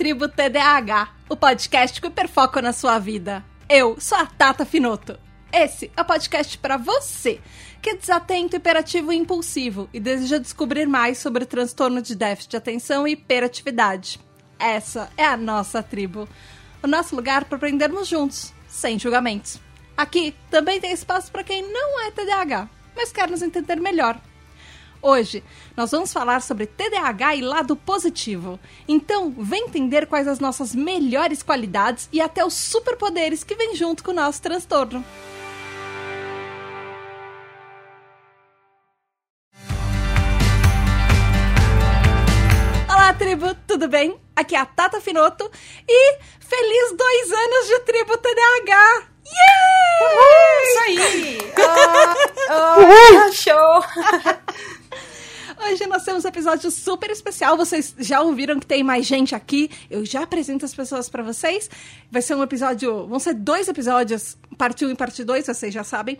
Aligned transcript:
Tribo 0.00 0.30
TDAH, 0.30 1.10
o 1.28 1.36
podcast 1.36 2.00
que 2.00 2.06
hiperfoca 2.06 2.62
na 2.62 2.72
sua 2.72 2.98
vida. 2.98 3.44
Eu 3.68 4.00
sou 4.00 4.16
a 4.16 4.24
Tata 4.24 4.64
Finoto. 4.64 5.20
Esse 5.52 5.92
é 5.94 6.00
o 6.00 6.04
podcast 6.06 6.56
para 6.56 6.78
você 6.78 7.38
que 7.82 7.90
é 7.90 7.96
desatento, 7.96 8.56
hiperativo 8.56 9.12
e 9.12 9.16
impulsivo 9.16 9.90
e 9.92 10.00
deseja 10.00 10.38
descobrir 10.38 10.86
mais 10.86 11.18
sobre 11.18 11.44
o 11.44 11.46
transtorno 11.46 12.00
de 12.00 12.14
déficit 12.14 12.52
de 12.52 12.56
atenção 12.56 13.06
e 13.06 13.12
hiperatividade. 13.12 14.18
Essa 14.58 15.10
é 15.18 15.26
a 15.26 15.36
nossa 15.36 15.82
tribo, 15.82 16.26
o 16.82 16.86
nosso 16.86 17.14
lugar 17.14 17.44
para 17.44 17.56
aprendermos 17.56 18.08
juntos, 18.08 18.54
sem 18.66 18.98
julgamentos. 18.98 19.60
Aqui 19.94 20.34
também 20.50 20.80
tem 20.80 20.92
espaço 20.92 21.30
para 21.30 21.44
quem 21.44 21.70
não 21.70 22.00
é 22.06 22.10
TDAH, 22.10 22.70
mas 22.96 23.12
quer 23.12 23.28
nos 23.28 23.42
entender 23.42 23.76
melhor. 23.76 24.18
Hoje 25.02 25.42
nós 25.74 25.90
vamos 25.90 26.12
falar 26.12 26.42
sobre 26.42 26.66
TDAH 26.66 27.36
e 27.36 27.40
lado 27.40 27.74
positivo. 27.74 28.60
Então, 28.86 29.30
vem 29.30 29.64
entender 29.64 30.06
quais 30.06 30.28
as 30.28 30.38
nossas 30.38 30.74
melhores 30.74 31.42
qualidades 31.42 32.08
e 32.12 32.20
até 32.20 32.44
os 32.44 32.52
superpoderes 32.52 33.42
que 33.42 33.54
vêm 33.54 33.74
junto 33.74 34.04
com 34.04 34.10
o 34.10 34.14
nosso 34.14 34.42
transtorno. 34.42 35.02
Olá, 42.88 43.14
tribo, 43.14 43.54
tudo 43.66 43.88
bem? 43.88 44.20
Aqui 44.36 44.54
é 44.54 44.58
a 44.58 44.66
Tata 44.66 45.00
Finoto 45.00 45.50
e 45.88 46.18
feliz 46.40 46.96
dois 46.96 47.32
anos 47.32 47.66
de 47.68 47.78
tribo 47.80 48.18
TDAH! 48.18 49.10
Yeah! 49.32 50.00
Isso 50.62 50.78
aí! 50.80 51.38
Oh, 52.52 53.28
oh, 53.28 53.32
show! 53.32 53.82
Hoje 55.62 55.86
nós 55.86 56.04
temos 56.04 56.24
um 56.24 56.28
episódio 56.28 56.70
super 56.70 57.10
especial. 57.10 57.54
Vocês 57.54 57.94
já 57.98 58.22
ouviram 58.22 58.58
que 58.58 58.66
tem 58.66 58.82
mais 58.82 59.04
gente 59.04 59.34
aqui. 59.34 59.70
Eu 59.90 60.06
já 60.06 60.22
apresento 60.22 60.64
as 60.64 60.74
pessoas 60.74 61.08
para 61.10 61.22
vocês. 61.22 61.68
Vai 62.10 62.22
ser 62.22 62.34
um 62.34 62.42
episódio. 62.42 63.06
Vão 63.06 63.18
ser 63.18 63.34
dois 63.34 63.68
episódios, 63.68 64.38
parte 64.56 64.86
1 64.86 64.88
um 64.88 64.92
e 64.92 64.94
parte 64.96 65.22
2, 65.22 65.46
vocês 65.46 65.72
já 65.72 65.84
sabem. 65.84 66.18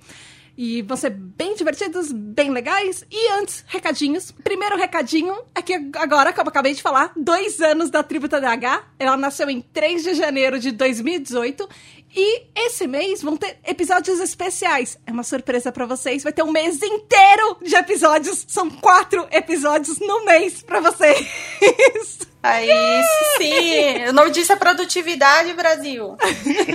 E 0.58 0.82
vão 0.82 0.94
ser 0.94 1.10
bem 1.10 1.54
divertidos, 1.54 2.12
bem 2.12 2.50
legais. 2.50 3.02
E 3.10 3.32
antes, 3.32 3.64
recadinhos. 3.66 4.30
Primeiro 4.30 4.76
recadinho 4.76 5.34
é 5.54 5.62
que 5.62 5.72
agora, 5.96 6.34
como 6.34 6.48
eu 6.48 6.50
acabei 6.50 6.74
de 6.74 6.82
falar, 6.82 7.10
dois 7.16 7.60
anos 7.62 7.88
da 7.88 8.02
Tribo 8.02 8.28
TDAH. 8.28 8.84
Ela 8.98 9.16
nasceu 9.16 9.48
em 9.48 9.62
3 9.62 10.02
de 10.02 10.14
janeiro 10.14 10.58
de 10.58 10.70
2018. 10.70 11.66
E 12.14 12.46
esse 12.54 12.86
mês 12.86 13.22
vão 13.22 13.36
ter 13.36 13.58
episódios 13.64 14.18
especiais. 14.20 14.98
É 15.06 15.12
uma 15.12 15.22
surpresa 15.22 15.70
para 15.70 15.86
vocês. 15.86 16.22
Vai 16.22 16.32
ter 16.32 16.42
um 16.42 16.50
mês 16.50 16.82
inteiro 16.82 17.58
de 17.62 17.74
episódios. 17.74 18.44
São 18.48 18.68
quatro 18.68 19.26
episódios 19.30 19.98
no 20.00 20.24
mês 20.24 20.62
para 20.62 20.80
vocês. 20.80 21.26
Aí 22.42 22.66
yeah! 22.68 23.08
sim! 23.36 24.08
O 24.08 24.12
nome 24.12 24.30
disso 24.30 24.52
é 24.52 24.56
produtividade, 24.56 25.52
Brasil. 25.52 26.16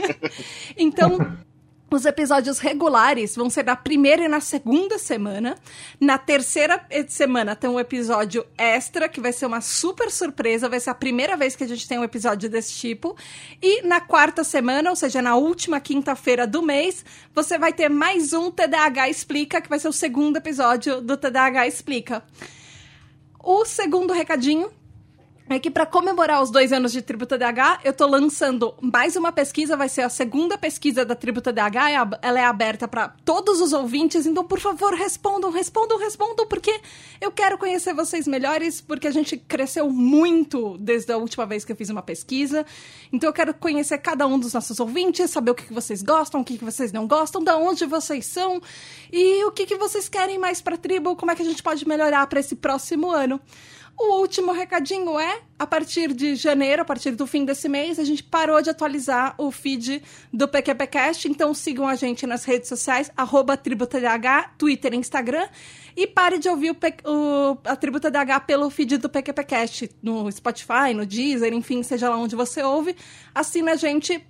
então, 0.77 1.17
os 1.95 2.05
episódios 2.05 2.59
regulares 2.59 3.35
vão 3.35 3.49
ser 3.49 3.63
na 3.63 3.75
primeira 3.75 4.23
e 4.23 4.27
na 4.27 4.39
segunda 4.39 4.99
semana. 4.99 5.55
Na 5.99 6.17
terceira 6.17 6.85
semana 7.07 7.55
tem 7.55 7.69
um 7.69 7.79
episódio 7.79 8.45
extra, 8.57 9.07
que 9.07 9.21
vai 9.21 9.31
ser 9.31 9.45
uma 9.45 9.61
super 9.61 10.11
surpresa. 10.11 10.69
Vai 10.69 10.79
ser 10.79 10.89
a 10.89 10.95
primeira 10.95 11.37
vez 11.37 11.55
que 11.55 11.63
a 11.63 11.67
gente 11.67 11.87
tem 11.87 11.97
um 11.97 12.03
episódio 12.03 12.49
desse 12.49 12.73
tipo. 12.73 13.15
E 13.61 13.81
na 13.81 14.01
quarta 14.01 14.43
semana, 14.43 14.89
ou 14.89 14.95
seja, 14.95 15.21
na 15.21 15.35
última 15.35 15.79
quinta-feira 15.79 16.45
do 16.45 16.61
mês, 16.61 17.05
você 17.33 17.57
vai 17.57 17.71
ter 17.71 17.89
mais 17.89 18.33
um 18.33 18.51
TDAH 18.51 19.09
Explica, 19.09 19.61
que 19.61 19.69
vai 19.69 19.79
ser 19.79 19.87
o 19.87 19.93
segundo 19.93 20.37
episódio 20.37 21.01
do 21.01 21.15
TDAH 21.15 21.67
Explica. 21.67 22.23
O 23.41 23.63
segundo 23.63 24.11
recadinho 24.11 24.69
é 25.47 25.59
que 25.59 25.69
para 25.69 25.85
comemorar 25.85 26.41
os 26.41 26.49
dois 26.49 26.73
anos 26.73 26.91
de 26.91 27.03
Tributa 27.03 27.37
DH, 27.37 27.81
eu 27.83 27.93
tô 27.93 28.07
lançando 28.07 28.73
mais 28.81 29.15
uma 29.15 29.31
pesquisa, 29.31 29.77
vai 29.77 29.87
ser 29.87 30.01
a 30.01 30.09
segunda 30.09 30.57
pesquisa 30.57 31.05
da 31.05 31.13
Tributa 31.13 31.53
DH, 31.53 32.17
ela 32.21 32.39
é 32.39 32.45
aberta 32.45 32.87
para 32.87 33.09
todos 33.23 33.61
os 33.61 33.71
ouvintes, 33.71 34.25
então 34.25 34.43
por 34.43 34.59
favor 34.59 34.95
respondam, 34.95 35.51
respondam, 35.51 35.99
respondam, 35.99 36.47
porque 36.47 36.81
eu 37.21 37.31
quero 37.31 37.59
conhecer 37.59 37.93
vocês 37.93 38.27
melhores, 38.27 38.81
porque 38.81 39.07
a 39.07 39.11
gente 39.11 39.37
cresceu 39.37 39.87
muito 39.87 40.79
desde 40.79 41.13
a 41.13 41.17
última 41.17 41.45
vez 41.45 41.63
que 41.63 41.71
eu 41.71 41.75
fiz 41.75 41.89
uma 41.91 42.01
pesquisa, 42.01 42.65
então 43.13 43.29
eu 43.29 43.33
quero 43.33 43.53
conhecer 43.53 43.99
cada 43.99 44.25
um 44.25 44.39
dos 44.39 44.53
nossos 44.53 44.79
ouvintes, 44.79 45.29
saber 45.29 45.51
o 45.51 45.55
que, 45.55 45.71
vocês 45.71 46.01
gostam, 46.01 46.41
o 46.41 46.43
que, 46.43 46.57
vocês 46.57 46.91
não 46.91 47.07
gostam, 47.07 47.43
da 47.43 47.55
onde 47.55 47.85
vocês 47.85 48.25
são 48.25 48.59
e 49.13 49.43
o 49.45 49.51
que, 49.51 49.67
que 49.67 49.75
vocês 49.75 50.09
querem 50.09 50.39
mais 50.39 50.59
pra 50.59 50.75
tribo, 50.75 51.15
como 51.15 51.31
é 51.31 51.35
que 51.35 51.43
a 51.43 51.45
gente 51.45 51.61
pode 51.61 51.87
melhorar 51.87 52.25
para 52.25 52.39
esse 52.39 52.55
próximo 52.55 53.11
ano. 53.11 53.39
O 53.97 54.19
último 54.19 54.51
recadinho 54.51 55.17
é, 55.17 55.39
a 55.57 55.65
partir 55.65 56.13
de 56.13 56.35
janeiro, 56.35 56.81
a 56.81 56.85
partir 56.85 57.11
do 57.11 57.25
fim 57.25 57.45
desse 57.45 57.69
mês, 57.69 57.97
a 57.97 58.03
gente 58.03 58.21
parou 58.21 58.61
de 58.61 58.69
atualizar 58.69 59.33
o 59.37 59.49
feed 59.51 60.03
do 60.33 60.49
PQPcast, 60.49 61.29
então 61.29 61.53
sigam 61.53 61.87
a 61.87 61.95
gente 61.95 62.27
nas 62.27 62.43
redes 62.43 62.67
sociais, 62.67 63.09
TributaDH, 63.63 64.51
Twitter 64.57 64.93
e 64.93 64.97
Instagram, 64.97 65.47
e 65.95 66.05
pare 66.05 66.37
de 66.37 66.49
ouvir 66.49 66.71
o, 66.71 66.77
o, 67.09 67.57
a 67.63 67.75
Tributa 67.77 68.11
DH 68.11 68.41
pelo 68.45 68.69
feed 68.69 68.97
do 68.97 69.07
PQPcast, 69.07 69.89
no 70.03 70.29
Spotify, 70.29 70.93
no 70.93 71.05
Deezer, 71.05 71.53
enfim, 71.53 71.81
seja 71.81 72.09
lá 72.09 72.17
onde 72.17 72.35
você 72.35 72.61
ouve. 72.61 72.97
Assina 73.33 73.71
a 73.71 73.75
gente 73.77 74.21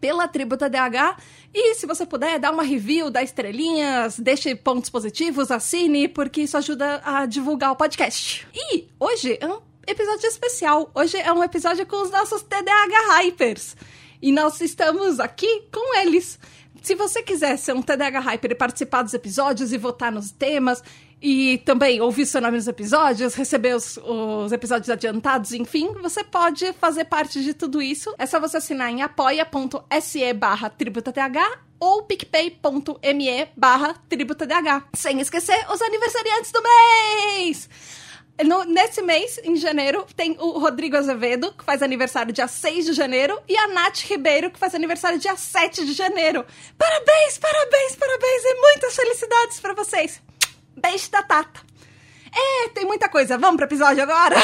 pela 0.00 0.26
Tributa 0.26 0.68
DH. 0.68 1.20
E 1.52 1.74
se 1.74 1.86
você 1.86 2.04
puder, 2.04 2.38
dá 2.38 2.50
uma 2.50 2.62
review, 2.62 3.10
dá 3.10 3.22
estrelinhas, 3.22 4.18
deixe 4.18 4.54
pontos 4.54 4.90
positivos, 4.90 5.50
assine, 5.50 6.06
porque 6.06 6.42
isso 6.42 6.56
ajuda 6.56 7.00
a 7.04 7.24
divulgar 7.24 7.72
o 7.72 7.76
podcast. 7.76 8.46
E 8.54 8.86
hoje 9.00 9.38
é 9.40 9.46
um 9.46 9.60
episódio 9.86 10.26
especial. 10.26 10.90
Hoje 10.94 11.16
é 11.16 11.32
um 11.32 11.42
episódio 11.42 11.86
com 11.86 12.02
os 12.02 12.10
nossos 12.10 12.42
TDAH 12.42 13.18
Hypers. 13.18 13.76
E 14.20 14.30
nós 14.30 14.60
estamos 14.60 15.18
aqui 15.18 15.64
com 15.72 15.98
eles. 16.00 16.38
Se 16.82 16.94
você 16.94 17.22
quiser 17.22 17.56
ser 17.56 17.74
um 17.74 17.82
TDAH 17.82 18.20
Hyper 18.20 18.52
e 18.52 18.54
participar 18.54 19.02
dos 19.02 19.14
episódios 19.14 19.72
e 19.72 19.78
votar 19.78 20.12
nos 20.12 20.30
temas, 20.30 20.82
e 21.20 21.58
também 21.58 22.00
ouvir 22.00 22.26
seu 22.26 22.40
nome 22.40 22.56
nos 22.56 22.68
episódios, 22.68 23.34
receber 23.34 23.74
os, 23.74 23.96
os, 23.98 24.52
episódios 24.52 24.88
adiantados, 24.88 25.52
enfim, 25.52 25.92
você 26.00 26.22
pode 26.22 26.72
fazer 26.74 27.04
parte 27.04 27.42
de 27.42 27.54
tudo 27.54 27.82
isso. 27.82 28.14
É 28.18 28.26
só 28.26 28.38
você 28.38 28.58
assinar 28.58 28.90
em 28.90 29.02
apoia.se 29.02 30.32
barra 30.32 30.70
tributatH 30.70 31.60
ou 31.80 32.02
picpay.me 32.02 33.48
barra 33.56 33.94
tributatH. 34.08 34.88
Sem 34.94 35.20
esquecer 35.20 35.66
os 35.72 35.82
aniversariantes 35.82 36.52
do 36.52 36.62
mês! 36.62 37.68
No, 38.44 38.62
nesse 38.62 39.02
mês, 39.02 39.40
em 39.42 39.56
janeiro, 39.56 40.06
tem 40.14 40.36
o 40.38 40.60
Rodrigo 40.60 40.96
Azevedo, 40.96 41.52
que 41.52 41.64
faz 41.64 41.82
aniversário 41.82 42.32
dia 42.32 42.46
6 42.46 42.86
de 42.86 42.92
janeiro, 42.92 43.36
e 43.48 43.56
a 43.56 43.66
Nath 43.66 43.98
Ribeiro, 44.04 44.48
que 44.48 44.58
faz 44.60 44.76
aniversário 44.76 45.18
dia 45.18 45.34
7 45.34 45.84
de 45.84 45.92
janeiro. 45.92 46.46
Parabéns, 46.78 47.36
parabéns, 47.36 47.96
parabéns 47.96 48.42
e 48.44 48.54
muitas 48.60 48.94
felicidades 48.94 49.58
para 49.58 49.74
vocês! 49.74 50.27
Beijo 50.80 51.10
da 51.10 51.22
Tata. 51.22 51.68
É, 52.34 52.68
tem 52.70 52.84
muita 52.84 53.08
coisa. 53.08 53.38
Vamos 53.38 53.56
pro 53.56 53.64
episódio 53.64 54.02
agora? 54.02 54.36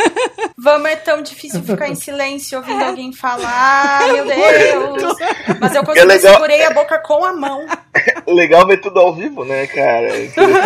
Vamos, 0.56 0.88
é 0.88 0.96
tão 0.96 1.20
difícil 1.20 1.62
ficar 1.62 1.88
em 1.88 1.94
silêncio 1.94 2.58
ouvindo 2.58 2.80
é. 2.80 2.86
alguém 2.86 3.12
falar. 3.12 4.00
Meu 4.12 4.24
Deus! 4.24 5.16
Mas 5.60 5.74
eu 5.74 5.84
consegui, 5.84 6.00
é 6.00 6.04
legal... 6.04 6.34
segurei 6.34 6.64
a 6.64 6.70
boca 6.70 6.98
com 7.00 7.24
a 7.24 7.32
mão. 7.32 7.66
Legal 8.26 8.66
ver 8.66 8.80
tudo 8.80 8.98
ao 8.98 9.14
vivo, 9.14 9.44
né, 9.44 9.66
cara? 9.66 10.10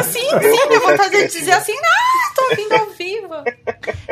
sim, 0.05 0.21
sim, 0.21 0.59
eu 0.71 0.81
vou 0.81 0.97
fazer 0.97 1.27
dizer 1.27 1.53
assim, 1.53 1.75
ah, 1.75 2.18
tô 2.39 2.51
ouvindo 2.51 2.73
ao 2.75 2.87
vivo. 2.91 3.35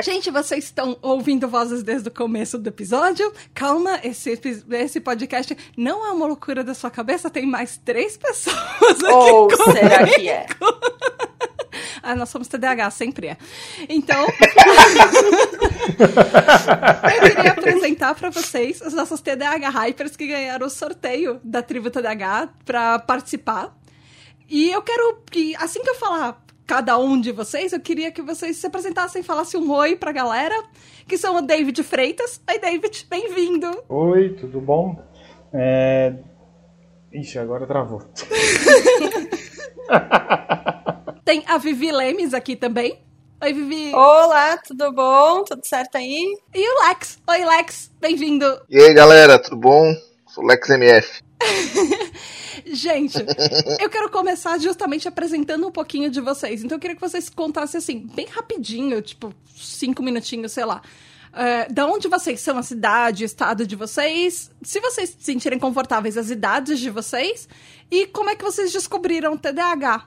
Gente, 0.02 0.30
vocês 0.30 0.64
estão 0.64 0.98
ouvindo 1.00 1.48
vozes 1.48 1.82
desde 1.82 2.08
o 2.08 2.10
começo 2.10 2.58
do 2.58 2.68
episódio. 2.68 3.32
Calma, 3.54 4.00
esse, 4.02 4.38
esse 4.70 5.00
podcast 5.00 5.56
não 5.76 6.04
é 6.06 6.10
uma 6.10 6.26
loucura 6.26 6.64
da 6.64 6.74
sua 6.74 6.90
cabeça, 6.90 7.30
tem 7.30 7.46
mais 7.46 7.76
três 7.78 8.16
pessoas 8.16 8.56
aqui. 8.82 9.12
Ou 9.12 9.46
oh, 9.46 9.72
será 9.72 10.04
que 10.06 10.28
é? 10.28 10.46
Ah, 12.02 12.14
nós 12.14 12.28
somos 12.28 12.48
TDAH, 12.48 12.90
sempre 12.90 13.28
é. 13.28 13.36
Então, 13.88 14.26
eu 17.14 17.34
queria 17.34 17.50
apresentar 17.50 18.14
para 18.14 18.30
vocês 18.30 18.80
os 18.80 18.92
nossos 18.94 19.20
TDAH 19.20 19.68
Hypers 19.70 20.16
que 20.16 20.26
ganharam 20.26 20.66
o 20.68 20.70
sorteio 20.70 21.40
da 21.42 21.62
tribo 21.62 21.90
TDAH 21.90 22.48
para 22.64 23.00
participar. 23.00 23.76
E 24.48 24.70
eu 24.70 24.80
quero 24.82 25.22
que, 25.30 25.56
assim 25.56 25.82
que 25.82 25.90
eu 25.90 25.96
falar 25.96 26.45
cada 26.66 26.98
um 26.98 27.20
de 27.20 27.30
vocês, 27.30 27.72
eu 27.72 27.80
queria 27.80 28.10
que 28.10 28.20
vocês 28.20 28.56
se 28.56 28.66
apresentassem 28.66 29.20
e 29.20 29.24
falassem 29.24 29.60
um 29.60 29.70
oi 29.70 29.94
pra 29.94 30.10
galera, 30.10 30.54
que 31.06 31.16
são 31.16 31.36
o 31.36 31.40
David 31.42 31.80
Freitas. 31.84 32.40
Oi, 32.50 32.58
David, 32.58 33.06
bem-vindo. 33.08 33.84
Oi, 33.88 34.30
tudo 34.30 34.60
bom? 34.60 35.00
É... 35.52 36.12
Ixi, 37.12 37.38
agora 37.38 37.66
travou. 37.66 38.02
Tem 41.24 41.44
a 41.46 41.56
Vivi 41.56 41.92
Lemes 41.92 42.34
aqui 42.34 42.56
também. 42.56 43.00
Oi, 43.40 43.52
Vivi. 43.52 43.94
Olá, 43.94 44.58
tudo 44.58 44.90
bom? 44.92 45.44
Tudo 45.44 45.64
certo 45.64 45.96
aí? 45.96 46.36
E 46.52 46.68
o 46.68 46.88
Lex. 46.88 47.20
Oi, 47.28 47.44
Lex. 47.44 47.92
Bem-vindo. 48.00 48.44
E 48.68 48.80
aí, 48.80 48.92
galera, 48.92 49.38
tudo 49.38 49.56
bom? 49.56 49.94
Sou 50.26 50.44
Lex 50.44 50.68
MF. 50.70 51.25
Gente, 52.66 53.18
eu 53.80 53.88
quero 53.88 54.10
começar 54.10 54.58
justamente 54.58 55.06
apresentando 55.06 55.66
um 55.66 55.70
pouquinho 55.70 56.10
de 56.10 56.20
vocês. 56.20 56.64
Então 56.64 56.76
eu 56.76 56.80
queria 56.80 56.96
que 56.96 57.00
vocês 57.00 57.28
contassem 57.28 57.78
assim, 57.78 58.06
bem 58.14 58.26
rapidinho, 58.26 59.00
tipo, 59.02 59.32
cinco 59.54 60.02
minutinhos, 60.02 60.52
sei 60.52 60.64
lá. 60.64 60.82
Uh, 61.32 61.72
da 61.72 61.86
onde 61.86 62.08
vocês 62.08 62.40
são, 62.40 62.56
a 62.56 62.62
cidade, 62.62 63.22
o 63.22 63.26
estado 63.26 63.66
de 63.66 63.76
vocês, 63.76 64.50
se 64.62 64.80
vocês 64.80 65.10
se 65.10 65.16
sentirem 65.20 65.58
confortáveis, 65.58 66.16
as 66.16 66.30
idades 66.30 66.80
de 66.80 66.88
vocês, 66.88 67.46
e 67.90 68.06
como 68.06 68.30
é 68.30 68.36
que 68.36 68.42
vocês 68.42 68.72
descobriram 68.72 69.34
o 69.34 69.38
TDAH. 69.38 70.06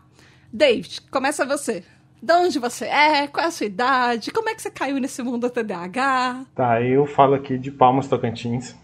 David, 0.51 1.01
começa 1.11 1.45
você. 1.45 1.83
De 2.21 2.33
onde 2.33 2.57
você 2.57 2.85
é? 2.85 3.27
Qual 3.27 3.45
é 3.45 3.47
a 3.47 3.51
sua 3.51 3.67
idade? 3.67 4.31
Como 4.31 4.49
é 4.49 4.55
que 4.55 4.61
você 4.61 4.71
caiu 4.71 4.97
nesse 4.97 5.21
mundo 5.21 5.47
do 5.47 5.49
TDAH? 5.51 6.45
Tá, 6.55 6.81
eu 6.81 7.05
falo 7.05 7.35
aqui 7.35 7.57
de 7.57 7.69
Palmas 7.71 8.07
Tocantins, 8.07 8.75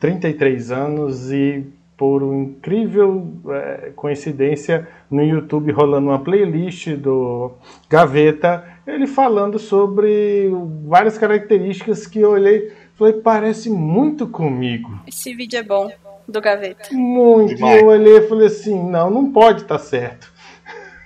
33 0.00 0.72
anos 0.72 1.30
e 1.30 1.66
por 2.00 2.22
uma 2.22 2.44
incrível 2.44 3.30
é, 3.50 3.92
coincidência 3.94 4.88
no 5.10 5.22
YouTube 5.22 5.70
rolando 5.70 6.08
uma 6.08 6.18
playlist 6.18 6.94
do 6.94 7.52
Gaveta, 7.90 8.64
ele 8.86 9.06
falando 9.06 9.58
sobre 9.58 10.50
várias 10.86 11.18
características 11.18 12.06
que 12.06 12.20
eu 12.20 12.30
olhei 12.30 12.72
falei, 12.94 13.12
parece 13.12 13.68
muito 13.68 14.26
comigo. 14.26 14.98
Esse 15.06 15.34
vídeo 15.34 15.58
é 15.58 15.62
bom, 15.62 15.92
do 16.26 16.40
Gaveta. 16.40 16.88
Muito. 16.90 17.54
Demais. 17.54 17.82
Eu 17.82 17.88
olhei 17.88 18.16
e 18.16 18.28
falei 18.28 18.46
assim, 18.46 18.82
não, 18.90 19.10
não 19.10 19.30
pode 19.30 19.62
estar 19.62 19.76
tá 19.76 19.84
certo. 19.84 20.32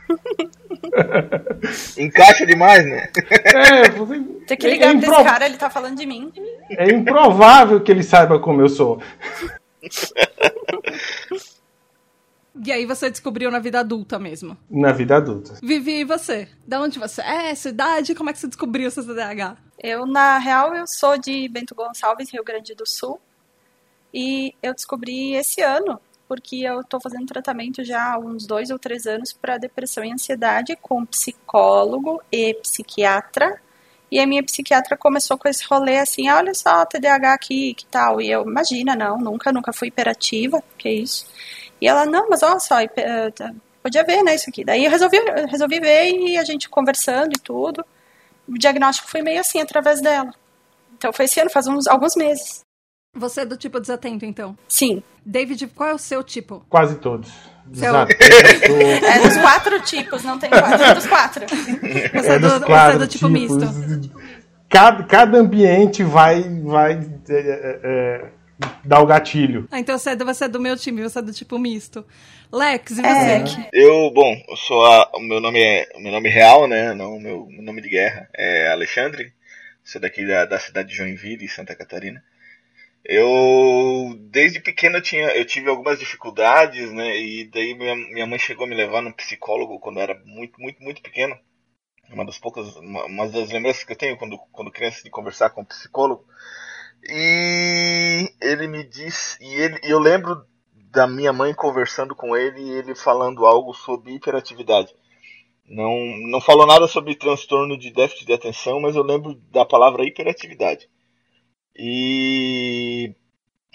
Encaixa 1.99 2.47
demais, 2.47 2.85
né? 2.87 3.09
É, 3.31 3.91
você... 3.91 4.21
Tem 4.47 4.57
que 4.57 4.69
ligar 4.69 4.95
é, 4.95 4.97
é 4.97 5.01
pra 5.01 5.13
esse 5.13 5.25
cara, 5.25 5.47
ele 5.47 5.57
tá 5.57 5.69
falando 5.71 5.97
de 5.97 6.07
mim. 6.07 6.33
É 6.71 6.89
improvável 6.93 7.81
que 7.81 7.91
ele 7.91 8.05
saiba 8.05 8.39
como 8.39 8.61
eu 8.61 8.69
sou. 8.69 9.01
E 12.63 12.71
aí 12.71 12.87
você 12.87 13.11
descobriu 13.11 13.51
na 13.51 13.59
vida 13.59 13.81
adulta 13.81 14.17
mesmo? 14.17 14.57
Na 14.71 14.93
vida 14.93 15.17
adulta. 15.17 15.59
Vivi, 15.61 16.01
e 16.01 16.05
você? 16.05 16.49
Da 16.65 16.81
onde 16.81 17.01
você 17.01 17.21
é? 17.21 17.53
Sua 17.55 17.71
idade? 17.71 18.15
Como 18.15 18.31
é 18.31 18.33
que 18.33 18.39
você 18.39 18.47
descobriu 18.47 18.91
seu 18.93 19.03
CDH? 19.03 19.57
Eu, 19.79 20.07
na 20.07 20.39
real, 20.39 20.73
eu 20.75 20.87
sou 20.87 21.19
de 21.19 21.49
Bento 21.49 21.75
Gonçalves, 21.75 22.31
Rio 22.33 22.45
Grande 22.45 22.75
do 22.75 22.87
Sul. 22.87 23.21
E 24.13 24.55
eu 24.63 24.73
descobri 24.73 25.35
esse 25.35 25.61
ano, 25.61 26.01
porque 26.29 26.57
eu 26.57 26.81
estou 26.81 27.01
fazendo 27.01 27.27
tratamento 27.27 27.83
já 27.83 28.13
há 28.15 28.19
uns 28.19 28.47
dois 28.47 28.71
ou 28.71 28.79
três 28.79 29.05
anos 29.05 29.33
para 29.33 29.59
depressão 29.59 30.05
e 30.05 30.13
ansiedade 30.13 30.77
com 30.81 31.05
psicólogo 31.05 32.23
e 32.31 32.55
psiquiatra. 32.55 33.61
E 34.15 34.21
a 34.21 34.29
minha 34.29 34.45
psiquiatra 34.45 34.97
começou 34.97 35.37
com 35.37 35.49
esse 35.49 35.65
rolê 35.69 35.99
assim, 35.99 36.29
ah, 36.29 36.37
olha 36.37 36.55
só, 36.55 36.87
TDAH 36.87 37.35
aqui, 37.35 37.75
que 37.75 37.85
tal? 37.87 38.21
E 38.21 38.31
eu, 38.31 38.43
imagina, 38.43 38.95
não, 38.95 39.19
nunca, 39.19 39.51
nunca 39.51 39.73
fui 39.73 39.89
hiperativa, 39.89 40.63
que 40.79 40.89
isso. 40.89 41.27
E 41.81 41.89
ela, 41.89 42.07
não, 42.07 42.29
mas 42.31 42.41
olha 42.45 42.61
só, 42.61 42.79
eh, 42.79 43.31
tá, 43.33 43.53
podia 43.83 44.05
ver, 44.05 44.23
né, 44.23 44.37
isso 44.37 44.49
aqui. 44.49 44.65
Daí 44.65 44.85
eu 44.85 44.91
resolvi, 44.93 45.19
resolvi 45.49 45.81
ver 45.81 46.13
e 46.13 46.39
a 46.39 46.45
gente 46.45 46.69
conversando 46.69 47.33
e 47.37 47.41
tudo. 47.41 47.85
O 48.47 48.57
diagnóstico 48.57 49.09
foi 49.09 49.21
meio 49.21 49.41
assim, 49.41 49.61
através 49.61 50.01
dela. 50.01 50.33
Então 50.97 51.13
foi 51.13 51.25
esse 51.25 51.41
ano, 51.41 51.51
faz 51.51 51.67
uns, 51.67 51.89
alguns 51.89 52.15
meses. 52.15 52.61
Você 53.17 53.41
é 53.41 53.45
do 53.45 53.57
tipo 53.57 53.81
desatento, 53.81 54.25
então? 54.25 54.57
Sim. 54.69 55.03
David, 55.27 55.67
qual 55.75 55.89
é 55.89 55.95
o 55.95 55.99
seu 55.99 56.23
tipo? 56.23 56.65
Quase 56.69 57.01
todos. 57.01 57.33
Seu... 57.73 57.95
É 57.97 59.19
dos 59.21 59.37
quatro 59.39 59.81
tipos, 59.81 60.23
não 60.23 60.39
tem 60.39 60.51
quatro, 60.51 60.85
é 60.85 60.95
dos 60.95 61.07
quatro. 61.07 61.47
Você 61.47 62.29
é, 62.29 62.35
é 62.35 62.39
do, 62.39 62.49
você 62.61 62.95
é 62.95 62.99
do 62.99 63.07
tipo 63.07 63.29
tipos. 63.29 63.31
misto. 63.31 64.11
Cada, 64.69 65.05
cada 65.05 65.39
ambiente 65.39 66.03
vai, 66.03 66.43
vai 66.43 66.93
é, 67.29 67.35
é, 67.35 67.81
é 67.83 68.25
dar 68.85 69.01
o 69.01 69.07
gatilho. 69.07 69.69
Ah, 69.71 69.79
então 69.79 69.97
você 69.97 70.11
é, 70.11 70.17
do, 70.17 70.25
você 70.25 70.45
é 70.45 70.49
do 70.49 70.61
meu 70.61 70.77
time, 70.77 71.03
você 71.03 71.19
é 71.19 71.23
do 71.23 71.33
tipo 71.33 71.59
misto. 71.59 72.05
Lex, 72.53 72.93
e 72.93 72.95
você? 72.97 73.07
É. 73.07 73.45
Eu, 73.73 74.11
bom, 74.13 74.35
eu 74.49 74.57
sou 74.57 74.85
a, 74.85 75.11
o 75.15 75.21
meu 75.21 75.41
nome 75.41 75.61
é 75.61 75.89
o 75.95 76.01
meu 76.01 76.13
nome 76.13 76.29
real, 76.29 76.69
né? 76.69 76.95
Não 76.95 77.17
o 77.17 77.21
meu, 77.21 77.47
meu 77.47 77.63
nome 77.63 77.81
de 77.81 77.89
guerra 77.89 78.29
é 78.35 78.69
Alexandre. 78.69 79.33
Sou 79.83 80.01
daqui 80.01 80.27
da, 80.27 80.45
da 80.45 80.59
cidade 80.59 80.89
de 80.89 80.97
Joinville, 80.97 81.49
Santa 81.49 81.75
Catarina. 81.75 82.23
Eu, 83.05 84.17
desde 84.31 84.61
pequeno, 84.61 84.97
eu, 84.97 85.03
tinha, 85.03 85.27
eu 85.37 85.45
tive 85.45 85.69
algumas 85.69 85.99
dificuldades, 85.99 86.91
né? 86.91 87.17
E 87.19 87.45
daí 87.51 87.75
minha, 87.75 87.95
minha 87.95 88.27
mãe 88.27 88.39
chegou 88.39 88.65
a 88.65 88.69
me 88.69 88.75
levar 88.75 89.03
no 89.03 89.13
psicólogo 89.13 89.79
quando 89.79 89.99
eu 89.99 90.03
era 90.03 90.23
muito, 90.25 90.59
muito, 90.59 90.83
muito 90.83 91.03
pequeno. 91.03 91.39
Uma 92.11 92.25
das 92.25 92.39
poucas, 92.39 92.77
uma, 92.77 93.05
uma 93.05 93.29
das 93.29 93.51
lembranças 93.51 93.85
que 93.85 93.93
eu 93.93 93.97
tenho 93.97 94.17
quando, 94.17 94.39
quando 94.53 94.71
criança 94.71 95.03
de 95.03 95.11
conversar 95.11 95.51
com 95.51 95.61
um 95.61 95.67
psicólogo. 95.67 96.25
E 97.07 98.33
ele 98.41 98.67
me 98.67 98.83
disse, 98.83 99.37
e 99.43 99.55
ele, 99.55 99.79
eu 99.83 99.99
lembro 99.99 100.47
da 100.91 101.07
minha 101.07 101.33
mãe 101.33 101.53
conversando 101.53 102.15
com 102.15 102.35
ele 102.35 102.63
e 102.63 102.71
ele 102.71 102.95
falando 102.95 103.45
algo 103.45 103.75
sobre 103.75 104.15
hiperatividade. 104.15 104.95
Não, 105.67 105.95
não 106.31 106.41
falou 106.41 106.67
nada 106.67 106.87
sobre 106.87 107.15
transtorno 107.15 107.77
de 107.77 107.91
déficit 107.91 108.27
de 108.27 108.33
atenção, 108.33 108.81
mas 108.81 108.97
eu 108.97 109.03
lembro 109.03 109.35
da 109.51 109.65
palavra 109.65 110.05
hiperatividade. 110.07 110.89
E 111.77 113.15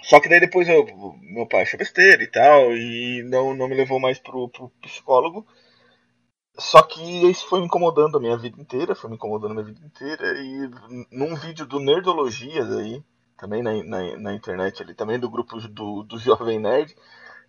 só 0.03 0.19
que 0.19 0.29
daí 0.29 0.39
depois 0.39 0.67
eu, 0.67 0.85
meu 1.21 1.47
pai 1.47 1.63
achou 1.63 1.77
besteira 1.77 2.23
e 2.23 2.27
tal, 2.27 2.75
e 2.75 3.23
não, 3.23 3.53
não 3.53 3.67
me 3.67 3.75
levou 3.75 3.99
mais 3.99 4.17
pro, 4.19 4.49
pro 4.49 4.69
psicólogo. 4.81 5.45
Só 6.57 6.81
que 6.81 7.01
isso 7.29 7.47
foi 7.47 7.59
me 7.59 7.65
incomodando 7.65 8.17
a 8.17 8.19
minha 8.19 8.37
vida 8.37 8.59
inteira, 8.61 8.93
foi 8.93 9.09
me 9.09 9.15
incomodando 9.15 9.51
a 9.51 9.53
minha 9.55 9.65
vida 9.65 9.85
inteira. 9.85 10.37
E 10.37 10.69
num 11.11 11.35
vídeo 11.35 11.65
do 11.65 11.79
Nerdologia 11.79 12.65
daí, 12.65 13.03
também 13.37 13.63
na, 13.63 13.81
na, 13.83 14.17
na 14.17 14.33
internet 14.33 14.83
ali, 14.83 14.93
também 14.93 15.17
do 15.17 15.29
grupo 15.29 15.57
do, 15.69 16.03
do 16.03 16.17
Jovem 16.19 16.59
Nerd, 16.59 16.93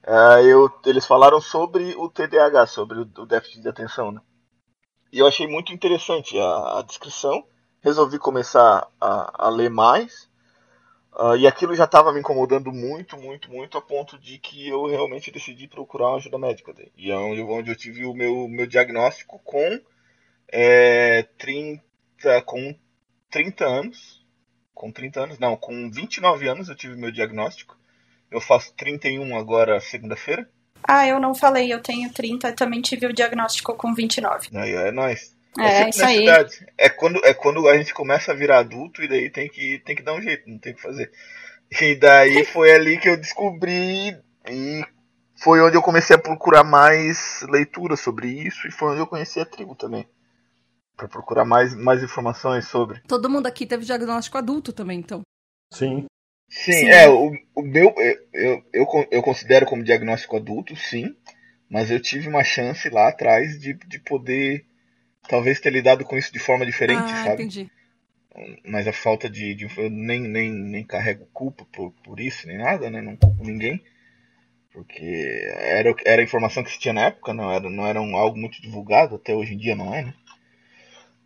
uh, 0.06 0.40
eu, 0.46 0.70
eles 0.86 1.06
falaram 1.06 1.40
sobre 1.40 1.94
o 1.96 2.08
TDAH, 2.08 2.66
sobre 2.68 3.00
o, 3.00 3.02
o, 3.02 3.26
déficit 3.26 3.62
de 3.62 3.68
atenção, 3.68 4.12
né? 4.12 4.20
E 5.12 5.18
eu 5.18 5.26
achei 5.26 5.48
muito 5.48 5.72
interessante 5.72 6.38
a, 6.38 6.78
a 6.78 6.82
descrição. 6.82 7.44
Resolvi 7.82 8.18
começar 8.18 8.86
a, 9.00 9.46
a 9.46 9.50
ler 9.50 9.70
mais. 9.70 10.29
Uh, 11.12 11.36
e 11.36 11.46
aquilo 11.46 11.74
já 11.74 11.84
estava 11.84 12.12
me 12.12 12.20
incomodando 12.20 12.72
muito, 12.72 13.16
muito, 13.16 13.50
muito, 13.50 13.76
a 13.76 13.82
ponto 13.82 14.18
de 14.18 14.38
que 14.38 14.68
eu 14.68 14.86
realmente 14.86 15.30
decidi 15.30 15.66
procurar 15.66 16.08
uma 16.08 16.16
ajuda 16.16 16.38
médica. 16.38 16.72
Daí. 16.72 16.90
E 16.96 17.10
é 17.10 17.16
onde, 17.16 17.70
eu 17.70 17.76
tive 17.76 18.04
o 18.04 18.14
meu, 18.14 18.48
meu 18.48 18.66
diagnóstico 18.66 19.40
com, 19.44 19.80
é, 20.48 21.24
30, 21.36 22.42
com 22.42 22.74
30 23.30 23.64
anos. 23.64 24.24
Com 24.72 24.90
30 24.90 25.20
anos, 25.20 25.38
não, 25.38 25.56
com 25.56 25.90
29 25.90 26.48
anos 26.48 26.68
eu 26.68 26.76
tive 26.76 26.96
meu 26.96 27.10
diagnóstico. 27.10 27.76
Eu 28.30 28.40
faço 28.40 28.72
31 28.74 29.36
agora, 29.36 29.80
segunda-feira. 29.80 30.48
Ah, 30.82 31.06
eu 31.06 31.20
não 31.20 31.34
falei, 31.34 31.72
eu 31.72 31.82
tenho 31.82 32.10
30, 32.10 32.52
também 32.52 32.80
tive 32.80 33.06
o 33.06 33.12
diagnóstico 33.12 33.74
com 33.74 33.92
29. 33.92 34.48
Aí, 34.54 34.72
é 34.72 34.90
nóis. 34.90 35.36
É, 35.58 35.82
é 35.82 35.88
isso 35.88 36.04
aí. 36.04 36.26
É 36.78 36.88
quando, 36.88 37.24
é 37.24 37.34
quando 37.34 37.68
a 37.68 37.76
gente 37.76 37.92
começa 37.92 38.32
a 38.32 38.34
virar 38.34 38.58
adulto 38.58 39.02
e 39.02 39.08
daí 39.08 39.30
tem 39.30 39.48
que, 39.48 39.78
tem 39.84 39.96
que 39.96 40.02
dar 40.02 40.14
um 40.14 40.22
jeito, 40.22 40.48
não 40.48 40.58
tem 40.58 40.72
o 40.72 40.76
que 40.76 40.82
fazer. 40.82 41.10
E 41.80 41.94
daí 41.94 42.44
foi 42.44 42.72
ali 42.72 42.98
que 42.98 43.08
eu 43.08 43.16
descobri 43.16 44.16
e 44.48 44.84
foi 45.36 45.60
onde 45.60 45.76
eu 45.76 45.82
comecei 45.82 46.16
a 46.16 46.18
procurar 46.18 46.64
mais 46.64 47.44
leitura 47.48 47.96
sobre 47.96 48.28
isso 48.28 48.66
e 48.66 48.70
foi 48.70 48.90
onde 48.90 49.00
eu 49.00 49.06
conheci 49.06 49.40
a 49.40 49.46
tribo 49.46 49.74
também. 49.74 50.06
Para 50.96 51.08
procurar 51.08 51.44
mais, 51.44 51.74
mais 51.74 52.02
informações 52.02 52.68
sobre. 52.68 53.00
Todo 53.08 53.30
mundo 53.30 53.46
aqui 53.46 53.66
teve 53.66 53.84
diagnóstico 53.84 54.36
adulto 54.36 54.72
também, 54.72 54.98
então. 54.98 55.22
Sim. 55.72 56.06
Sim, 56.48 56.72
sim. 56.72 56.88
é, 56.88 57.08
o, 57.08 57.32
o 57.54 57.62
meu, 57.62 57.94
eu, 58.34 58.64
eu, 58.72 59.08
eu 59.10 59.22
considero 59.22 59.64
como 59.66 59.84
diagnóstico 59.84 60.36
adulto, 60.36 60.74
sim, 60.74 61.14
mas 61.70 61.92
eu 61.92 62.00
tive 62.02 62.28
uma 62.28 62.42
chance 62.42 62.90
lá 62.90 63.08
atrás 63.08 63.58
de, 63.60 63.72
de 63.72 64.00
poder 64.00 64.66
talvez 65.30 65.60
ter 65.60 65.70
lidado 65.70 66.04
com 66.04 66.18
isso 66.18 66.32
de 66.32 66.40
forma 66.40 66.66
diferente, 66.66 67.12
ah, 67.12 67.24
sabe? 67.24 67.44
Entendi. 67.44 67.70
Mas 68.66 68.88
a 68.88 68.92
falta 68.92 69.30
de. 69.30 69.54
de 69.54 69.64
eu 69.76 69.88
nem, 69.88 70.20
nem, 70.20 70.50
nem 70.50 70.84
carrego 70.84 71.26
culpa 71.32 71.64
por, 71.72 71.92
por 72.04 72.18
isso, 72.18 72.48
nem 72.48 72.58
nada, 72.58 72.90
né? 72.90 73.00
Não 73.00 73.16
culpo 73.16 73.44
ninguém. 73.44 73.82
Porque 74.72 75.48
era, 75.56 75.94
era 76.04 76.20
a 76.20 76.24
informação 76.24 76.62
que 76.62 76.70
se 76.70 76.78
tinha 76.78 76.94
na 76.94 77.06
época, 77.06 77.32
não 77.32 77.50
era, 77.50 77.68
não 77.70 77.86
era 77.86 78.00
um, 78.00 78.16
algo 78.16 78.36
muito 78.36 78.60
divulgado, 78.60 79.16
até 79.16 79.34
hoje 79.34 79.54
em 79.54 79.58
dia 79.58 79.74
não 79.74 79.94
é, 79.94 80.04
né? 80.04 80.14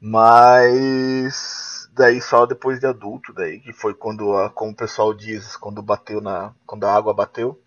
Mas 0.00 1.88
daí 1.94 2.20
só 2.20 2.46
depois 2.46 2.80
de 2.80 2.86
adulto, 2.86 3.32
daí, 3.32 3.60
que 3.60 3.72
foi 3.72 3.94
quando, 3.94 4.34
a, 4.36 4.50
como 4.50 4.72
o 4.72 4.76
pessoal 4.76 5.14
diz, 5.14 5.56
quando 5.56 5.82
bateu 5.82 6.20
na. 6.20 6.54
Quando 6.66 6.84
a 6.84 6.94
água 6.94 7.14
bateu, 7.14 7.58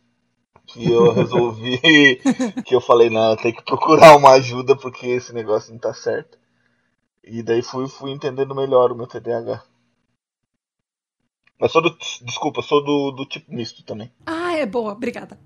que 0.68 0.92
eu 0.92 1.14
resolvi, 1.14 1.80
que 2.66 2.76
eu 2.76 2.82
falei, 2.82 3.10
não, 3.10 3.36
tem 3.38 3.54
que 3.54 3.64
procurar 3.64 4.16
uma 4.16 4.32
ajuda 4.32 4.76
porque 4.76 5.08
esse 5.08 5.34
negócio 5.34 5.72
não 5.72 5.80
tá 5.80 5.94
certo. 5.94 6.38
E 7.24 7.42
daí 7.42 7.62
fui, 7.62 7.88
fui 7.88 8.12
entendendo 8.12 8.54
melhor 8.54 8.92
o 8.92 8.96
meu 8.96 9.08
TDAH. 9.08 9.64
Mas 11.60 11.72
sou 11.72 11.82
do. 11.82 11.98
Desculpa, 12.22 12.62
sou 12.62 12.84
do, 12.84 13.12
do 13.12 13.26
tipo 13.26 13.52
misto 13.52 13.84
também. 13.84 14.12
Ah, 14.26 14.56
é 14.56 14.66
boa, 14.66 14.92
obrigada. 14.92 15.40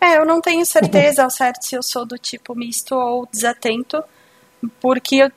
É, 0.00 0.16
eu 0.16 0.24
não 0.24 0.40
tenho 0.40 0.64
certeza 0.64 1.22
ao 1.22 1.30
certo 1.30 1.64
se 1.64 1.76
eu 1.76 1.82
sou 1.82 2.06
do 2.06 2.18
tipo 2.18 2.54
misto 2.54 2.94
ou 2.94 3.26
desatento, 3.26 4.02
porque 4.80 5.16
eu, 5.16 5.30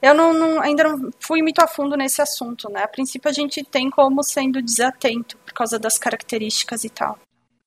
eu 0.00 0.14
não, 0.14 0.32
não, 0.32 0.60
ainda 0.60 0.84
não 0.84 1.10
fui 1.18 1.42
muito 1.42 1.60
a 1.60 1.66
fundo 1.66 1.96
nesse 1.96 2.22
assunto, 2.22 2.70
né? 2.70 2.82
A 2.82 2.88
princípio 2.88 3.28
a 3.28 3.32
gente 3.32 3.62
tem 3.64 3.90
como 3.90 4.22
sendo 4.22 4.62
desatento, 4.62 5.36
por 5.38 5.52
causa 5.52 5.78
das 5.78 5.98
características 5.98 6.84
e 6.84 6.88
tal. 6.88 7.18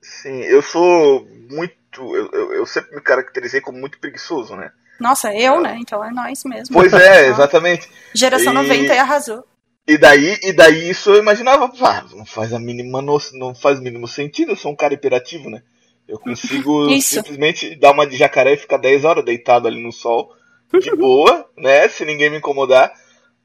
Sim, 0.02 0.42
eu 0.44 0.62
sou 0.62 1.28
muito. 1.50 1.76
Eu, 2.16 2.30
eu, 2.32 2.54
eu, 2.54 2.66
sempre 2.66 2.96
me 2.96 3.02
caracterizei 3.02 3.62
como 3.62 3.78
muito 3.78 4.00
preguiçoso, 4.00 4.56
né? 4.56 4.72
Nossa, 5.00 5.34
eu, 5.34 5.62
né? 5.62 5.78
Então 5.80 6.04
é 6.04 6.12
nós 6.12 6.44
mesmo. 6.44 6.74
Pois 6.74 6.94
é, 6.94 7.28
exatamente. 7.30 7.90
Geração 8.14 8.52
e... 8.54 8.56
90 8.56 8.94
e 8.94 9.00
arrasou. 9.00 9.44
E 9.88 9.98
daí, 9.98 10.38
e 10.44 10.52
daí 10.52 10.90
isso 10.90 11.12
eu 11.12 11.18
imaginava, 11.18 11.70
pá, 11.70 12.06
não 12.12 12.26
faz 12.26 12.52
a 12.54 12.60
mínima 12.60 13.02
no, 13.02 13.18
não 13.34 13.56
faz 13.56 13.80
mínimo 13.80 14.06
sentido, 14.06 14.52
eu 14.52 14.56
sou 14.58 14.74
um 14.74 14.76
cara 14.76 14.94
hiperativo, 14.94 15.50
né? 15.50 15.64
Eu 16.06 16.20
consigo 16.20 16.90
simplesmente 17.02 17.74
dar 17.76 17.92
uma 17.92 18.06
de 18.06 18.18
jacaré 18.18 18.54
e 18.54 18.58
ficar 18.58 18.78
10 18.78 19.06
horas 19.06 19.24
deitado 19.24 19.68
ali 19.68 19.82
no 19.82 19.94
sol, 19.94 20.34
de 20.80 20.92
boa, 20.96 21.50
né? 21.58 21.88
Se 21.88 22.04
ninguém 22.04 22.30
me 22.30 22.38
incomodar. 22.38 22.92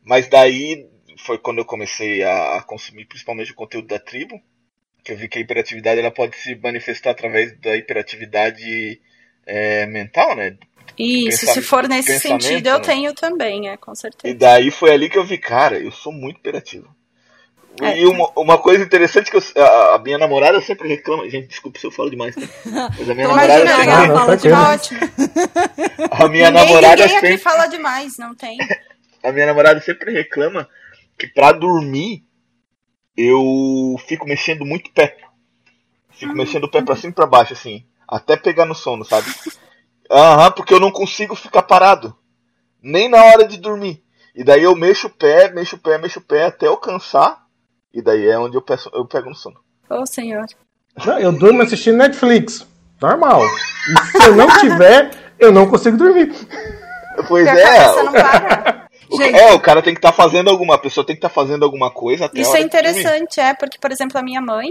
Mas 0.05 0.29
daí 0.29 0.89
foi 1.25 1.39
quando 1.39 1.59
eu 1.59 1.65
comecei 1.65 2.25
a 2.25 2.61
consumir 2.67 3.05
principalmente 3.05 3.53
o 3.53 3.57
conteúdo 3.57 3.87
da 3.87 4.01
tribo, 4.01 4.41
que 5.03 5.13
eu 5.13 5.17
vi 5.17 5.29
que 5.29 5.39
a 5.39 5.41
hiperatividade 5.41 6.01
ela 6.01 6.11
pode 6.11 6.37
se 6.37 6.55
manifestar 6.57 7.11
através 7.11 7.59
da 7.61 7.77
hiperatividade 7.77 9.01
é, 9.47 9.87
mental, 9.87 10.37
né? 10.37 10.57
Isso, 10.99 11.47
se 11.47 11.63
for 11.63 11.89
nesse 11.89 12.19
sentido, 12.21 12.69
eu 12.69 12.79
né? 12.79 12.85
tenho 12.85 13.15
também, 13.15 13.69
é, 13.69 13.77
com 13.77 13.95
certeza. 13.95 14.33
E 14.33 14.37
daí 14.37 14.71
foi 14.71 14.93
ali 14.93 15.09
que 15.09 15.19
eu 15.19 15.25
vi, 15.25 15.39
cara, 15.39 15.79
eu 15.79 15.91
sou 15.91 16.13
muito 16.13 16.39
hiperativo. 16.39 16.89
É, 17.81 17.99
e 17.99 18.07
uma, 18.07 18.31
uma 18.37 18.59
coisa 18.59 18.85
interessante 18.85 19.31
que 19.31 19.37
eu, 19.37 19.43
a, 19.57 19.95
a, 19.95 19.99
minha 19.99 20.19
namorada 20.19 20.61
sempre 20.61 20.89
reclama. 20.89 21.29
Gente, 21.31 21.49
desculpa 21.49 21.79
se 21.79 21.87
eu 21.87 21.91
falo 21.91 22.11
demais. 22.11 22.35
Tá? 22.35 22.43
Mas 22.99 23.09
a 23.09 23.15
minha 23.15 23.29
namorada 23.29 23.67
sempre. 23.67 23.87
Não, 23.87 24.17
fala 24.17 24.37
de 24.37 24.53
ótimo. 24.53 25.01
A 26.11 26.29
minha 26.29 26.51
ninguém, 26.51 26.67
namorada 26.67 27.07
ninguém 27.07 27.21
sempre. 27.21 27.39
fala 27.39 27.67
demais, 27.67 28.19
não 28.19 28.35
tem. 28.35 28.59
A 29.25 29.33
minha 29.33 29.47
namorada 29.47 29.81
sempre 29.81 30.13
reclama 30.13 30.69
que 31.19 31.27
pra 31.29 31.53
dormir 31.53 32.23
eu 33.17 33.97
fico 34.07 34.27
mexendo 34.27 34.65
muito 34.65 34.89
o 34.89 34.93
pé. 34.93 35.17
Fico 36.11 36.35
mexendo 36.35 36.65
o 36.65 36.71
pé 36.71 36.83
pra 36.83 36.97
cima 36.97 37.11
e 37.11 37.15
pra 37.15 37.27
baixo, 37.27 37.53
assim. 37.53 37.85
Até 38.07 38.37
pegar 38.37 38.65
no 38.65 38.75
sono, 38.75 39.05
sabe? 39.05 39.27
Aham, 40.11 40.51
porque 40.53 40.75
eu 40.75 40.81
não 40.81 40.91
consigo 40.91 41.35
ficar 41.35 41.63
parado. 41.63 42.17
Nem 42.83 43.09
na 43.09 43.25
hora 43.25 43.47
de 43.47 43.59
dormir. 43.59 44.03
E 44.35 44.45
daí 44.45 44.63
eu 44.63 44.75
mexo 44.75 45.07
o 45.07 45.11
pé, 45.11 45.51
mexo 45.51 45.77
o 45.77 45.79
pé, 45.79 45.99
mexo 45.99 46.19
o 46.19 46.23
pé 46.23 46.45
até 46.45 46.67
eu 46.67 46.77
cansar. 46.77 47.43
E 47.93 48.01
daí 48.01 48.27
é 48.27 48.39
onde 48.39 48.57
eu, 48.57 48.63
peço, 48.63 48.91
eu 48.95 49.07
pego 49.07 49.29
no 49.29 49.35
sono. 49.35 49.61
Ô, 49.89 50.01
oh, 50.01 50.07
senhor. 50.07 50.47
Não, 51.05 51.19
eu 51.19 51.33
durmo 51.33 51.63
assistindo 51.63 51.99
Netflix. 51.99 52.67
Normal. 53.01 53.43
E 53.45 54.19
se 54.19 54.29
eu 54.29 54.37
não 54.37 54.47
tiver, 54.59 55.11
eu 55.39 55.53
não 55.53 55.69
consigo 55.69 55.97
dormir. 55.97 56.33
Pois 57.29 57.47
é. 57.47 57.87
Não 57.87 58.13
para. 58.13 58.82
Gente, 59.11 59.39
é, 59.39 59.53
o 59.53 59.61
cara 59.61 59.83
tem 59.83 59.95
que 59.95 59.99
estar 59.99 60.13
tá 60.13 60.17
fazendo 60.17 60.51
alguma, 60.51 60.75
a 60.75 60.79
pessoa 60.79 61.05
tem 61.05 61.15
que 61.15 61.19
estar 61.19 61.29
tá 61.29 61.35
fazendo 61.35 61.65
alguma 61.65 61.91
coisa 61.91 62.27
até 62.27 62.41
Isso 62.41 62.57
é 62.57 62.61
interessante, 62.61 63.41
é, 63.41 63.55
porque, 63.55 63.79
por 63.79 63.91
exemplo, 63.91 64.19
a 64.19 64.23
minha 64.23 64.41
mãe, 64.41 64.69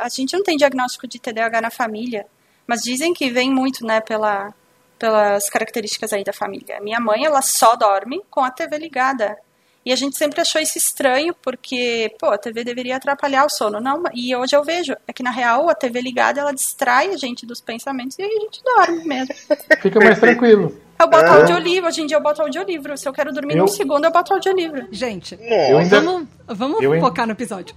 a 0.00 0.08
gente 0.08 0.34
não 0.34 0.42
tem 0.42 0.56
diagnóstico 0.56 1.06
de 1.06 1.18
TDAH 1.18 1.60
na 1.60 1.70
família, 1.70 2.26
mas 2.66 2.82
dizem 2.82 3.12
que 3.12 3.30
vem 3.30 3.50
muito, 3.50 3.84
né, 3.84 4.00
pela, 4.00 4.54
pelas 4.98 5.50
características 5.50 6.12
aí 6.12 6.24
da 6.24 6.32
família. 6.32 6.80
Minha 6.80 7.00
mãe, 7.00 7.24
ela 7.24 7.42
só 7.42 7.76
dorme 7.76 8.22
com 8.30 8.40
a 8.40 8.50
TV 8.50 8.78
ligada. 8.78 9.36
E 9.84 9.92
a 9.92 9.96
gente 9.96 10.16
sempre 10.16 10.40
achou 10.40 10.62
isso 10.62 10.78
estranho, 10.78 11.34
porque, 11.42 12.14
pô, 12.18 12.28
a 12.28 12.38
TV 12.38 12.64
deveria 12.64 12.96
atrapalhar 12.96 13.44
o 13.44 13.50
sono. 13.50 13.80
Não, 13.80 14.02
e 14.14 14.34
hoje 14.34 14.56
eu 14.56 14.64
vejo, 14.64 14.96
é 15.06 15.12
que 15.12 15.22
na 15.22 15.30
real 15.30 15.68
a 15.68 15.74
TV 15.74 16.00
ligada, 16.00 16.40
ela 16.40 16.54
distrai 16.54 17.10
a 17.10 17.18
gente 17.18 17.44
dos 17.44 17.60
pensamentos 17.60 18.18
e 18.18 18.22
a 18.22 18.26
gente 18.26 18.62
dorme 18.64 19.04
mesmo. 19.04 19.34
Fica 19.82 20.00
mais 20.00 20.18
tranquilo. 20.18 20.74
Eu 20.98 21.08
boto 21.08 21.24
é. 21.24 21.28
audiolivro, 21.28 21.88
hoje 21.88 22.02
em 22.02 22.06
dia 22.06 22.16
eu 22.16 22.22
boto 22.22 22.42
audiolivro. 22.42 22.96
Se 22.96 23.08
eu 23.08 23.12
quero 23.12 23.32
dormir 23.32 23.54
eu... 23.54 23.62
num 23.62 23.68
segundo, 23.68 24.04
eu 24.04 24.10
boto 24.10 24.34
audiolivro. 24.34 24.86
Gente, 24.90 25.38
eu 25.40 25.78
ainda... 25.78 26.00
vamos, 26.00 26.28
vamos 26.46 26.82
eu 26.82 27.00
focar 27.00 27.26
no 27.26 27.32
episódio. 27.32 27.74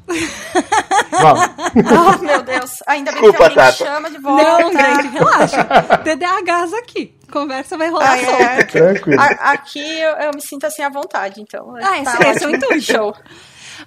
Vamos. 1.12 1.50
oh, 1.76 2.24
meu 2.24 2.44
Deus. 2.44 2.84
Ainda 2.86 3.12
bem 3.12 3.22
Desculpa, 3.22 3.50
que 3.50 3.60
alguém 3.60 3.66
me 3.66 3.78
chama 3.78 4.10
de 4.12 4.18
volta. 4.20 4.44
Não, 4.44 4.72
gente, 4.72 5.08
relaxa. 5.08 5.64
TDAHs 6.04 6.74
aqui. 6.74 7.16
Conversa 7.32 7.78
vai 7.78 7.90
rolar 7.90 8.14
ah, 8.14 8.18
solta. 8.18 8.44
É. 8.44 8.64
Tranquilo. 8.64 9.22
A, 9.22 9.26
aqui 9.52 10.00
eu, 10.00 10.12
eu, 10.18 10.32
me 10.34 10.42
sinto 10.42 10.66
assim 10.66 10.84
à 10.84 10.90
vontade, 10.90 11.42
então. 11.42 11.76
Ah, 11.82 12.00
esse, 12.00 12.18
tá 12.18 12.30
esse 12.30 12.44
é 12.44 12.48
o 12.48 12.56
intuito. 12.56 12.82
Show. 12.82 13.16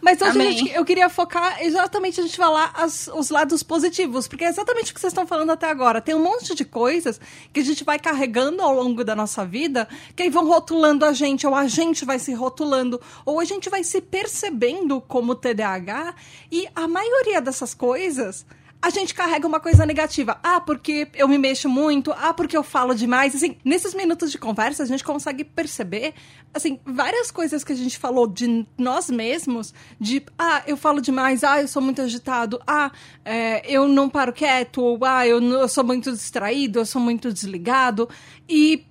Mas 0.00 0.20
hoje, 0.20 0.52
gente, 0.52 0.72
eu 0.72 0.84
queria 0.84 1.08
focar 1.08 1.62
exatamente 1.62 2.20
a 2.20 2.22
gente 2.22 2.36
falar 2.36 2.72
as, 2.74 3.08
os 3.08 3.28
lados 3.28 3.62
positivos, 3.62 4.26
porque 4.26 4.44
é 4.44 4.48
exatamente 4.48 4.90
o 4.90 4.94
que 4.94 5.00
vocês 5.00 5.12
estão 5.12 5.26
falando 5.26 5.50
até 5.50 5.68
agora. 5.68 6.00
Tem 6.00 6.14
um 6.14 6.22
monte 6.22 6.54
de 6.54 6.64
coisas 6.64 7.20
que 7.52 7.60
a 7.60 7.64
gente 7.64 7.84
vai 7.84 7.98
carregando 7.98 8.62
ao 8.62 8.74
longo 8.74 9.04
da 9.04 9.14
nossa 9.14 9.44
vida, 9.44 9.86
que 10.16 10.22
aí 10.22 10.30
vão 10.30 10.46
rotulando 10.46 11.04
a 11.04 11.12
gente, 11.12 11.46
ou 11.46 11.54
a 11.54 11.66
gente 11.66 12.04
vai 12.04 12.18
se 12.18 12.32
rotulando, 12.32 13.00
ou 13.26 13.40
a 13.40 13.44
gente 13.44 13.68
vai 13.68 13.84
se 13.84 14.00
percebendo 14.00 15.00
como 15.00 15.34
TDAH, 15.34 16.14
e 16.50 16.66
a 16.74 16.88
maioria 16.88 17.40
dessas 17.40 17.74
coisas 17.74 18.46
a 18.82 18.88
gente 18.88 19.14
carrega 19.14 19.46
uma 19.46 19.60
coisa 19.60 19.84
negativa. 19.84 20.38
Ah, 20.42 20.60
porque 20.60 21.08
eu 21.14 21.28
me 21.28 21.36
mexo 21.36 21.68
muito. 21.68 22.12
Ah, 22.12 22.32
porque 22.32 22.56
eu 22.56 22.62
falo 22.62 22.94
demais. 22.94 23.34
Assim, 23.34 23.56
nesses 23.62 23.92
minutos 23.94 24.32
de 24.32 24.38
conversa, 24.38 24.82
a 24.82 24.86
gente 24.86 25.04
consegue 25.04 25.44
perceber, 25.44 26.14
assim, 26.54 26.80
várias 26.84 27.30
coisas 27.30 27.62
que 27.62 27.72
a 27.72 27.76
gente 27.76 27.98
falou 27.98 28.26
de 28.26 28.66
nós 28.78 29.10
mesmos. 29.10 29.74
De, 30.00 30.24
ah, 30.38 30.62
eu 30.66 30.78
falo 30.78 31.00
demais. 31.02 31.44
Ah, 31.44 31.60
eu 31.60 31.68
sou 31.68 31.82
muito 31.82 32.00
agitado. 32.00 32.60
Ah, 32.66 32.90
é, 33.22 33.62
eu 33.70 33.86
não 33.86 34.08
paro 34.08 34.32
quieto. 34.32 34.82
Ou, 34.82 35.04
ah, 35.04 35.26
eu, 35.26 35.42
eu 35.42 35.68
sou 35.68 35.84
muito 35.84 36.10
distraído. 36.10 36.78
Eu 36.78 36.86
sou 36.86 37.02
muito 37.02 37.30
desligado. 37.30 38.08
E 38.48 38.86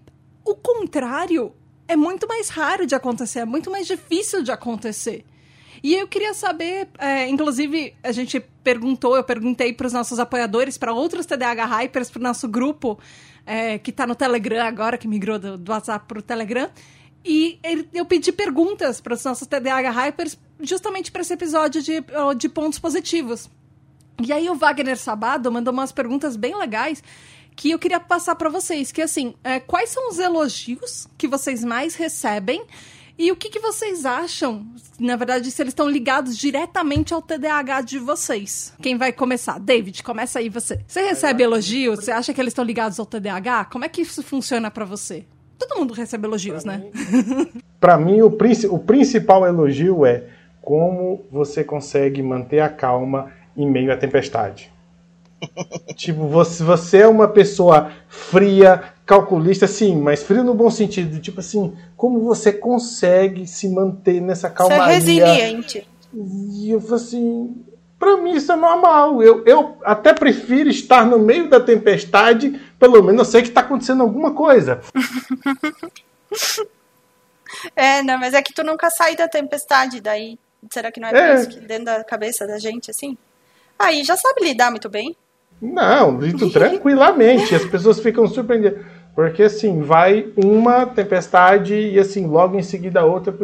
o 0.46 0.54
contrário 0.54 1.52
é 1.88 1.96
muito 1.96 2.28
mais 2.28 2.50
raro 2.50 2.86
de 2.86 2.94
acontecer. 2.94 3.40
É 3.40 3.46
muito 3.46 3.72
mais 3.72 3.88
difícil 3.88 4.44
de 4.44 4.52
acontecer. 4.52 5.26
E 5.82 5.96
eu 5.96 6.08
queria 6.08 6.34
saber, 6.34 6.90
é, 6.98 7.28
inclusive, 7.28 7.96
a 8.04 8.12
gente 8.12 8.40
perguntou, 8.64 9.16
eu 9.16 9.24
perguntei 9.24 9.74
para 9.74 9.88
os 9.88 9.94
nossos 9.94 10.20
apoiadores, 10.20 10.78
para 10.78 10.94
outros 10.94 11.26
TDAH 11.26 11.66
Hypers, 11.66 12.10
para 12.10 12.20
o 12.20 12.24
nosso 12.24 12.48
grupo, 12.48 13.00
é, 13.46 13.80
que 13.80 13.90
está 13.90 14.06
no 14.06 14.16
Telegram 14.16 14.66
agora, 14.66 14.98
que 14.98 15.08
migrou 15.08 15.40
do, 15.40 15.58
do 15.58 15.72
WhatsApp 15.72 16.06
para 16.08 16.20
o 16.20 16.22
Telegram. 16.22 16.70
E 17.24 17.60
eu 17.94 18.06
pedi 18.06 18.32
perguntas 18.32 19.02
para 19.02 19.14
os 19.14 19.24
nossos 19.24 19.48
TDAH 19.48 19.92
Hypers, 19.92 20.38
justamente 20.62 21.12
para 21.12 21.22
esse 21.22 21.34
episódio 21.34 21.82
de, 21.82 22.04
de 22.38 22.50
pontos 22.50 22.80
positivos. 22.80 23.50
E 24.22 24.34
aí 24.34 24.50
o 24.50 24.56
Wagner 24.56 24.98
Sabado 24.98 25.52
mandou 25.52 25.74
umas 25.74 25.92
perguntas 25.92 26.36
bem 26.36 26.58
legais 26.58 27.04
que 27.56 27.72
eu 27.72 27.80
queria 27.80 28.00
passar 28.00 28.36
para 28.36 28.50
vocês, 28.50 28.90
que 28.90 29.02
assim, 29.02 29.34
é, 29.44 29.60
quais 29.60 29.90
são 29.90 30.10
os 30.10 30.18
elogios 30.18 31.08
que 31.18 31.28
vocês 31.28 31.62
mais 31.62 31.94
recebem 31.94 32.64
e 33.20 33.34
o 33.34 33.36
que, 33.36 33.50
que 33.50 33.60
vocês 33.60 34.06
acham, 34.06 34.66
na 34.98 35.18
verdade, 35.18 35.52
se 35.52 35.62
eles 35.62 35.72
estão 35.72 35.90
ligados 35.90 36.38
diretamente 36.38 37.14
ao 37.14 37.22
TDAH 37.22 37.82
de 37.82 38.00
vocês? 38.00 38.74
Quem 38.82 38.98
vai 38.98 39.12
começar? 39.12 39.60
David, 39.60 40.02
começa 40.02 40.40
aí 40.40 40.48
você. 40.48 40.80
Você 40.88 41.02
recebe 41.02 41.44
elogios? 41.44 42.00
Você 42.00 42.12
acha 42.12 42.34
que 42.34 42.40
eles 42.40 42.52
estão 42.52 42.64
ligados 42.64 42.98
ao 42.98 43.06
TDAH? 43.06 43.66
Como 43.66 43.84
é 43.84 43.90
que 43.90 44.00
isso 44.00 44.24
funciona 44.24 44.72
para 44.72 44.86
você? 44.86 45.26
Todo 45.58 45.78
mundo 45.78 45.94
recebe 45.94 46.26
elogios, 46.26 46.64
pra 46.66 46.78
né? 46.78 46.92
Para 47.78 47.98
mim, 47.98 48.22
o, 48.22 48.28
o 48.28 48.80
principal 48.80 49.46
elogio 49.46 50.06
é 50.06 50.24
como 50.62 51.26
você 51.30 51.62
consegue 51.62 52.24
manter 52.24 52.62
a 52.62 52.70
calma 52.70 53.34
em 53.58 53.70
meio 53.70 53.92
à 53.92 53.98
tempestade. 53.98 54.72
Tipo, 55.96 56.28
você, 56.28 56.64
você 56.64 56.98
é 57.00 57.08
uma 57.08 57.28
pessoa 57.28 57.92
fria, 58.08 58.94
calculista, 59.06 59.68
sim, 59.68 59.96
mas 59.96 60.24
frio 60.24 60.44
no 60.44 60.54
bom 60.54 60.70
sentido. 60.70 61.20
Tipo 61.20 61.40
assim, 61.40 61.76
como 61.96 62.22
você 62.22 62.54
consegue 62.54 63.48
se 63.48 63.70
manter 63.70 64.22
nessa 64.22 64.50
calmaria? 64.50 64.86
Você 64.86 64.90
é 64.90 64.94
resiliente. 64.94 65.88
E 66.14 66.72
eu 66.72 66.82
falei 66.82 66.96
assim, 66.96 67.56
para 67.98 68.18
mim 68.18 68.36
isso 68.36 68.52
é 68.52 68.56
normal. 68.56 69.22
Eu, 69.22 69.44
eu 69.46 69.78
até 69.84 70.14
prefiro 70.14 70.70
estar 70.70 71.06
no 71.06 71.20
meio 71.20 71.50
da 71.50 71.60
tempestade, 71.60 72.60
pelo 72.80 73.04
menos 73.04 73.20
eu 73.20 73.26
sei 73.26 73.42
que 73.42 73.50
está 73.50 73.62
acontecendo 73.62 74.02
alguma 74.02 74.34
coisa. 74.34 74.82
é, 77.76 78.02
não, 78.02 78.18
mas 78.18 78.34
é 78.34 78.42
que 78.42 78.54
tu 78.54 78.64
nunca 78.64 78.90
sai 78.90 79.16
da 79.16 79.28
tempestade, 79.28 80.02
daí 80.02 80.38
será 80.72 80.92
que 80.92 81.00
não 81.00 81.10
é, 81.10 81.32
é. 81.32 81.36
isso 81.36 81.50
que 81.50 81.60
dentro 81.60 81.86
da 81.86 82.04
cabeça 82.04 82.48
da 82.48 82.58
gente 82.58 82.90
assim? 82.90 83.18
Aí 83.78 84.04
já 84.04 84.18
sabe 84.18 84.44
lidar 84.44 84.72
muito 84.72 84.90
bem. 84.90 85.16
Não, 85.62 86.20
lido 86.20 86.50
tranquilamente. 86.50 87.54
As 87.54 87.66
pessoas 87.66 88.00
ficam 88.00 88.28
surpreendidas. 88.28 88.80
Porque 89.16 89.44
assim, 89.44 89.82
vai 89.82 90.32
uma 90.38 90.86
tempestade 90.86 91.76
e 91.76 92.00
assim, 92.00 92.26
logo 92.26 92.58
em 92.58 92.64
seguida 92.64 93.04
outra. 93.04 93.36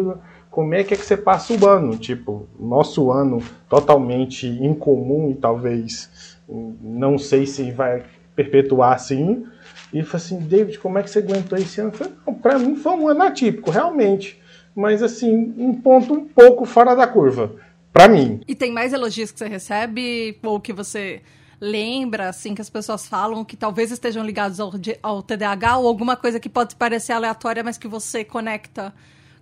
Como 0.49 0.73
é 0.73 0.83
que 0.83 0.93
é 0.93 0.97
que 0.97 1.05
você 1.05 1.17
passa 1.17 1.53
o 1.53 1.67
ano? 1.67 1.97
Tipo, 1.97 2.47
nosso 2.57 3.11
ano 3.11 3.43
totalmente 3.67 4.47
incomum 4.47 5.29
e 5.31 5.35
talvez 5.35 6.37
não 6.47 7.17
sei 7.17 7.45
se 7.45 7.71
vai 7.71 8.03
perpetuar 8.35 8.93
assim. 8.93 9.45
E 9.93 10.01
falei 10.03 10.25
assim, 10.25 10.39
David, 10.39 10.79
como 10.79 10.97
é 10.97 11.03
que 11.03 11.09
você 11.09 11.19
aguentou 11.19 11.57
esse 11.57 11.81
ano? 11.81 11.91
Falei, 11.91 12.13
pra 12.41 12.57
mim 12.57 12.75
foi 12.75 12.93
um 12.93 13.09
ano 13.09 13.23
atípico, 13.23 13.71
realmente. 13.71 14.41
Mas 14.73 15.03
assim, 15.03 15.53
um 15.57 15.73
ponto 15.73 16.13
um 16.13 16.25
pouco 16.25 16.65
fora 16.65 16.95
da 16.95 17.07
curva. 17.07 17.51
Pra 17.91 18.07
mim. 18.07 18.41
E 18.47 18.53
tem 18.53 18.73
mais 18.73 18.91
elogios 18.91 19.31
que 19.31 19.39
você 19.39 19.47
recebe 19.47 20.37
ou 20.43 20.59
que 20.59 20.73
você 20.73 21.21
lembra, 21.59 22.29
assim, 22.29 22.53
que 22.53 22.61
as 22.61 22.69
pessoas 22.69 23.07
falam 23.07 23.43
que 23.43 23.55
talvez 23.55 23.91
estejam 23.91 24.25
ligados 24.25 24.59
ao, 24.59 24.71
ao 25.01 25.21
TDAH 25.21 25.77
ou 25.77 25.87
alguma 25.87 26.15
coisa 26.15 26.39
que 26.39 26.49
pode 26.49 26.75
parecer 26.75 27.13
aleatória, 27.13 27.63
mas 27.63 27.77
que 27.77 27.87
você 27.87 28.23
conecta 28.23 28.93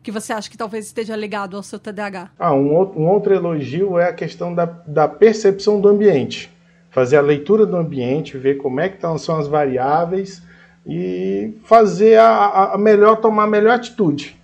que 0.04 0.12
você 0.12 0.34
acha 0.34 0.50
que 0.52 0.58
talvez 0.58 0.86
esteja 0.86 1.16
ligado 1.16 1.56
ao 1.56 1.64
seu 1.64 1.80
TDAH? 1.80 2.32
Ah, 2.38 2.54
um 2.54 2.76
outro, 2.76 3.00
um 3.00 3.08
outro 3.08 3.34
elogio 3.34 3.98
é 3.98 4.10
a 4.10 4.14
questão 4.14 4.54
da, 4.54 4.66
da 4.66 5.08
percepção 5.08 5.80
do 5.80 5.88
ambiente. 5.88 6.52
Fazer 6.92 7.16
a 7.16 7.22
leitura 7.22 7.66
do 7.66 7.78
ambiente, 7.78 8.38
ver 8.38 8.58
como 8.58 8.82
é 8.82 8.90
que 8.90 8.96
estão, 8.96 9.18
são 9.18 9.40
as 9.40 9.48
variáveis 9.48 10.44
e 10.86 11.54
fazer 11.64 12.20
a, 12.20 12.74
a 12.74 12.78
melhor, 12.78 13.16
tomar 13.16 13.46
a 13.46 13.48
melhor 13.48 13.76
atitude. 13.76 14.38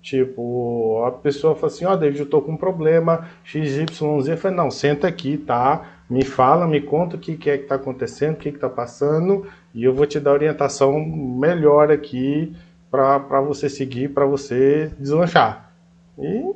Tipo, 0.00 1.02
a 1.04 1.10
pessoa 1.10 1.54
fala 1.54 1.66
assim, 1.66 1.84
ó, 1.84 1.94
oh, 1.94 1.96
David, 1.96 2.20
eu 2.20 2.26
tô 2.26 2.40
com 2.40 2.52
um 2.52 2.56
problema, 2.56 3.28
XYZ. 3.42 4.00
Eu 4.28 4.36
falei, 4.36 4.56
não, 4.56 4.70
senta 4.70 5.08
aqui, 5.08 5.36
tá? 5.36 5.93
Me 6.08 6.24
fala, 6.24 6.66
me 6.66 6.80
conta 6.80 7.16
o 7.16 7.18
que, 7.18 7.36
que 7.36 7.50
é 7.50 7.58
que 7.58 7.64
tá 7.64 7.76
acontecendo, 7.76 8.34
o 8.34 8.36
que 8.36 8.52
que 8.52 8.58
tá 8.58 8.68
passando, 8.68 9.46
e 9.74 9.84
eu 9.84 9.94
vou 9.94 10.06
te 10.06 10.20
dar 10.20 10.32
orientação 10.32 10.98
melhor 11.00 11.90
aqui 11.90 12.54
para 12.90 13.40
você 13.40 13.68
seguir, 13.68 14.10
para 14.10 14.24
você 14.24 14.92
deslanchar. 14.98 15.72
E 16.18 16.54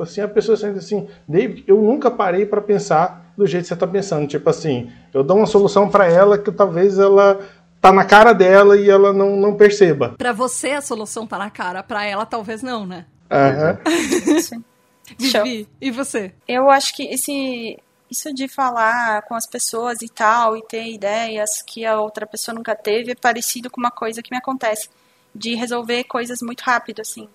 assim, 0.00 0.20
a 0.20 0.28
pessoa 0.28 0.56
sente 0.56 0.78
assim, 0.78 1.08
David, 1.26 1.64
eu 1.66 1.80
nunca 1.80 2.10
parei 2.10 2.46
para 2.46 2.60
pensar 2.60 3.32
do 3.36 3.46
jeito 3.46 3.64
que 3.64 3.68
você 3.68 3.74
está 3.74 3.86
pensando. 3.86 4.26
Tipo 4.26 4.48
assim, 4.48 4.90
eu 5.12 5.22
dou 5.22 5.36
uma 5.36 5.46
solução 5.46 5.88
para 5.88 6.06
ela 6.06 6.38
que 6.38 6.50
talvez 6.50 6.98
ela 6.98 7.40
tá 7.80 7.92
na 7.92 8.04
cara 8.04 8.32
dela 8.32 8.76
e 8.76 8.88
ela 8.88 9.12
não, 9.12 9.36
não 9.36 9.54
perceba. 9.54 10.14
Para 10.16 10.32
você 10.32 10.70
a 10.70 10.80
solução 10.80 11.26
tá 11.26 11.38
na 11.38 11.50
cara, 11.50 11.82
para 11.82 12.04
ela 12.04 12.24
talvez 12.24 12.62
não, 12.62 12.86
né? 12.86 13.06
Uhum. 13.30 14.62
Vivi, 15.18 15.68
e 15.80 15.90
você? 15.90 16.32
Eu 16.48 16.68
acho 16.68 16.94
que 16.94 17.04
esse 17.04 17.78
isso 18.10 18.32
de 18.32 18.48
falar 18.48 19.22
com 19.22 19.34
as 19.34 19.46
pessoas 19.46 20.02
e 20.02 20.08
tal 20.08 20.56
e 20.56 20.62
ter 20.62 20.86
ideias 20.86 21.62
que 21.62 21.84
a 21.84 22.00
outra 22.00 22.26
pessoa 22.26 22.54
nunca 22.54 22.74
teve 22.74 23.12
é 23.12 23.14
parecido 23.14 23.70
com 23.70 23.80
uma 23.80 23.90
coisa 23.90 24.22
que 24.22 24.30
me 24.30 24.38
acontece 24.38 24.88
de 25.34 25.54
resolver 25.54 26.04
coisas 26.04 26.40
muito 26.40 26.60
rápido 26.62 27.00
assim. 27.00 27.28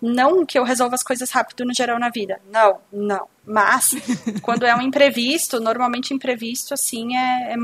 Não 0.00 0.46
que 0.46 0.58
eu 0.58 0.62
resolva 0.62 0.94
as 0.94 1.02
coisas 1.02 1.30
rápido 1.30 1.64
no 1.64 1.74
geral 1.74 1.98
na 1.98 2.08
vida. 2.08 2.40
Não, 2.50 2.80
não. 2.92 3.28
Mas, 3.44 3.90
quando 4.42 4.64
é 4.64 4.74
um 4.74 4.80
imprevisto, 4.80 5.58
normalmente 5.58 6.14
imprevisto, 6.14 6.72
assim, 6.72 7.16
é, 7.16 7.52
é 7.52 7.56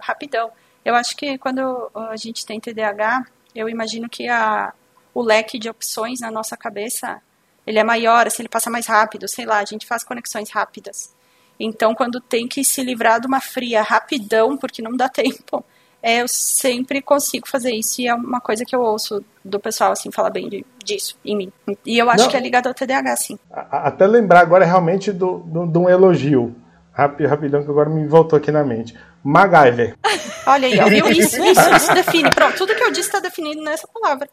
rapidão. 0.00 0.50
Eu 0.84 0.94
acho 0.96 1.16
que 1.16 1.38
quando 1.38 1.90
a 1.94 2.16
gente 2.16 2.44
tem 2.44 2.58
TDAH, 2.58 3.26
eu 3.54 3.68
imagino 3.68 4.08
que 4.08 4.28
a, 4.28 4.72
o 5.14 5.22
leque 5.22 5.58
de 5.58 5.68
opções 5.68 6.20
na 6.20 6.30
nossa 6.30 6.56
cabeça, 6.56 7.22
ele 7.66 7.78
é 7.78 7.84
maior, 7.84 8.26
assim, 8.26 8.42
ele 8.42 8.48
passa 8.48 8.68
mais 8.68 8.86
rápido, 8.86 9.28
sei 9.28 9.46
lá, 9.46 9.58
a 9.58 9.64
gente 9.64 9.86
faz 9.86 10.02
conexões 10.02 10.50
rápidas. 10.50 11.14
Então, 11.58 11.94
quando 11.94 12.20
tem 12.20 12.46
que 12.46 12.64
se 12.64 12.82
livrar 12.82 13.20
de 13.20 13.26
uma 13.26 13.40
fria 13.40 13.82
rapidão, 13.82 14.56
porque 14.56 14.82
não 14.82 14.96
dá 14.96 15.08
tempo, 15.10 15.64
é, 16.02 16.22
eu 16.22 16.28
sempre 16.28 17.02
consigo 17.02 17.48
fazer 17.48 17.72
isso 17.72 18.00
e 18.00 18.06
é 18.06 18.14
uma 18.14 18.40
coisa 18.40 18.64
que 18.64 18.76
eu 18.76 18.80
ouço 18.80 19.24
do 19.44 19.58
pessoal, 19.58 19.92
assim, 19.92 20.10
falar 20.12 20.30
bem 20.30 20.48
de, 20.48 20.64
disso 20.84 21.18
em 21.24 21.36
mim. 21.36 21.52
E 21.84 21.98
eu 21.98 22.08
acho 22.10 22.24
Não, 22.24 22.30
que 22.30 22.36
é 22.36 22.40
ligado 22.40 22.68
ao 22.68 22.74
TDAH, 22.74 23.16
sim. 23.16 23.38
Até 23.50 24.06
lembrar 24.06 24.40
agora 24.40 24.64
realmente 24.64 25.12
de 25.12 25.18
do, 25.18 25.38
do, 25.38 25.66
do, 25.66 25.80
um 25.80 25.88
elogio. 25.88 26.54
Rápido, 26.92 27.28
rapidão, 27.28 27.62
que 27.62 27.70
agora 27.70 27.90
me 27.90 28.06
voltou 28.06 28.38
aqui 28.38 28.50
na 28.50 28.64
mente. 28.64 28.96
MacGyver. 29.22 29.96
Olha 30.46 30.68
aí, 30.68 30.78
ó, 30.78 30.88
viu? 30.88 31.08
Isso, 31.12 31.42
isso, 31.42 31.74
isso 31.74 31.92
define. 31.92 32.30
Pronto, 32.30 32.56
tudo 32.56 32.74
que 32.74 32.84
eu 32.84 32.90
disse 32.90 33.08
está 33.08 33.18
definido 33.18 33.60
nessa 33.62 33.88
palavra. 33.88 34.28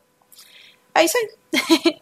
É 0.94 1.04
isso 1.04 1.18
aí. 1.18 1.98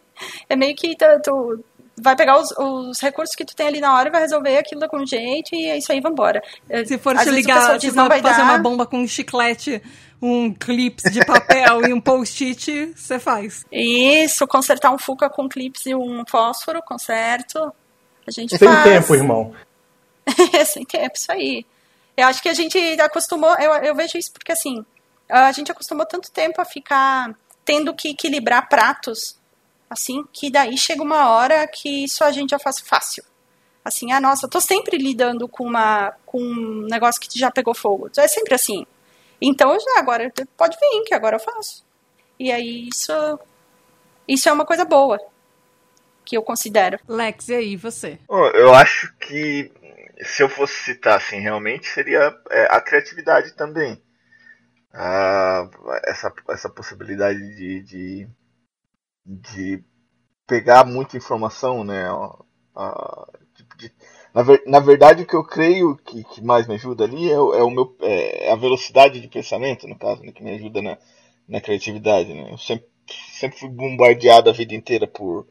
é 0.50 0.54
meio 0.54 0.76
que 0.76 0.94
tu, 1.24 1.64
vai 1.96 2.16
pegar 2.16 2.38
os, 2.40 2.50
os, 2.52 3.00
recursos 3.00 3.34
que 3.34 3.44
tu 3.44 3.54
tem 3.54 3.66
ali 3.66 3.80
na 3.80 3.94
hora 3.94 4.08
e 4.08 4.12
vai 4.12 4.20
resolver 4.20 4.56
aquilo 4.56 4.88
com 4.88 5.04
jeito 5.04 5.54
e 5.54 5.66
é 5.66 5.78
isso 5.78 5.92
aí, 5.92 6.00
vambora. 6.00 6.42
É, 6.68 6.84
se 6.84 6.98
for 6.98 7.16
Às 7.16 7.24
te 7.24 7.30
ligar, 7.30 7.80
se 7.80 7.90
for 7.90 8.08
fazer 8.08 8.22
dar... 8.22 8.44
uma 8.44 8.58
bomba 8.58 8.86
com 8.86 8.98
um 8.98 9.06
chiclete, 9.06 9.82
um 10.20 10.52
clips 10.52 11.12
de 11.12 11.24
papel 11.24 11.86
e 11.88 11.92
um 11.92 12.00
post-it, 12.00 12.92
você 12.96 13.18
faz. 13.18 13.64
Isso, 13.70 14.46
consertar 14.46 14.90
um 14.90 14.98
Fuca 14.98 15.28
com 15.28 15.48
clips 15.48 15.86
e 15.86 15.94
um 15.94 16.24
fósforo, 16.28 16.82
conserto. 16.82 17.72
A 18.26 18.30
gente 18.30 18.56
Sem 18.56 18.68
faz. 18.68 18.84
tempo, 18.84 19.14
irmão. 19.14 19.52
Sem 20.66 20.84
tempo, 20.84 21.16
isso 21.16 21.30
aí. 21.30 21.66
Eu 22.16 22.26
acho 22.26 22.42
que 22.42 22.48
a 22.48 22.54
gente 22.54 22.78
acostumou, 23.00 23.54
eu, 23.58 23.72
eu 23.74 23.94
vejo 23.94 24.16
isso 24.16 24.32
porque 24.32 24.52
assim, 24.52 24.84
a 25.28 25.50
gente 25.52 25.72
acostumou 25.72 26.06
tanto 26.06 26.30
tempo 26.30 26.60
a 26.60 26.64
ficar 26.64 27.34
tendo 27.64 27.94
que 27.94 28.10
equilibrar 28.10 28.68
pratos 28.68 29.36
assim, 29.92 30.24
que 30.32 30.50
daí 30.50 30.76
chega 30.78 31.02
uma 31.02 31.28
hora 31.28 31.66
que 31.66 32.04
isso 32.04 32.24
a 32.24 32.32
gente 32.32 32.50
já 32.50 32.58
faz 32.58 32.80
fácil. 32.80 33.22
Assim, 33.84 34.12
ah, 34.12 34.20
nossa, 34.20 34.46
eu 34.46 34.50
tô 34.50 34.60
sempre 34.60 34.96
lidando 34.96 35.46
com 35.48 35.64
uma 35.64 36.12
com 36.24 36.40
um 36.40 36.86
negócio 36.88 37.20
que 37.20 37.38
já 37.38 37.50
pegou 37.50 37.74
fogo. 37.74 38.10
É 38.16 38.28
sempre 38.28 38.54
assim. 38.54 38.86
Então, 39.40 39.78
já 39.78 39.98
agora 39.98 40.32
pode 40.56 40.76
vir 40.78 41.04
que 41.04 41.14
agora 41.14 41.36
eu 41.36 41.40
faço. 41.40 41.84
E 42.38 42.50
aí 42.50 42.88
isso 42.88 43.12
isso 44.26 44.48
é 44.48 44.52
uma 44.52 44.64
coisa 44.64 44.84
boa 44.84 45.18
que 46.24 46.36
eu 46.36 46.42
considero. 46.42 46.98
Lex, 47.08 47.48
e 47.48 47.54
aí 47.54 47.76
você? 47.76 48.18
Oh, 48.28 48.46
eu 48.54 48.72
acho 48.74 49.12
que 49.18 49.72
se 50.22 50.42
eu 50.42 50.48
fosse 50.48 50.74
citar 50.84 51.16
assim, 51.16 51.40
realmente 51.40 51.86
seria 51.88 52.34
é, 52.50 52.68
a 52.70 52.80
criatividade 52.80 53.54
também. 53.54 54.00
Ah, 54.94 55.68
essa, 56.04 56.32
essa 56.50 56.68
possibilidade 56.68 57.40
de, 57.56 57.82
de 57.82 58.28
de 59.24 59.82
pegar 60.46 60.84
muita 60.84 61.16
informação, 61.16 61.84
né? 61.84 62.08
Tipo 63.54 63.76
de, 63.76 63.92
na, 64.34 64.42
ver, 64.42 64.62
na, 64.66 64.80
verdade, 64.80 65.22
o 65.22 65.26
que 65.26 65.36
eu 65.36 65.44
creio 65.44 65.96
que, 65.96 66.24
que 66.24 66.42
mais 66.42 66.66
me 66.66 66.74
ajuda 66.74 67.04
ali 67.04 67.28
é, 67.28 67.34
é 67.34 67.62
o 67.62 67.70
meu, 67.70 67.96
é, 68.00 68.46
é 68.46 68.52
a 68.52 68.56
velocidade 68.56 69.20
de 69.20 69.28
pensamento, 69.28 69.86
no 69.86 69.98
caso, 69.98 70.22
né, 70.22 70.32
que 70.32 70.42
me 70.42 70.52
ajuda 70.52 70.82
na, 70.82 70.98
na 71.48 71.60
criatividade. 71.60 72.32
Né? 72.32 72.50
Eu 72.50 72.58
sempre, 72.58 72.86
sempre 73.32 73.58
fui 73.58 73.68
bombardeado 73.68 74.50
a 74.50 74.52
vida 74.52 74.74
inteira 74.74 75.06
por, 75.06 75.46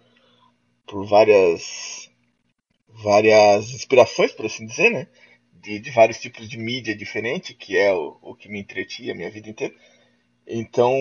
por 0.86 1.06
várias, 1.06 2.10
várias 2.90 3.72
inspirações, 3.72 4.32
por 4.32 4.46
assim 4.46 4.66
dizer, 4.66 4.90
né? 4.92 5.08
De, 5.54 5.80
de 5.80 5.92
vários 5.92 6.20
tipos 6.20 6.50
de 6.50 6.58
mídia 6.58 6.96
diferente, 6.96 7.54
que 7.54 7.78
é 7.78 7.94
o, 7.94 8.18
o 8.22 8.36
que 8.36 8.50
me 8.50 8.60
entretia 8.60 9.14
a 9.14 9.16
minha 9.16 9.30
vida 9.30 9.48
inteira. 9.48 9.76
Então, 10.48 10.92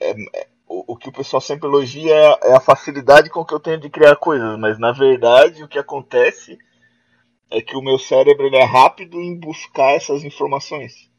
é, 0.00 0.10
é 0.10 0.53
o, 0.66 0.92
o 0.92 0.96
que 0.96 1.08
o 1.08 1.12
pessoal 1.12 1.40
sempre 1.40 1.68
elogia 1.68 2.14
é, 2.14 2.50
é 2.50 2.56
a 2.56 2.60
facilidade 2.60 3.30
com 3.30 3.44
que 3.44 3.54
eu 3.54 3.60
tenho 3.60 3.78
de 3.78 3.90
criar 3.90 4.16
coisas, 4.16 4.58
mas 4.58 4.78
na 4.78 4.92
verdade 4.92 5.62
o 5.62 5.68
que 5.68 5.78
acontece 5.78 6.58
é 7.50 7.60
que 7.60 7.76
o 7.76 7.82
meu 7.82 7.98
cérebro 7.98 8.46
é 8.54 8.64
rápido 8.64 9.20
em 9.20 9.38
buscar 9.38 9.92
essas 9.92 10.24
informações, 10.24 11.10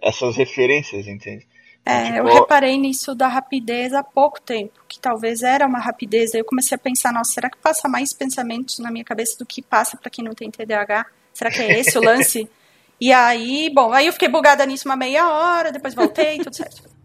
essas 0.00 0.36
referências, 0.36 1.06
entende? 1.06 1.46
É, 1.84 2.04
tipo, 2.04 2.16
eu 2.18 2.34
reparei 2.34 2.76
nisso 2.76 3.14
da 3.14 3.28
rapidez 3.28 3.94
há 3.94 4.02
pouco 4.02 4.40
tempo, 4.40 4.78
que 4.86 4.98
talvez 4.98 5.42
era 5.42 5.66
uma 5.66 5.78
rapidez. 5.78 6.34
Aí 6.34 6.40
eu 6.40 6.44
comecei 6.44 6.74
a 6.74 6.78
pensar, 6.78 7.12
nossa, 7.14 7.32
será 7.32 7.48
que 7.48 7.56
passa 7.56 7.88
mais 7.88 8.12
pensamentos 8.12 8.78
na 8.78 8.90
minha 8.90 9.04
cabeça 9.04 9.38
do 9.38 9.46
que 9.46 9.62
passa 9.62 9.96
para 9.96 10.10
quem 10.10 10.22
não 10.22 10.34
tem 10.34 10.50
TDAH? 10.50 11.06
Será 11.32 11.50
que 11.50 11.62
é 11.62 11.80
esse 11.80 11.96
o 11.96 12.02
lance? 12.02 12.50
e 13.00 13.10
aí, 13.10 13.70
bom, 13.74 13.90
aí 13.92 14.06
eu 14.06 14.12
fiquei 14.12 14.28
bugada 14.28 14.66
nisso 14.66 14.86
uma 14.86 14.96
meia 14.96 15.30
hora, 15.30 15.72
depois 15.72 15.94
voltei, 15.94 16.38
tudo 16.38 16.54
certo. 16.54 16.97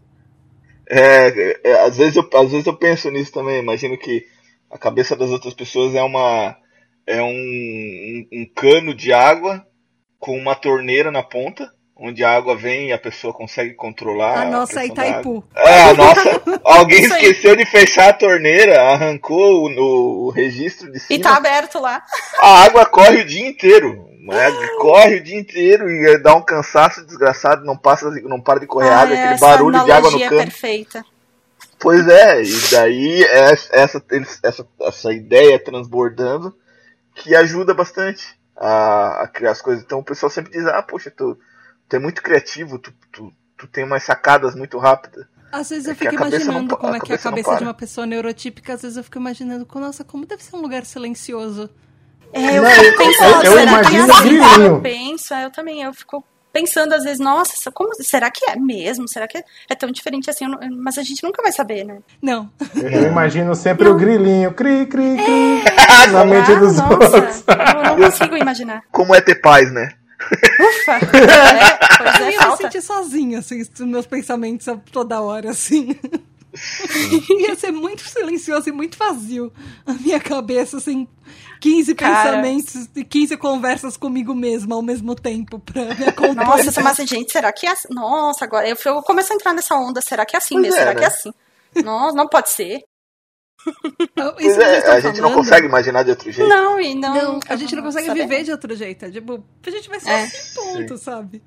É, 0.88 1.60
é, 1.64 1.80
às, 1.82 1.96
vezes 1.96 2.16
eu, 2.16 2.28
às 2.34 2.50
vezes 2.50 2.66
eu 2.66 2.76
penso 2.76 3.10
nisso 3.10 3.32
também. 3.32 3.60
Imagino 3.60 3.96
que 3.98 4.26
a 4.70 4.78
cabeça 4.78 5.16
das 5.16 5.30
outras 5.30 5.54
pessoas 5.54 5.94
é 5.94 6.02
uma 6.02 6.56
é 7.06 7.22
um, 7.22 7.28
um, 7.28 8.28
um 8.32 8.46
cano 8.54 8.94
de 8.94 9.12
água 9.12 9.66
com 10.18 10.36
uma 10.38 10.54
torneira 10.54 11.10
na 11.10 11.22
ponta, 11.22 11.70
onde 11.96 12.24
a 12.24 12.34
água 12.34 12.56
vem 12.56 12.88
e 12.88 12.92
a 12.92 12.98
pessoa 12.98 13.32
consegue 13.32 13.74
controlar. 13.74 14.42
A 14.42 14.44
nossa 14.44 14.80
a 14.80 14.86
Itaipu. 14.86 15.44
É, 15.54 15.82
a 15.82 15.94
nossa. 15.94 16.42
Alguém 16.64 17.04
esqueceu 17.04 17.54
de 17.56 17.64
fechar 17.64 18.10
a 18.10 18.12
torneira, 18.12 18.82
arrancou 18.82 19.68
o, 19.68 20.26
o 20.26 20.30
registro 20.30 20.90
de 20.90 20.98
cima. 20.98 21.18
E 21.18 21.22
tá 21.22 21.36
aberto 21.36 21.78
lá. 21.78 22.02
A 22.40 22.64
água 22.64 22.84
corre 22.86 23.22
o 23.22 23.24
dia 23.24 23.46
inteiro. 23.46 24.08
Né? 24.24 24.50
Corre 24.78 25.16
o 25.16 25.22
dia 25.22 25.38
inteiro 25.38 25.90
e 25.90 26.18
dá 26.18 26.34
um 26.34 26.40
cansaço 26.40 27.04
desgraçado, 27.04 27.64
não 27.64 27.76
passa, 27.76 28.10
não 28.22 28.40
para 28.40 28.58
de 28.58 28.66
correr 28.66 28.88
ah, 28.88 29.00
água, 29.00 29.14
aquele 29.14 29.38
barulho 29.38 29.84
de 29.84 29.92
água 29.92 30.10
no 30.10 30.18
cano. 30.18 30.36
perfeita. 30.38 31.04
Pois 31.78 32.08
é, 32.08 32.42
e 32.42 32.70
daí 32.70 33.22
é 33.22 33.50
essa, 33.50 34.02
essa, 34.42 34.66
essa 34.80 35.12
ideia 35.12 35.62
transbordando 35.62 36.56
que 37.14 37.36
ajuda 37.36 37.74
bastante 37.74 38.24
a, 38.56 39.24
a, 39.24 39.28
criar 39.28 39.50
as 39.50 39.60
coisas. 39.60 39.84
Então 39.84 39.98
o 39.98 40.04
pessoal 40.04 40.30
sempre 40.30 40.52
diz, 40.52 40.66
ah, 40.66 40.82
poxa, 40.82 41.10
tu, 41.10 41.38
tu 41.88 41.96
é 41.96 41.98
muito 41.98 42.22
criativo, 42.22 42.78
tu, 42.78 42.92
tu, 43.12 43.32
tu 43.56 43.66
tem 43.66 43.84
umas 43.84 44.02
sacadas 44.02 44.54
muito 44.54 44.78
rápidas. 44.78 45.26
Às 45.52 45.70
vezes 45.70 45.86
é 45.86 45.92
eu 45.92 45.94
fico 45.94 46.14
imaginando 46.14 46.68
não, 46.68 46.76
como 46.76 46.94
é 46.96 47.00
que 47.00 47.12
é 47.12 47.14
a 47.14 47.18
cabeça 47.18 47.56
de 47.56 47.62
uma 47.62 47.74
pessoa 47.74 48.06
neurotípica, 48.06 48.74
às 48.74 48.82
vezes 48.82 48.96
eu 48.96 49.04
fico 49.04 49.18
imaginando, 49.18 49.66
nossa, 49.76 50.02
como 50.02 50.26
deve 50.26 50.42
ser 50.42 50.56
um 50.56 50.60
lugar 50.60 50.84
silencioso. 50.84 51.70
É, 52.32 52.58
eu 52.58 52.62
não, 52.62 52.70
fico 52.70 52.98
pensando, 52.98 53.44
eu, 53.44 53.52
eu 53.52 53.58
será 53.58 53.82
que 53.84 53.96
é 53.96 54.00
assim? 54.00 54.62
Eu 54.64 54.80
penso, 54.80 55.34
eu 55.34 55.50
também, 55.50 55.82
eu 55.82 55.94
fico 55.94 56.24
pensando 56.52 56.92
às 56.92 57.02
vezes, 57.02 57.18
nossa, 57.18 57.70
como, 57.72 57.90
será 58.00 58.30
que 58.30 58.48
é 58.48 58.56
mesmo? 58.56 59.08
Será 59.08 59.26
que 59.26 59.38
é, 59.38 59.74
tão 59.74 59.90
diferente 59.90 60.30
assim? 60.30 60.44
Mas 60.76 60.96
a 60.98 61.02
gente 61.02 61.22
nunca 61.24 61.42
vai 61.42 61.50
saber, 61.50 61.84
né? 61.84 61.98
Não. 62.22 62.48
Eu 62.74 63.08
imagino 63.08 63.54
sempre 63.56 63.88
não. 63.88 63.94
o 63.94 63.98
grilinho, 63.98 64.52
cri, 64.54 64.86
cri, 64.86 65.16
cri, 65.16 65.62
é, 65.66 66.06
na 66.12 66.24
mente 66.24 66.54
dos 66.54 66.76
nossa, 66.76 67.16
outros. 67.16 67.44
Eu 67.48 67.96
não 67.96 68.10
consigo 68.10 68.36
imaginar. 68.36 68.82
Como 68.92 69.14
é 69.14 69.20
ter 69.20 69.36
paz, 69.36 69.72
né? 69.72 69.90
Ufa! 70.60 71.00
É, 71.94 71.96
pois 71.98 72.20
é, 72.20 72.22
eu 72.22 72.30
ia 72.30 72.50
me 72.50 72.56
sentir 72.56 72.82
sozinha, 72.82 73.38
assim, 73.38 73.62
meus 73.80 74.06
pensamentos 74.06 74.66
toda 74.90 75.20
hora, 75.20 75.50
assim. 75.50 75.96
ia 77.38 77.54
ser 77.56 77.72
muito 77.72 78.02
silencioso 78.02 78.68
e 78.68 78.72
muito 78.72 78.96
vazio 78.96 79.52
a 79.86 79.92
minha 79.94 80.20
cabeça, 80.20 80.76
assim, 80.76 81.08
15 81.60 81.94
Cara. 81.94 82.14
pensamentos 82.14 82.88
e 82.94 83.04
15 83.04 83.36
conversas 83.36 83.96
comigo 83.96 84.34
mesma 84.34 84.74
ao 84.76 84.82
mesmo 84.82 85.14
tempo 85.14 85.58
pra 85.58 85.94
me 85.94 86.04
acompanhar. 86.06 86.46
Nossa, 86.46 86.80
mas 86.82 86.96
gente, 86.98 87.32
será 87.32 87.52
que 87.52 87.66
é 87.66 87.70
assim? 87.70 87.88
Nossa, 87.90 88.44
agora 88.44 88.68
eu, 88.68 88.76
eu 88.84 89.02
começo 89.02 89.32
a 89.32 89.36
entrar 89.36 89.52
nessa 89.52 89.74
onda, 89.74 90.00
será 90.00 90.24
que 90.26 90.36
é 90.36 90.38
assim 90.38 90.54
pois 90.54 90.66
mesmo? 90.66 90.76
É, 90.76 90.80
será 90.80 90.92
né? 90.92 90.98
que 90.98 91.04
é 91.04 91.08
assim? 91.08 91.32
Nossa, 91.82 92.16
não 92.16 92.28
pode 92.28 92.50
ser. 92.50 92.84
Pois 94.14 94.58
é, 94.58 94.90
a 94.90 95.00
gente 95.00 95.20
não 95.20 95.32
consegue 95.32 95.66
imaginar 95.66 96.02
de 96.02 96.10
outro 96.10 96.30
jeito. 96.30 96.48
Não, 96.48 96.80
e 96.80 96.94
não. 96.94 97.14
Não, 97.14 97.40
a 97.48 97.56
gente 97.56 97.74
não 97.74 97.82
consegue 97.82 98.06
saber. 98.06 98.22
viver 98.22 98.44
de 98.44 98.52
outro 98.52 98.74
jeito. 98.74 99.04
É, 99.04 99.10
tipo, 99.10 99.42
a 99.66 99.70
gente 99.70 99.88
vai 99.88 100.00
ser 100.00 100.10
É. 100.10 100.24
assim, 100.24 100.54
ponto, 100.54 100.98
sabe? 100.98 101.42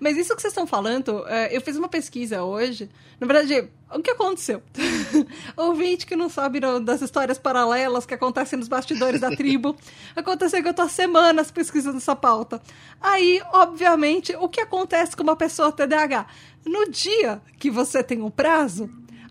Mas 0.00 0.16
isso 0.16 0.34
que 0.36 0.40
vocês 0.40 0.52
estão 0.52 0.66
falando, 0.66 1.26
é, 1.26 1.56
eu 1.56 1.60
fiz 1.60 1.76
uma 1.76 1.88
pesquisa 1.88 2.42
hoje. 2.44 2.88
Na 3.20 3.26
verdade, 3.26 3.68
o 3.92 4.00
que 4.00 4.10
aconteceu? 4.10 4.62
Ouvinte 5.56 6.06
que 6.06 6.14
não 6.14 6.28
sabe 6.28 6.60
das 6.82 7.02
histórias 7.02 7.36
paralelas 7.38 8.06
que 8.06 8.14
acontecem 8.14 8.58
nos 8.58 8.68
bastidores 8.68 9.20
da 9.20 9.30
tribo. 9.30 9.74
Aconteceu 10.14 10.62
que 10.62 10.68
eu 10.68 10.74
tô 10.74 10.82
há 10.82 10.88
semanas 10.88 11.50
pesquisando 11.50 11.96
essa 11.96 12.14
pauta. 12.14 12.60
Aí, 13.00 13.40
obviamente, 13.52 14.36
o 14.38 14.48
que 14.48 14.60
acontece 14.60 15.16
com 15.16 15.22
uma 15.24 15.36
pessoa 15.36 15.72
TDAH? 15.72 16.26
No 16.64 16.88
dia 16.90 17.40
que 17.58 17.70
você 17.70 18.02
tem 18.02 18.22
um 18.22 18.30
prazo, 18.30 18.88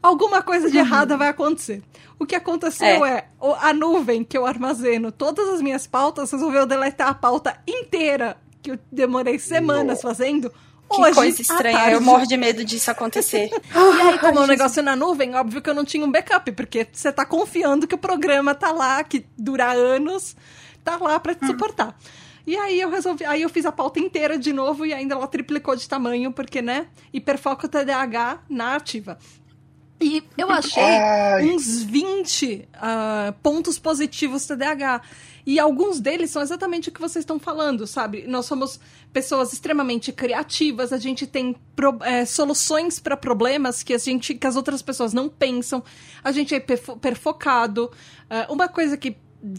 alguma 0.08 0.42
coisa 0.42 0.70
de 0.70 0.78
errada 0.78 1.16
vai 1.18 1.28
acontecer. 1.30 1.82
O 2.20 2.26
que 2.26 2.36
aconteceu 2.36 3.06
é, 3.06 3.28
o- 3.40 3.54
a 3.54 3.74
nuvem 3.74 4.24
que 4.24 4.38
eu 4.38 4.46
armazeno 4.46 5.12
todas 5.12 5.48
as 5.50 5.62
minhas 5.62 5.86
pautas 5.86 6.32
resolveu 6.32 6.66
deletar 6.66 7.10
a 7.10 7.14
pauta 7.14 7.58
inteira 7.68 8.38
que 8.62 8.72
eu 8.72 8.80
demorei 8.92 9.38
semanas 9.40 10.02
fazendo. 10.02 10.52
Que 10.90 11.02
hoje, 11.02 11.14
coisa 11.16 11.42
estranha. 11.42 11.92
Eu 11.92 12.02
morro 12.02 12.26
de 12.26 12.38
medo 12.38 12.64
disso 12.64 12.90
acontecer. 12.90 13.50
E 13.76 14.02
aí, 14.02 14.20
como 14.20 14.40
é 14.40 14.42
um 14.42 14.48
negócio 14.48 14.82
na 14.82 14.96
nuvem, 14.96 15.36
óbvio 15.36 15.62
que 15.62 15.70
eu 15.70 15.74
não 15.76 15.84
tinha 15.84 16.04
um 16.06 16.10
backup, 16.12 16.50
porque 16.54 16.88
você 16.92 17.12
tá 17.12 17.26
confiando 17.26 17.86
que 17.86 17.94
o 17.94 17.98
programa 17.98 18.56
tá 18.56 18.72
lá, 18.72 19.04
que 19.04 19.26
dura 19.38 19.72
anos, 19.74 20.36
tá 20.86 20.96
lá 20.98 21.20
pra 21.20 21.36
te 21.36 21.46
suportar. 21.46 21.96
E 22.48 22.56
aí 22.56 22.80
eu 22.80 22.90
resolvi, 22.90 23.26
aí 23.26 23.42
eu 23.42 23.50
fiz 23.50 23.66
a 23.66 23.72
pauta 23.74 24.00
inteira 24.00 24.38
de 24.40 24.54
novo 24.54 24.86
e 24.86 24.94
ainda 24.94 25.14
ela 25.16 25.28
triplicou 25.28 25.76
de 25.76 25.88
tamanho, 25.90 26.32
porque, 26.32 26.62
né, 26.62 26.88
hiperfoco 27.12 27.68
TDAH 27.68 28.40
na 28.50 28.76
ativa. 28.78 29.18
E 30.00 30.24
eu 30.38 30.50
achei 30.52 30.84
Ai. 30.84 31.46
uns 31.46 31.82
20 31.82 32.68
ah, 32.74 33.34
pontos 33.42 33.80
positivos 33.80 34.46
TDAH. 34.46 35.02
E 35.46 35.60
alguns 35.60 36.00
deles 36.02 36.30
são 36.30 36.42
exatamente 36.42 36.90
o 36.90 36.92
que 36.92 37.00
vocês 37.00 37.24
estão 37.24 37.40
falando, 37.40 37.88
sabe? 37.88 38.26
Nós 38.28 38.46
somos 38.46 38.80
pessoas 39.14 39.54
extremamente 39.54 40.12
criativas, 40.12 40.92
a 40.92 40.98
gente 40.98 41.26
tem 41.26 41.56
pro- 41.74 41.98
eh, 42.04 42.26
soluções 42.26 43.00
para 43.00 43.16
problemas 43.16 43.82
que, 43.82 43.94
a 43.94 43.98
gente, 43.98 44.36
que 44.36 44.46
as 44.46 44.58
outras 44.58 44.82
pessoas 44.82 45.14
não 45.14 45.30
pensam, 45.30 45.82
a 46.22 46.34
gente 46.34 46.54
é 46.54 46.60
perfo- 46.60 46.98
perfocado. 46.98 47.90
Ah, 48.30 48.46
uma 48.50 48.68
coisa 48.68 48.98
que 48.98 49.16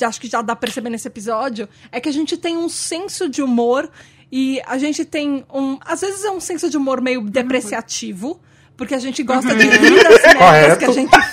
acho 0.07 0.21
que 0.21 0.29
já 0.29 0.43
dá 0.43 0.55
pra 0.55 0.67
perceber 0.67 0.91
nesse 0.91 1.09
episódio 1.09 1.67
é 1.91 2.01
que 2.01 2.09
a 2.09 2.13
gente 2.13 2.37
tem 2.37 2.55
um 2.57 2.69
senso 2.69 3.27
de 3.29 3.43
humor 3.43 3.91
e 4.31 4.61
a 4.67 4.77
gente 4.77 5.07
tem 5.07 5.45
um. 5.53 5.79
Às 5.81 6.03
vezes 6.03 6.23
é 6.23 6.31
um 6.31 6.41
senso 6.41 6.69
de 6.69 6.77
humor 6.77 7.01
meio 7.01 7.23
depreciativo. 7.23 8.39
Porque 8.79 8.95
a 8.95 8.99
gente 8.99 9.23
gosta 9.25 9.55
de 9.57 9.65
rir 9.65 10.03
das 10.05 10.13
merdas 10.23 10.35
Correto. 10.35 10.79
que 10.79 10.85
a 10.85 10.93
gente 10.93 11.11
faz. 11.11 11.27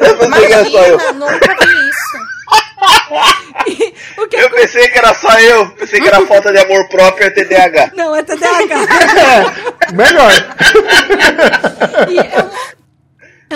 Eu 0.00 0.16
pensei 0.18 0.46
que 0.46 0.52
era 0.54 0.64
só 0.70 0.82
eu. 0.86 0.94
Imagina, 0.94 1.12
nunca 1.12 1.54
vi 1.66 1.88
isso. 1.90 2.34
E 3.66 3.94
o 4.20 4.28
que 4.28 4.36
Eu 4.36 4.50
pensei 4.50 4.88
que 4.88 4.98
era 4.98 5.14
só 5.14 5.38
eu. 5.40 5.70
Pensei 5.70 6.00
que 6.00 6.06
era 6.06 6.24
falta 6.26 6.52
de 6.52 6.58
amor 6.58 6.86
próprio 6.88 7.26
e 7.28 7.30
TDAH. 7.30 7.92
Não, 7.94 8.14
é 8.14 8.22
TDAH. 8.22 8.76
Melhor. 9.94 10.32
E 12.10 12.18
é 12.18 12.42
um, 12.44 12.50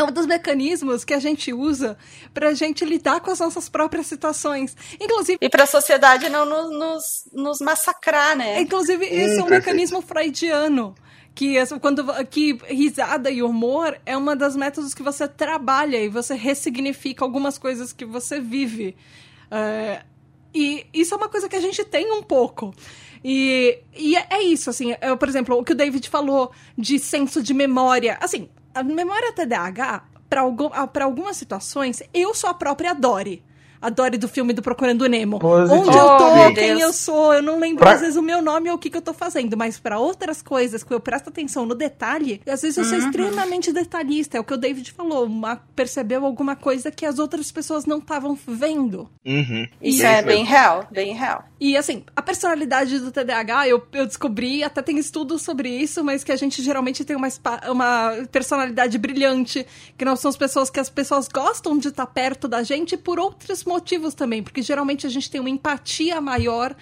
é 0.00 0.02
um 0.04 0.12
dos 0.12 0.26
mecanismos 0.26 1.04
que 1.04 1.12
a 1.12 1.18
gente 1.18 1.52
usa 1.52 1.96
pra 2.32 2.54
gente 2.54 2.84
lidar 2.87 3.20
com 3.20 3.30
as 3.30 3.38
nossas 3.40 3.68
próprias 3.68 4.06
situações. 4.06 4.74
Inclusive, 4.98 5.38
E 5.42 5.48
pra 5.50 5.66
sociedade 5.66 6.28
não 6.30 6.46
nos, 6.46 6.70
nos, 6.70 7.04
nos 7.32 7.61
massacrar, 7.61 8.34
né? 8.37 8.61
inclusive 8.61 9.04
esse 9.04 9.14
é 9.38 9.42
um 9.42 9.46
perfeito. 9.46 9.50
mecanismo 9.50 10.00
freudiano. 10.02 10.94
Que, 11.38 11.55
quando, 11.81 12.05
que 12.27 12.59
risada 12.66 13.31
e 13.31 13.44
humor 13.44 13.96
é 14.05 14.16
uma 14.16 14.35
das 14.35 14.57
métodos 14.57 14.92
que 14.92 15.05
você 15.05 15.29
trabalha 15.29 15.96
e 15.96 16.09
você 16.09 16.35
ressignifica 16.35 17.24
algumas 17.24 17.57
coisas 17.57 17.92
que 17.92 18.05
você 18.05 18.40
vive. 18.40 18.96
É, 19.48 20.03
e 20.53 20.85
isso 20.92 21.14
é 21.14 21.16
uma 21.16 21.29
coisa 21.29 21.48
que 21.48 21.55
a 21.55 21.61
gente 21.61 21.85
tem 21.85 22.11
um 22.11 22.24
pouco. 22.24 22.74
E, 23.22 23.79
e 23.96 24.16
é 24.16 24.27
é 24.31 24.42
isso, 24.42 24.68
assim, 24.68 24.96
é, 25.01 25.14
por 25.14 25.29
exemplo, 25.29 25.57
o 25.57 25.62
que 25.62 25.70
o 25.70 25.77
David 25.77 26.11
falou 26.11 26.51
de 26.77 26.98
senso 26.98 27.40
de 27.40 27.55
memória. 27.55 28.18
Assim, 28.20 28.48
a 28.74 28.83
memória 28.83 29.33
TDAH, 29.33 30.09
para 30.29 31.05
algumas 31.05 31.37
situações, 31.37 32.03
eu 32.12 32.35
sou 32.35 32.51
a 32.51 32.55
própria 32.55 32.94
Dory. 32.94 33.44
A 33.80 33.88
Dory 33.90 34.18
do 34.18 34.28
filme 34.28 34.52
do 34.52 34.62
Procurando 34.62 35.06
Nemo. 35.06 35.38
Positivo. 35.38 35.80
Onde 35.82 35.96
eu 35.96 36.04
Oh, 36.04 36.16
tô, 36.16 36.34
meu 36.34 36.54
quem 36.54 36.68
Deus. 36.68 36.80
eu 36.80 36.92
sou, 36.92 37.34
eu 37.34 37.42
não 37.42 37.58
lembro 37.60 37.78
Pra- 37.80 37.92
às 37.92 38.00
vezes 38.00 38.16
o 38.16 38.22
meu 38.22 38.42
nome 38.42 38.68
ou 38.70 38.76
o 38.76 38.78
que, 38.78 38.90
que 38.90 38.96
eu 38.96 39.02
tô 39.02 39.12
fazendo, 39.12 39.56
mas 39.56 39.78
para 39.78 39.98
outras 39.98 40.42
coisas 40.42 40.82
que 40.82 40.92
eu 40.92 41.00
presto 41.00 41.28
atenção 41.28 41.64
no 41.66 41.74
detalhe, 41.74 42.40
às 42.46 42.62
vezes 42.62 42.76
eu 42.76 42.84
Uhum. 42.84 42.90
sou 42.90 42.98
extremamente 42.98 43.72
detalhista. 43.72 44.36
É 44.36 44.40
o 44.40 44.44
que 44.44 44.54
o 44.54 44.56
David 44.56 44.92
falou, 44.92 45.26
uma, 45.26 45.56
percebeu 45.76 46.24
alguma 46.24 46.56
coisa 46.56 46.90
que 46.90 47.04
as 47.06 47.18
outras 47.18 47.52
pessoas 47.52 47.84
não 47.86 47.98
estavam 47.98 48.36
vendo. 48.46 49.08
Uhum. 49.24 49.66
Isso 49.82 50.02
Bem 50.02 50.06
é 50.12 50.22
bem 50.22 50.44
real, 50.44 50.86
bem 50.90 51.14
real. 51.14 51.44
E 51.60 51.76
assim, 51.76 52.04
a 52.16 52.22
personalidade 52.22 52.98
do 53.00 53.10
TDAH, 53.10 53.68
eu, 53.68 53.84
eu 53.92 54.06
descobri, 54.06 54.62
até 54.62 54.80
tem 54.80 54.96
estudos 54.98 55.42
sobre 55.42 55.68
isso, 55.68 56.02
mas 56.04 56.22
que 56.24 56.30
a 56.32 56.36
gente 56.36 56.62
geralmente 56.62 57.04
tem 57.04 57.16
uma, 57.16 57.28
uma 57.68 58.12
personalidade 58.30 58.96
brilhante, 58.98 59.66
que 59.96 60.04
nós 60.04 60.20
somos 60.20 60.36
pessoas 60.36 60.70
que 60.70 60.78
as 60.80 60.88
pessoas 60.88 61.28
gostam 61.28 61.76
de 61.76 61.88
estar 61.88 62.06
perto 62.06 62.46
da 62.48 62.62
gente 62.62 62.96
por 62.96 63.18
outros 63.18 63.64
motivos 63.68 64.14
também, 64.14 64.42
porque 64.42 64.62
geralmente 64.62 65.07
a 65.07 65.11
gente 65.11 65.31
tem 65.31 65.40
uma 65.40 65.50
empatia 65.50 66.20
maior. 66.20 66.74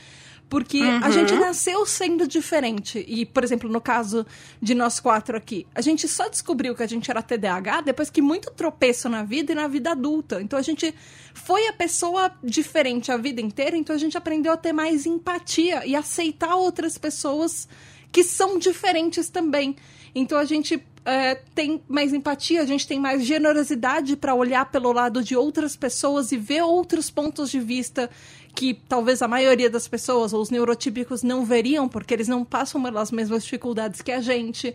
Porque 0.49 0.81
a 0.81 1.11
gente 1.11 1.35
nasceu 1.35 1.85
sendo 1.85 2.25
diferente. 2.25 3.05
E, 3.09 3.27
por 3.27 3.43
exemplo, 3.43 3.69
no 3.69 3.81
caso 3.81 4.25
de 4.63 4.77
nós 4.77 5.01
quatro 5.01 5.37
aqui, 5.37 5.67
a 5.75 5.81
gente 5.81 6.07
só 6.07 6.29
descobriu 6.29 6.73
que 6.73 6.85
a 6.85 6.87
gente 6.87 7.11
era 7.11 7.21
TDAH 7.21 7.81
depois 7.81 8.11
que 8.11 8.23
muito 8.23 8.53
tropeço 8.53 9.09
na 9.09 9.25
vida 9.25 9.51
e 9.51 9.55
na 9.57 9.67
vida 9.67 9.91
adulta. 9.91 10.41
Então 10.41 10.57
a 10.57 10.63
gente 10.63 10.95
foi 11.35 11.67
a 11.67 11.73
pessoa 11.73 12.31
diferente 12.45 13.11
a 13.11 13.17
vida 13.17 13.41
inteira, 13.41 13.77
então 13.77 13.97
a 13.97 13.99
gente 13.99 14.17
aprendeu 14.17 14.53
a 14.53 14.57
ter 14.57 14.73
mais 14.73 15.05
empatia 15.05 15.85
e 15.85 15.97
aceitar 15.97 16.55
outras 16.55 16.97
pessoas 16.97 17.69
que 18.13 18.23
são 18.23 18.57
diferentes 18.57 19.29
também. 19.29 19.75
Então 20.15 20.39
a 20.39 20.45
gente 20.45 20.81
é, 21.07 21.37
tem 21.55 21.81
mais 21.87 22.13
empatia, 22.13 22.61
a 22.61 22.67
gente 22.67 22.85
tem 22.85 22.99
mais 22.99 23.25
generosidade 23.25 24.17
para 24.17 24.35
olhar 24.35 24.69
pelo 24.73 24.91
lado 24.93 25.23
de 25.23 25.37
outras 25.37 25.77
pessoas 25.77 26.33
e 26.33 26.37
ver 26.37 26.63
outros 26.63 27.09
pontos 27.09 27.49
de 27.49 27.61
vista 27.61 28.11
que 28.57 28.75
talvez 28.75 29.23
a 29.23 29.29
maioria 29.29 29.71
das 29.71 29.87
pessoas 29.87 30.33
ou 30.33 30.43
os 30.43 30.51
neurotípicos 30.51 31.23
não 31.23 31.45
veriam, 31.45 31.89
porque 31.89 32.13
eles 32.13 32.27
não 32.27 32.45
passam 32.45 32.83
pelas 32.83 33.13
mesmas 33.13 33.45
dificuldades 33.45 34.03
que 34.03 34.11
a 34.11 34.21
gente. 34.21 34.75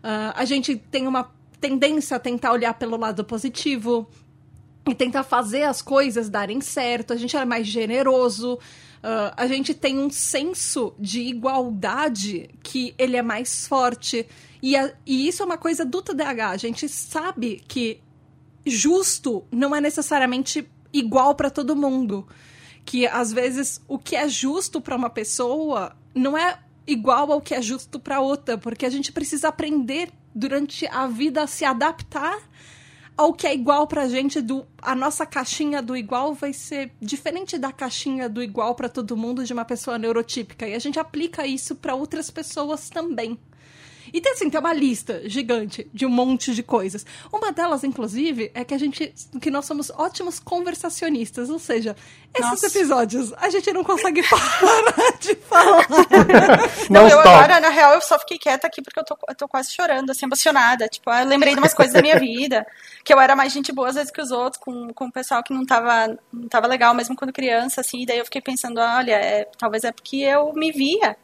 Ah, 0.00 0.32
a 0.36 0.44
gente 0.44 0.76
tem 0.76 1.08
uma 1.08 1.28
tendência 1.60 2.18
a 2.18 2.20
tentar 2.20 2.52
olhar 2.52 2.74
pelo 2.74 2.96
lado 2.96 3.24
positivo 3.24 4.08
e 4.88 4.94
tentar 4.94 5.24
fazer 5.24 5.62
as 5.62 5.82
coisas 5.82 6.28
darem 6.28 6.60
certo. 6.60 7.12
A 7.12 7.16
gente 7.16 7.36
é 7.36 7.44
mais 7.44 7.66
generoso. 7.66 8.60
Ah, 9.06 9.34
a 9.36 9.46
gente 9.46 9.74
tem 9.74 9.98
um 9.98 10.08
senso 10.08 10.94
de 10.98 11.20
igualdade 11.20 12.48
que 12.62 12.94
ele 12.96 13.16
é 13.18 13.22
mais 13.22 13.66
forte. 13.68 14.26
E, 14.62 14.74
a- 14.74 14.94
e 15.04 15.28
isso 15.28 15.42
é 15.42 15.46
uma 15.46 15.58
coisa 15.58 15.84
do 15.84 16.00
TDAH. 16.00 16.48
A 16.50 16.56
gente 16.56 16.88
sabe 16.88 17.62
que 17.68 18.00
justo 18.64 19.44
não 19.52 19.76
é 19.76 19.80
necessariamente 19.80 20.66
igual 20.92 21.34
para 21.34 21.50
todo 21.50 21.76
mundo. 21.76 22.26
Que 22.84 23.06
às 23.06 23.30
vezes 23.32 23.78
o 23.86 23.98
que 23.98 24.16
é 24.16 24.26
justo 24.28 24.80
para 24.80 24.96
uma 24.96 25.10
pessoa 25.10 25.94
não 26.14 26.36
é 26.36 26.58
igual 26.86 27.30
ao 27.32 27.40
que 27.40 27.54
é 27.54 27.60
justo 27.60 28.00
para 28.00 28.20
outra, 28.20 28.56
porque 28.58 28.86
a 28.86 28.90
gente 28.90 29.12
precisa 29.12 29.48
aprender 29.48 30.10
durante 30.34 30.86
a 30.86 31.06
vida 31.06 31.42
a 31.42 31.46
se 31.46 31.64
adaptar 31.64 32.38
ao 33.16 33.32
que 33.32 33.46
é 33.46 33.54
igual 33.54 33.86
pra 33.86 34.08
gente 34.08 34.40
do 34.40 34.66
a 34.82 34.94
nossa 34.94 35.24
caixinha 35.24 35.80
do 35.80 35.96
igual 35.96 36.34
vai 36.34 36.52
ser 36.52 36.90
diferente 37.00 37.56
da 37.56 37.72
caixinha 37.72 38.28
do 38.28 38.42
igual 38.42 38.74
para 38.74 38.88
todo 38.88 39.16
mundo 39.16 39.44
de 39.44 39.52
uma 39.52 39.64
pessoa 39.64 39.98
neurotípica 39.98 40.66
e 40.66 40.74
a 40.74 40.78
gente 40.78 40.98
aplica 40.98 41.46
isso 41.46 41.76
para 41.76 41.94
outras 41.94 42.30
pessoas 42.30 42.90
também. 42.90 43.38
E 44.14 44.20
tem 44.20 44.30
assim, 44.30 44.48
tem 44.48 44.60
uma 44.60 44.72
lista 44.72 45.28
gigante 45.28 45.90
de 45.92 46.06
um 46.06 46.08
monte 46.08 46.54
de 46.54 46.62
coisas. 46.62 47.04
Uma 47.32 47.50
delas, 47.50 47.82
inclusive, 47.82 48.48
é 48.54 48.64
que 48.64 48.72
a 48.72 48.78
gente. 48.78 49.12
que 49.42 49.50
nós 49.50 49.66
somos 49.66 49.90
ótimos 49.90 50.38
conversacionistas. 50.38 51.50
Ou 51.50 51.58
seja, 51.58 51.96
esses 52.32 52.48
Nossa. 52.48 52.66
episódios 52.68 53.32
a 53.32 53.50
gente 53.50 53.72
não 53.72 53.82
consegue 53.82 54.22
parar 54.30 55.18
de 55.18 55.34
falar. 55.34 55.88
Não, 56.88 57.02
Não 57.02 57.08
eu 57.08 57.18
stop. 57.18 57.28
agora, 57.28 57.58
na 57.58 57.70
real, 57.70 57.94
eu 57.94 58.00
só 58.00 58.16
fiquei 58.20 58.38
quieta 58.38 58.68
aqui 58.68 58.80
porque 58.80 59.00
eu 59.00 59.04
tô, 59.04 59.18
eu 59.28 59.34
tô 59.34 59.48
quase 59.48 59.72
chorando, 59.72 60.08
assim, 60.10 60.26
emocionada. 60.26 60.86
Tipo, 60.86 61.10
eu 61.10 61.26
lembrei 61.26 61.54
de 61.54 61.58
umas 61.58 61.74
coisas 61.74 61.92
da 61.92 62.00
minha 62.00 62.16
vida, 62.16 62.64
que 63.04 63.12
eu 63.12 63.18
era 63.18 63.34
mais 63.34 63.52
gente 63.52 63.72
boa 63.72 63.88
às 63.88 63.96
vezes 63.96 64.12
que 64.12 64.22
os 64.22 64.30
outros, 64.30 64.62
com, 64.62 64.92
com 64.94 65.06
o 65.06 65.12
pessoal 65.12 65.42
que 65.42 65.52
não 65.52 65.66
tava, 65.66 66.16
não 66.32 66.48
tava 66.48 66.68
legal, 66.68 66.94
mesmo 66.94 67.16
quando 67.16 67.32
criança, 67.32 67.80
assim, 67.80 68.02
e 68.02 68.06
daí 68.06 68.18
eu 68.18 68.24
fiquei 68.24 68.40
pensando, 68.40 68.78
olha, 68.78 69.16
é, 69.16 69.48
talvez 69.58 69.82
é 69.82 69.90
porque 69.90 70.18
eu 70.18 70.52
me 70.52 70.70
via 70.70 71.16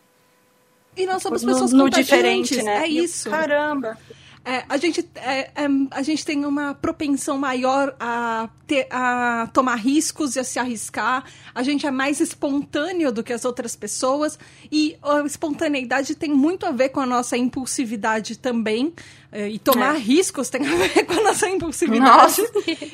E 1.01 1.07
nós 1.07 1.23
somos 1.23 1.43
no, 1.43 1.53
pessoas 1.53 1.73
no 1.73 1.85
contagiantes, 1.85 2.51
diferente, 2.51 2.63
né? 2.63 2.85
É 2.85 2.89
isso. 2.89 3.31
Caramba. 3.31 3.97
é, 4.45 4.65
a, 4.69 4.77
gente, 4.77 5.07
é, 5.15 5.51
é, 5.55 5.67
a 5.91 6.03
gente 6.03 6.25
tem 6.25 6.45
uma 6.45 6.75
propensão 6.75 7.37
maior 7.37 7.95
a, 8.01 8.49
ter, 8.67 8.87
a 8.91 9.49
tomar 9.53 9.77
riscos 9.77 10.35
e 10.35 10.41
a 10.41 10.45
se 10.45 10.59
arriscar. 10.59 11.25
A 11.55 11.63
gente 11.63 11.87
é 11.87 11.91
mais 11.91 12.21
espontâneo 12.21 13.13
do 13.13 13.23
que 13.23 13.33
as 13.33 13.45
outras 13.45 13.77
pessoas. 13.77 14.39
E 14.73 14.97
a 15.03 15.21
espontaneidade 15.27 16.15
tem 16.15 16.31
muito 16.31 16.65
a 16.67 16.71
ver 16.71 16.89
com 16.89 17.01
a 17.01 17.07
nossa 17.07 17.37
impulsividade 17.37 18.39
também. 18.39 18.93
É, 19.31 19.49
e 19.49 19.59
tomar 19.59 19.97
é. 19.97 19.99
riscos 19.99 20.49
tem 20.49 20.67
a 20.67 20.75
ver 20.75 21.05
com 21.05 21.13
a 21.13 21.23
nossa 21.23 21.49
impulsividade. 21.49 22.43
Nossa. 22.43 22.43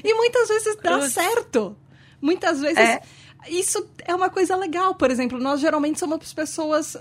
E 0.04 0.14
muitas 0.14 0.48
vezes 0.48 0.76
dá 0.82 1.08
certo. 1.08 1.76
Muitas 2.20 2.60
vezes. 2.60 2.78
É. 2.78 3.00
Isso 3.48 3.88
é 4.04 4.14
uma 4.14 4.28
coisa 4.28 4.56
legal. 4.56 4.94
Por 4.96 5.10
exemplo, 5.10 5.38
nós 5.38 5.60
geralmente 5.60 6.00
somos 6.00 6.34
pessoas 6.34 6.96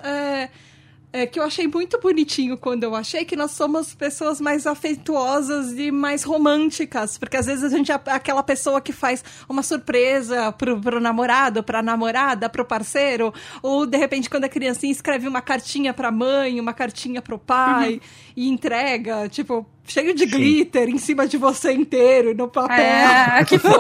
é, 1.16 1.26
que 1.26 1.40
eu 1.40 1.44
achei 1.44 1.66
muito 1.66 1.98
bonitinho 1.98 2.58
quando 2.58 2.84
eu 2.84 2.94
achei 2.94 3.24
que 3.24 3.38
nós 3.38 3.52
somos 3.52 3.96
pessoas 3.96 4.42
mais 4.42 4.68
afetuosas 4.68 5.72
e 5.80 5.90
mais 5.90 6.24
românticas. 6.24 7.18
Porque 7.18 7.38
às 7.38 7.46
vezes 7.46 7.64
a 7.64 7.70
gente 7.70 7.90
é 7.90 7.96
aquela 8.08 8.44
pessoa 8.44 8.82
que 8.82 8.92
faz 8.92 9.24
uma 9.48 9.64
surpresa 9.64 10.52
pro, 10.52 10.78
pro 10.78 11.00
namorado, 11.00 11.64
pra 11.64 11.82
namorada, 11.82 12.50
pro 12.50 12.66
parceiro, 12.66 13.34
ou 13.64 13.86
de 13.86 13.98
repente 13.98 14.30
quando 14.30 14.44
a 14.44 14.50
criancinha 14.50 14.92
escreve 14.92 15.26
uma 15.26 15.42
cartinha 15.42 15.94
pra 15.94 16.12
mãe, 16.12 16.60
uma 16.60 16.74
cartinha 16.74 17.22
pro 17.22 17.40
pai 17.40 17.94
uhum. 17.94 18.00
e 18.36 18.50
entrega, 18.50 19.30
tipo, 19.30 19.66
cheio 19.86 20.14
de 20.14 20.26
Sim. 20.26 20.32
glitter 20.32 20.90
em 20.90 20.98
cima 20.98 21.26
de 21.26 21.38
você 21.38 21.72
inteiro 21.72 22.36
no 22.36 22.50
papel. 22.50 22.76
É, 22.76 23.46
que 23.46 23.58
fofo. 23.58 23.80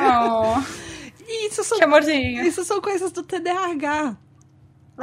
oh. 0.00 0.82
Isso 1.50 1.64
são, 1.64 1.78
que 1.78 1.84
amorzinho. 1.84 2.46
Isso 2.46 2.62
são 2.64 2.80
coisas 2.80 3.10
do 3.10 3.22
TDAH. 3.22 4.16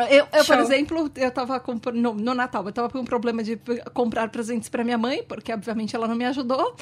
Eu, 0.04 0.28
eu 0.32 0.46
por 0.46 0.60
exemplo, 0.60 1.12
eu 1.16 1.32
tava 1.32 1.62
no, 1.94 2.14
no, 2.14 2.34
Natal, 2.34 2.66
eu 2.66 2.72
tava 2.72 2.90
com 2.90 3.00
um 3.00 3.06
problema 3.06 3.44
de 3.44 3.60
comprar 3.94 4.30
presentes 4.30 4.70
para 4.70 4.84
minha 4.84 4.98
mãe, 4.98 5.24
porque 5.24 5.52
obviamente 5.52 5.96
ela 5.96 6.08
não 6.08 6.16
me 6.16 6.26
ajudou. 6.26 6.76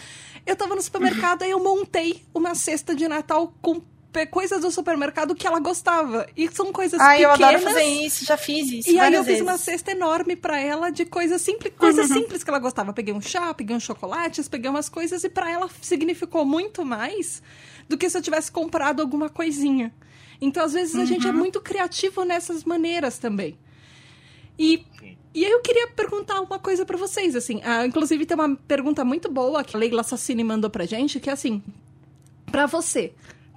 Eu 0.45 0.55
tava 0.55 0.75
no 0.75 0.81
supermercado 0.81 1.43
e 1.43 1.49
eu 1.49 1.63
montei 1.63 2.23
uma 2.33 2.55
cesta 2.55 2.95
de 2.95 3.07
Natal 3.07 3.53
com 3.61 3.81
coisas 4.25 4.61
do 4.61 4.71
supermercado 4.71 5.35
que 5.35 5.45
ela 5.45 5.59
gostava. 5.59 6.25
E 6.35 6.49
são 6.49 6.71
coisas 6.71 6.99
Ai, 6.99 7.17
pequenas. 7.17 7.39
eu 7.39 7.45
adoro 7.45 7.63
fazer 7.63 7.83
isso, 7.83 8.25
já 8.25 8.37
fiz 8.37 8.71
isso. 8.71 8.89
E 8.89 8.99
aí 8.99 9.13
eu 9.13 9.23
vezes. 9.23 9.39
fiz 9.39 9.47
uma 9.47 9.57
cesta 9.57 9.91
enorme 9.91 10.35
para 10.35 10.59
ela 10.59 10.89
de 10.89 11.05
coisas 11.05 11.41
simples, 11.41 11.73
coisas 11.77 12.09
uhum. 12.09 12.17
simples 12.17 12.43
que 12.43 12.49
ela 12.49 12.59
gostava. 12.59 12.93
Peguei 12.93 13.13
um 13.13 13.21
chá, 13.21 13.53
peguei 13.53 13.75
uns 13.75 13.83
chocolates, 13.83 14.47
peguei 14.47 14.69
umas 14.69 14.89
coisas 14.89 15.23
e 15.23 15.29
para 15.29 15.51
ela 15.51 15.69
significou 15.81 16.45
muito 16.45 16.83
mais 16.83 17.41
do 17.87 17.97
que 17.97 18.09
se 18.09 18.17
eu 18.17 18.21
tivesse 18.21 18.51
comprado 18.51 19.01
alguma 19.01 19.29
coisinha. 19.29 19.93
Então, 20.39 20.63
às 20.63 20.73
vezes, 20.73 20.95
a 20.95 21.05
gente 21.05 21.27
é 21.27 21.31
uhum. 21.31 21.37
muito 21.37 21.59
criativo 21.61 22.23
nessas 22.23 22.63
maneiras 22.63 23.17
também. 23.17 23.57
E, 24.57 24.85
e 25.33 25.45
aí 25.45 25.51
eu 25.51 25.61
queria 25.61 25.87
perguntar 25.87 26.41
uma 26.41 26.59
coisa 26.59 26.85
para 26.85 26.97
vocês, 26.97 27.35
assim. 27.35 27.57
Uh, 27.57 27.85
inclusive, 27.85 28.25
tem 28.25 28.35
uma 28.35 28.55
pergunta 28.55 29.03
muito 29.03 29.31
boa 29.31 29.63
que 29.63 29.75
a 29.75 29.79
Leila 29.79 30.03
Sassini 30.03 30.43
mandou 30.43 30.69
pra 30.69 30.85
gente, 30.85 31.19
que 31.19 31.29
é 31.29 31.33
assim, 31.33 31.61
para 32.51 32.65
você, 32.65 33.13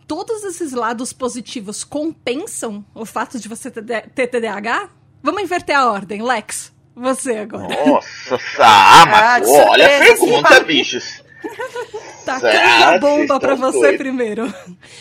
todos 0.06 0.42
esses 0.44 0.72
lados 0.72 1.12
positivos 1.12 1.84
compensam 1.84 2.84
o 2.94 3.04
fato 3.06 3.38
de 3.38 3.48
você 3.48 3.70
ter 3.70 4.26
TDAH? 4.26 4.90
Vamos 5.22 5.42
inverter 5.42 5.76
a 5.76 5.90
ordem, 5.90 6.22
Lex. 6.22 6.72
Você 6.96 7.36
agora. 7.36 7.68
Nossa, 7.86 8.38
ah, 8.58 9.06
mas 9.06 9.48
ah, 9.48 9.70
olha 9.70 9.86
a 9.86 10.00
pergunta, 10.00 10.60
bichos. 10.64 11.22
Tacando 12.26 12.84
a 12.84 12.98
bomba 12.98 13.40
pra 13.40 13.54
você 13.54 13.78
doido. 13.78 13.98
primeiro. 13.98 14.54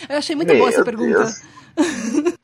Eu 0.08 0.18
achei 0.18 0.36
muito 0.36 0.50
Meu 0.50 0.60
boa 0.60 0.70
essa 0.70 0.86
pergunta. 0.86 1.24
Deus. 1.24 1.42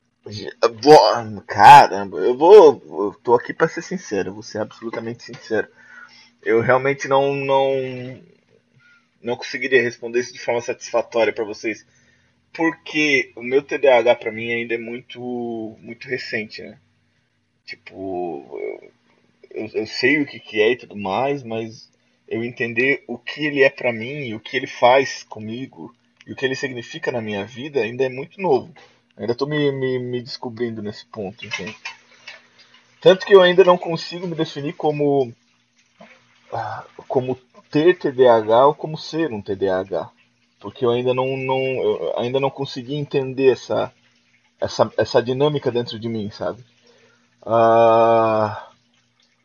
Caramba, 1.45 2.17
eu 2.17 2.35
vou. 2.35 2.81
Eu 2.87 3.19
tô 3.23 3.35
aqui 3.35 3.53
para 3.53 3.67
ser 3.67 3.81
sincero, 3.81 4.33
vou 4.33 4.43
ser 4.43 4.59
absolutamente 4.59 5.23
sincero. 5.23 5.67
Eu 6.43 6.61
realmente 6.61 7.07
não 7.07 7.33
não 7.33 7.71
não 9.21 9.35
conseguiria 9.35 9.81
responder 9.81 10.19
isso 10.19 10.33
de 10.33 10.39
forma 10.39 10.61
satisfatória 10.61 11.33
para 11.33 11.43
vocês, 11.43 11.85
porque 12.53 13.31
o 13.35 13.43
meu 13.43 13.61
TDAH 13.61 14.15
para 14.15 14.31
mim 14.31 14.51
ainda 14.51 14.75
é 14.75 14.77
muito 14.77 15.75
muito 15.79 16.07
recente, 16.07 16.61
né? 16.61 16.77
Tipo, 17.65 18.59
eu, 19.51 19.67
eu 19.73 19.87
sei 19.87 20.21
o 20.21 20.25
que, 20.25 20.39
que 20.39 20.61
é 20.61 20.71
e 20.71 20.77
tudo 20.77 20.95
mais, 20.95 21.43
mas 21.43 21.89
eu 22.27 22.43
entender 22.43 23.03
o 23.07 23.17
que 23.17 23.45
ele 23.45 23.63
é 23.63 23.69
para 23.69 23.93
mim, 23.93 24.33
o 24.33 24.39
que 24.39 24.57
ele 24.57 24.67
faz 24.67 25.23
comigo 25.23 25.95
e 26.27 26.33
o 26.33 26.35
que 26.35 26.45
ele 26.45 26.55
significa 26.55 27.11
na 27.11 27.21
minha 27.21 27.45
vida 27.45 27.81
ainda 27.81 28.03
é 28.03 28.09
muito 28.09 28.41
novo. 28.41 28.73
Ainda 29.17 29.31
estou 29.31 29.47
me, 29.47 29.71
me, 29.71 29.97
me, 29.97 30.21
descobrindo 30.21 30.81
nesse 30.81 31.05
ponto, 31.05 31.45
entende? 31.45 31.75
Tanto 32.99 33.25
que 33.25 33.33
eu 33.33 33.41
ainda 33.41 33.63
não 33.63 33.77
consigo 33.77 34.27
me 34.27 34.35
definir 34.35 34.73
como 34.73 35.33
ah, 36.51 36.83
como 37.07 37.35
ter 37.69 37.97
TDAH 37.97 38.67
ou 38.67 38.75
como 38.75 38.97
ser 38.97 39.31
um 39.31 39.41
TDAH, 39.41 40.11
porque 40.59 40.85
eu 40.85 40.91
ainda 40.91 41.13
não, 41.13 41.37
não 41.37 41.59
ainda 42.17 42.39
não 42.39 42.49
consegui 42.49 42.95
entender 42.95 43.53
essa 43.53 43.93
essa, 44.59 44.91
essa 44.97 45.23
dinâmica 45.23 45.71
dentro 45.71 45.97
de 45.97 46.09
mim, 46.09 46.29
sabe? 46.29 46.63
Ah, 47.41 48.69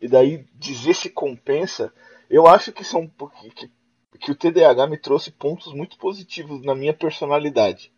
e 0.00 0.08
daí 0.08 0.44
dizer 0.54 0.94
se 0.94 1.10
compensa, 1.10 1.92
eu 2.28 2.48
acho 2.48 2.72
que 2.72 2.82
são 2.82 3.08
que, 3.54 3.70
que 4.18 4.32
o 4.32 4.34
TDAH 4.34 4.88
me 4.88 4.98
trouxe 4.98 5.30
pontos 5.30 5.72
muito 5.72 5.96
positivos 5.96 6.64
na 6.64 6.74
minha 6.74 6.94
personalidade 6.94 7.92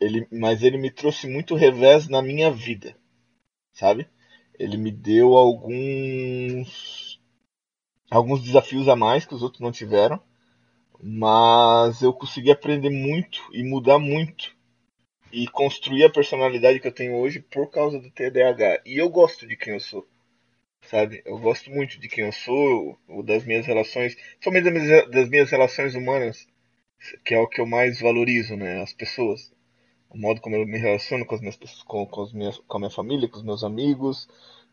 ele, 0.00 0.26
mas 0.30 0.62
ele 0.62 0.78
me 0.78 0.90
trouxe 0.90 1.26
muito 1.26 1.54
revés 1.54 2.08
na 2.08 2.22
minha 2.22 2.50
vida, 2.50 2.96
sabe? 3.72 4.08
Ele 4.58 4.76
me 4.76 4.90
deu 4.90 5.34
alguns 5.34 7.20
alguns 8.10 8.42
desafios 8.42 8.88
a 8.88 8.96
mais 8.96 9.26
que 9.26 9.34
os 9.34 9.42
outros 9.42 9.60
não 9.60 9.72
tiveram, 9.72 10.22
mas 11.02 12.02
eu 12.02 12.12
consegui 12.12 12.50
aprender 12.50 12.90
muito 12.90 13.42
e 13.52 13.62
mudar 13.64 13.98
muito 13.98 14.54
e 15.32 15.46
construir 15.48 16.04
a 16.04 16.10
personalidade 16.10 16.80
que 16.80 16.88
eu 16.88 16.92
tenho 16.92 17.16
hoje 17.16 17.40
por 17.40 17.70
causa 17.70 17.98
do 17.98 18.10
TDAH. 18.10 18.82
E 18.86 18.96
eu 18.98 19.08
gosto 19.08 19.46
de 19.46 19.56
quem 19.56 19.74
eu 19.74 19.80
sou, 19.80 20.06
sabe? 20.82 21.22
Eu 21.26 21.38
gosto 21.38 21.70
muito 21.70 21.98
de 22.00 22.08
quem 22.08 22.24
eu 22.24 22.32
sou, 22.32 22.98
das 23.24 23.44
minhas 23.44 23.66
relações, 23.66 24.16
somente 24.42 24.64
das 24.64 24.72
minhas, 24.72 25.10
das 25.10 25.28
minhas 25.28 25.50
relações 25.50 25.94
humanas, 25.94 26.46
que 27.24 27.34
é 27.34 27.38
o 27.38 27.48
que 27.48 27.60
eu 27.60 27.66
mais 27.66 28.00
valorizo, 28.00 28.56
né? 28.56 28.80
As 28.82 28.92
pessoas 28.92 29.52
o 30.10 30.18
modo 30.18 30.40
como 30.40 30.56
eu 30.56 30.66
me 30.66 30.78
relaciono 30.78 31.26
com 31.26 31.34
as 31.34 31.40
minhas 31.40 31.56
com, 31.84 32.06
com, 32.06 32.22
as 32.22 32.32
minhas, 32.32 32.58
com 32.58 32.76
a 32.76 32.80
minha 32.80 32.90
família, 32.90 33.28
com 33.28 33.36
os 33.36 33.44
meus 33.44 33.64
amigos, 33.64 34.28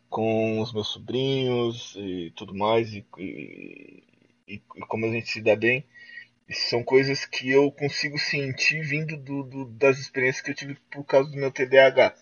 com 0.10 0.62
os 0.62 0.74
meus 0.74 0.90
sobrinhos 0.90 1.96
e 1.98 2.32
tudo 2.36 2.56
mais, 2.56 2.94
e, 2.94 3.06
e, 3.18 4.04
e, 4.48 4.60
como 4.88 5.06
a 5.06 5.12
gente 5.12 5.30
se 5.30 5.42
dá 5.42 5.56
bem. 5.56 5.86
São 6.52 6.84
coisas 6.84 7.26
que 7.26 7.50
eu 7.50 7.72
consigo 7.72 8.20
sentir 8.20 8.82
vindo 8.84 9.18
do, 9.18 9.44
do, 9.44 9.66
das 9.66 9.98
experiências 9.98 10.44
que 10.44 10.52
eu 10.52 10.56
tive 10.56 10.76
por 10.92 11.04
causa 11.04 11.32
do 11.32 11.38
meu 11.38 11.52
TDAH. 11.52 12.16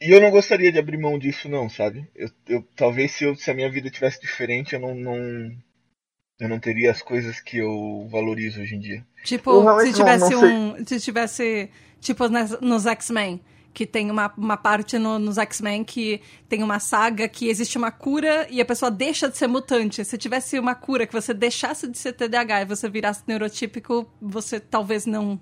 E 0.00 0.10
eu 0.10 0.20
não 0.20 0.30
gostaria 0.30 0.72
de 0.72 0.78
abrir 0.78 0.96
mão 0.96 1.18
disso, 1.18 1.48
não, 1.48 1.68
sabe? 1.68 2.08
Eu, 2.14 2.30
eu 2.48 2.62
talvez 2.74 3.12
se, 3.12 3.24
eu, 3.24 3.34
se 3.36 3.50
a 3.50 3.54
minha 3.54 3.70
vida 3.70 3.90
tivesse 3.90 4.20
diferente, 4.20 4.74
eu 4.74 4.80
não, 4.80 4.94
não, 4.94 5.56
eu 6.38 6.48
não 6.48 6.60
teria 6.60 6.90
as 6.90 7.02
coisas 7.02 7.40
que 7.40 7.58
eu 7.58 8.06
valorizo 8.10 8.60
hoje 8.60 8.76
em 8.76 8.80
dia. 8.80 9.06
Tipo, 9.24 9.80
se 9.80 9.92
tivesse 9.92 10.30
não, 10.30 10.42
não 10.42 10.80
um. 10.80 10.86
Se 10.86 11.00
tivesse. 11.00 11.70
Tipo, 12.00 12.24
nos 12.60 12.86
X-Men. 12.86 13.40
Que 13.74 13.86
tem 13.86 14.10
uma, 14.10 14.32
uma 14.36 14.56
parte 14.56 14.98
no, 14.98 15.20
nos 15.20 15.38
X-Men 15.38 15.84
que 15.84 16.20
tem 16.48 16.64
uma 16.64 16.80
saga 16.80 17.28
que 17.28 17.48
existe 17.48 17.78
uma 17.78 17.92
cura 17.92 18.46
e 18.50 18.60
a 18.60 18.64
pessoa 18.64 18.90
deixa 18.90 19.28
de 19.28 19.36
ser 19.36 19.46
mutante. 19.46 20.04
Se 20.04 20.18
tivesse 20.18 20.58
uma 20.58 20.74
cura 20.74 21.06
que 21.06 21.12
você 21.12 21.32
deixasse 21.32 21.86
de 21.86 21.96
ser 21.96 22.14
TDAH 22.14 22.62
e 22.62 22.64
você 22.64 22.88
virasse 22.88 23.22
neurotípico, 23.26 24.10
você 24.20 24.58
talvez 24.58 25.06
não, 25.06 25.38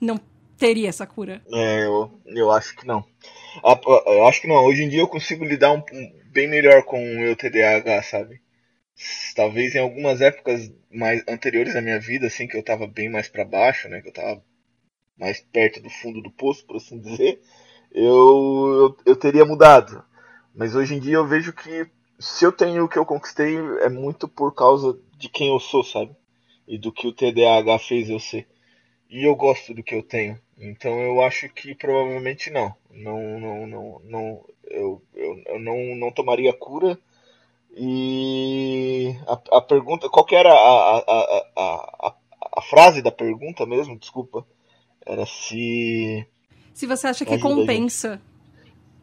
não 0.00 0.18
teria 0.56 0.88
essa 0.88 1.06
cura. 1.06 1.40
É, 1.52 1.84
eu, 1.84 2.10
eu 2.26 2.50
acho 2.50 2.74
que 2.74 2.84
não. 2.84 3.04
Eu 4.06 4.26
acho 4.26 4.40
que 4.40 4.48
não. 4.48 4.64
Hoje 4.64 4.82
em 4.82 4.88
dia 4.88 5.00
eu 5.00 5.08
consigo 5.08 5.44
lidar 5.44 5.72
um, 5.72 5.82
um 5.92 6.12
bem 6.32 6.48
melhor 6.48 6.82
com 6.82 7.00
o 7.00 7.20
meu 7.20 7.36
TDAH, 7.36 8.02
sabe? 8.02 8.40
Talvez 9.34 9.74
em 9.74 9.78
algumas 9.78 10.20
épocas 10.20 10.72
mais 10.90 11.22
anteriores 11.28 11.76
à 11.76 11.80
minha 11.80 12.00
vida, 12.00 12.26
assim, 12.26 12.46
que 12.46 12.56
eu 12.56 12.62
tava 12.62 12.86
bem 12.86 13.08
mais 13.08 13.28
para 13.28 13.44
baixo, 13.44 13.88
né, 13.88 14.00
que 14.00 14.08
eu 14.08 14.12
tava 14.12 14.42
mais 15.16 15.40
perto 15.40 15.80
do 15.80 15.90
fundo 15.90 16.20
do 16.22 16.30
poço, 16.30 16.64
por 16.66 16.76
assim 16.76 17.00
dizer, 17.00 17.40
eu, 17.92 18.96
eu, 19.04 19.12
eu 19.12 19.16
teria 19.16 19.44
mudado. 19.44 20.04
Mas 20.54 20.74
hoje 20.74 20.94
em 20.94 21.00
dia 21.00 21.14
eu 21.14 21.26
vejo 21.26 21.52
que 21.52 21.86
se 22.18 22.44
eu 22.44 22.52
tenho 22.52 22.84
o 22.84 22.88
que 22.88 22.98
eu 22.98 23.06
conquistei 23.06 23.56
é 23.80 23.88
muito 23.88 24.26
por 24.26 24.54
causa 24.54 24.98
de 25.16 25.28
quem 25.28 25.48
eu 25.48 25.60
sou, 25.60 25.84
sabe? 25.84 26.14
E 26.66 26.76
do 26.76 26.92
que 26.92 27.06
o 27.06 27.12
TDAH 27.12 27.78
fez 27.78 28.10
eu 28.10 28.18
ser. 28.18 28.46
E 29.08 29.24
eu 29.24 29.34
gosto 29.34 29.72
do 29.72 29.82
que 29.82 29.94
eu 29.94 30.02
tenho. 30.02 30.38
Então 30.58 31.00
eu 31.00 31.22
acho 31.22 31.48
que 31.48 31.74
provavelmente 31.74 32.50
não. 32.50 32.74
Não, 32.90 33.40
não, 33.40 33.66
não, 33.66 34.02
não 34.04 34.44
eu, 34.64 35.02
eu, 35.14 35.42
eu 35.46 35.58
não, 35.58 35.94
não 35.96 36.10
tomaria 36.10 36.52
cura 36.52 36.98
e 37.78 39.16
a, 39.26 39.58
a 39.58 39.60
pergunta, 39.60 40.08
qual 40.08 40.24
que 40.24 40.34
era 40.34 40.52
a, 40.52 40.98
a, 40.98 41.04
a, 41.56 42.06
a, 42.08 42.14
a 42.56 42.62
frase 42.62 43.00
da 43.00 43.12
pergunta 43.12 43.64
mesmo? 43.64 43.98
Desculpa. 43.98 44.44
Era 45.06 45.24
se. 45.24 46.26
Se 46.74 46.86
você 46.86 47.06
acha 47.06 47.24
que 47.24 47.38
compensa. 47.38 48.20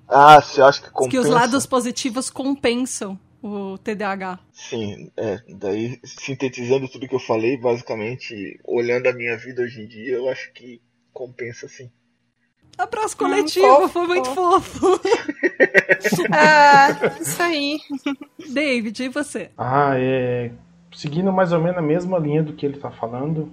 Ah, 0.07 0.41
se 0.41 0.61
acha 0.61 0.81
que 0.81 0.91
compensa. 0.91 1.09
Que 1.09 1.19
os 1.19 1.29
lados 1.29 1.65
positivos 1.65 2.29
compensam 2.29 3.19
o 3.41 3.77
TDAH. 3.77 4.39
Sim, 4.51 5.11
é, 5.15 5.39
daí 5.49 5.99
sintetizando 6.03 6.89
tudo 6.89 7.07
que 7.07 7.15
eu 7.15 7.19
falei, 7.19 7.57
basicamente, 7.57 8.59
olhando 8.65 9.07
a 9.07 9.13
minha 9.13 9.37
vida 9.37 9.61
hoje 9.61 9.81
em 9.81 9.87
dia, 9.87 10.15
eu 10.15 10.29
acho 10.29 10.51
que 10.53 10.81
compensa 11.13 11.67
sim. 11.67 11.91
Abraço 12.77 13.15
coletivo, 13.15 13.85
hum, 13.85 13.89
foi 13.89 14.07
muito 14.07 14.29
fofo. 14.31 14.99
ah, 16.31 16.89
isso 17.19 17.41
aí. 17.41 17.79
David, 18.51 19.03
e 19.03 19.09
você? 19.09 19.49
Ah, 19.57 19.93
é. 19.95 20.51
Seguindo 20.93 21.31
mais 21.31 21.51
ou 21.51 21.59
menos 21.59 21.77
a 21.77 21.81
mesma 21.81 22.17
linha 22.17 22.43
do 22.43 22.53
que 22.53 22.65
ele 22.65 22.75
está 22.75 22.91
falando, 22.91 23.51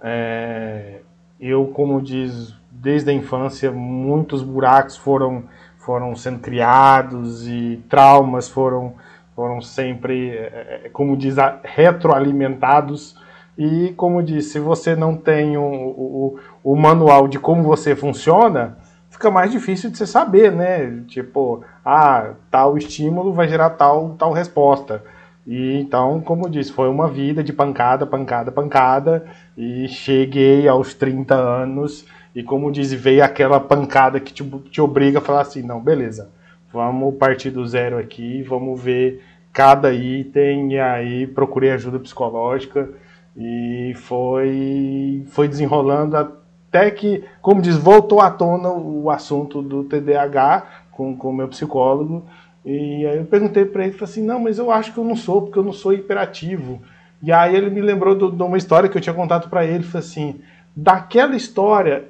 é, 0.00 1.00
eu, 1.40 1.66
como 1.68 2.00
diz, 2.00 2.54
desde 2.70 3.10
a 3.10 3.12
infância, 3.12 3.70
muitos 3.70 4.42
buracos 4.42 4.96
foram, 4.96 5.44
foram 5.78 6.14
sendo 6.14 6.40
criados 6.40 7.46
e 7.46 7.82
traumas 7.88 8.48
foram, 8.48 8.94
foram 9.34 9.60
sempre, 9.60 10.30
é, 10.30 10.82
é 10.84 10.88
como 10.90 11.16
diz, 11.16 11.36
retroalimentados 11.62 13.16
e, 13.58 13.94
como 13.96 14.22
disse, 14.22 14.50
se 14.50 14.60
você 14.60 14.94
não 14.94 15.16
tem 15.16 15.56
o, 15.56 15.62
o, 15.62 16.38
o 16.66 16.74
manual 16.74 17.28
de 17.28 17.38
como 17.38 17.62
você 17.62 17.94
funciona, 17.94 18.76
fica 19.08 19.30
mais 19.30 19.52
difícil 19.52 19.88
de 19.88 19.96
você 19.96 20.04
saber, 20.04 20.50
né? 20.50 21.00
Tipo, 21.06 21.62
ah, 21.84 22.32
tal 22.50 22.76
estímulo 22.76 23.32
vai 23.32 23.46
gerar 23.46 23.70
tal, 23.70 24.16
tal 24.18 24.32
resposta. 24.32 25.00
E 25.46 25.78
então, 25.78 26.20
como 26.20 26.50
disse, 26.50 26.72
foi 26.72 26.88
uma 26.88 27.06
vida 27.06 27.44
de 27.44 27.52
pancada, 27.52 28.04
pancada, 28.04 28.50
pancada. 28.50 29.24
E 29.56 29.86
cheguei 29.86 30.66
aos 30.66 30.92
30 30.92 31.36
anos. 31.36 32.04
E 32.34 32.42
como 32.42 32.72
diz, 32.72 32.92
veio 32.92 33.22
aquela 33.22 33.60
pancada 33.60 34.18
que 34.18 34.32
te, 34.32 34.42
te 34.68 34.80
obriga 34.80 35.20
a 35.20 35.22
falar 35.22 35.42
assim: 35.42 35.62
não, 35.62 35.80
beleza, 35.80 36.30
vamos 36.72 37.14
partir 37.14 37.50
do 37.50 37.64
zero 37.64 37.96
aqui, 37.96 38.42
vamos 38.42 38.82
ver 38.82 39.22
cada 39.52 39.94
item. 39.94 40.72
E 40.72 40.80
aí 40.80 41.28
procurei 41.28 41.70
ajuda 41.70 42.00
psicológica 42.00 42.90
e 43.36 43.92
foi, 43.94 45.22
foi 45.28 45.46
desenrolando 45.46 46.44
até 46.76 46.90
que, 46.90 47.24
como 47.40 47.62
diz, 47.62 47.76
voltou 47.76 48.20
à 48.20 48.30
tona 48.30 48.68
o 48.68 49.10
assunto 49.10 49.62
do 49.62 49.84
TDAH 49.84 50.66
com 50.92 51.12
o 51.12 51.32
meu 51.32 51.48
psicólogo. 51.48 52.24
E 52.64 53.06
aí 53.06 53.16
eu 53.16 53.24
perguntei 53.24 53.64
para 53.64 53.84
ele, 53.84 53.92
falei 53.92 54.12
assim, 54.12 54.22
não, 54.22 54.40
mas 54.40 54.58
eu 54.58 54.70
acho 54.70 54.92
que 54.92 54.98
eu 54.98 55.04
não 55.04 55.16
sou, 55.16 55.42
porque 55.42 55.58
eu 55.58 55.62
não 55.62 55.72
sou 55.72 55.92
hiperativo. 55.92 56.82
E 57.22 57.32
aí 57.32 57.56
ele 57.56 57.70
me 57.70 57.80
lembrou 57.80 58.14
de 58.14 58.42
uma 58.42 58.58
história 58.58 58.88
que 58.88 58.96
eu 58.96 59.00
tinha 59.00 59.14
contado 59.14 59.48
para 59.48 59.64
ele, 59.64 59.84
falei 59.84 60.06
assim, 60.06 60.40
daquela 60.74 61.34
história 61.34 62.04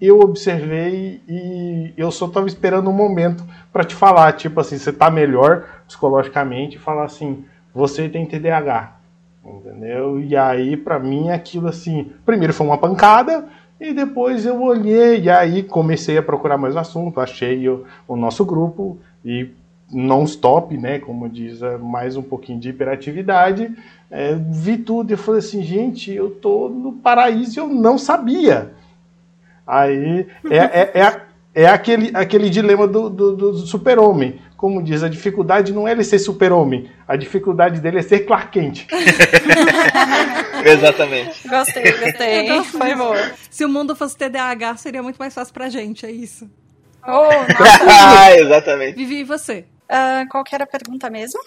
eu 0.00 0.20
observei 0.20 1.20
e 1.28 1.92
eu 1.96 2.10
só 2.10 2.26
estava 2.26 2.46
esperando 2.46 2.88
um 2.90 2.92
momento 2.92 3.44
para 3.72 3.84
te 3.84 3.94
falar, 3.94 4.32
tipo 4.32 4.60
assim, 4.60 4.78
você 4.78 4.90
está 4.90 5.10
melhor 5.10 5.64
psicologicamente 5.86 6.76
e 6.76 6.80
falar 6.80 7.04
assim, 7.04 7.44
você 7.74 8.08
tem 8.08 8.26
TDAH. 8.26 8.94
Entendeu? 9.44 10.20
E 10.20 10.34
aí, 10.34 10.74
para 10.74 10.98
mim, 10.98 11.30
aquilo 11.30 11.68
assim, 11.68 12.10
primeiro 12.24 12.54
foi 12.54 12.66
uma 12.66 12.78
pancada, 12.78 13.46
e 13.80 13.92
depois 13.92 14.46
eu 14.46 14.62
olhei, 14.62 15.22
e 15.22 15.30
aí 15.30 15.62
comecei 15.62 16.16
a 16.16 16.22
procurar 16.22 16.56
mais 16.56 16.74
o 16.74 16.78
assunto, 16.78 17.20
achei 17.20 17.68
o, 17.68 17.84
o 18.06 18.16
nosso 18.16 18.44
grupo, 18.44 18.98
e 19.24 19.48
non-stop, 19.90 20.76
né, 20.76 20.98
como 20.98 21.28
diz, 21.28 21.62
é 21.62 21.76
mais 21.76 22.16
um 22.16 22.22
pouquinho 22.22 22.58
de 22.58 22.70
hiperatividade, 22.70 23.70
é, 24.10 24.34
vi 24.34 24.78
tudo 24.78 25.12
e 25.12 25.16
falei 25.16 25.40
assim, 25.40 25.62
gente, 25.62 26.12
eu 26.12 26.30
tô 26.30 26.68
no 26.68 26.92
paraíso 26.92 27.58
e 27.58 27.60
eu 27.60 27.68
não 27.68 27.98
sabia. 27.98 28.72
Aí 29.66 30.26
é, 30.50 30.56
é, 30.56 31.00
é, 31.00 31.20
é 31.54 31.66
aquele, 31.66 32.10
aquele 32.14 32.50
dilema 32.50 32.86
do, 32.86 33.08
do, 33.08 33.36
do 33.36 33.56
super-homem 33.58 34.38
como 34.56 34.82
diz, 34.82 35.02
a 35.02 35.08
dificuldade 35.08 35.72
não 35.72 35.86
é 35.86 35.92
ele 35.92 36.04
ser 36.04 36.18
super-homem, 36.18 36.90
a 37.06 37.16
dificuldade 37.16 37.80
dele 37.80 37.98
é 37.98 38.02
ser 38.02 38.20
Clark 38.20 38.50
Kent. 38.52 38.86
Exatamente. 40.64 41.46
Gostei, 41.46 41.92
gostei. 41.92 42.64
Foi 42.64 42.94
bom. 42.94 43.14
Se 43.50 43.64
o 43.64 43.68
mundo 43.68 43.94
fosse 43.94 44.16
TDAH, 44.16 44.76
seria 44.76 45.02
muito 45.02 45.16
mais 45.18 45.34
fácil 45.34 45.52
pra 45.52 45.68
gente, 45.68 46.06
é 46.06 46.10
isso. 46.10 46.48
Oh, 47.06 47.28
ah, 47.90 48.32
exatamente. 48.34 48.96
Vivi, 48.96 49.16
e 49.16 49.24
você? 49.24 49.66
Uh, 49.84 50.26
qual 50.30 50.42
que 50.42 50.54
era 50.54 50.64
a 50.64 50.66
pergunta 50.66 51.10
mesmo? 51.10 51.40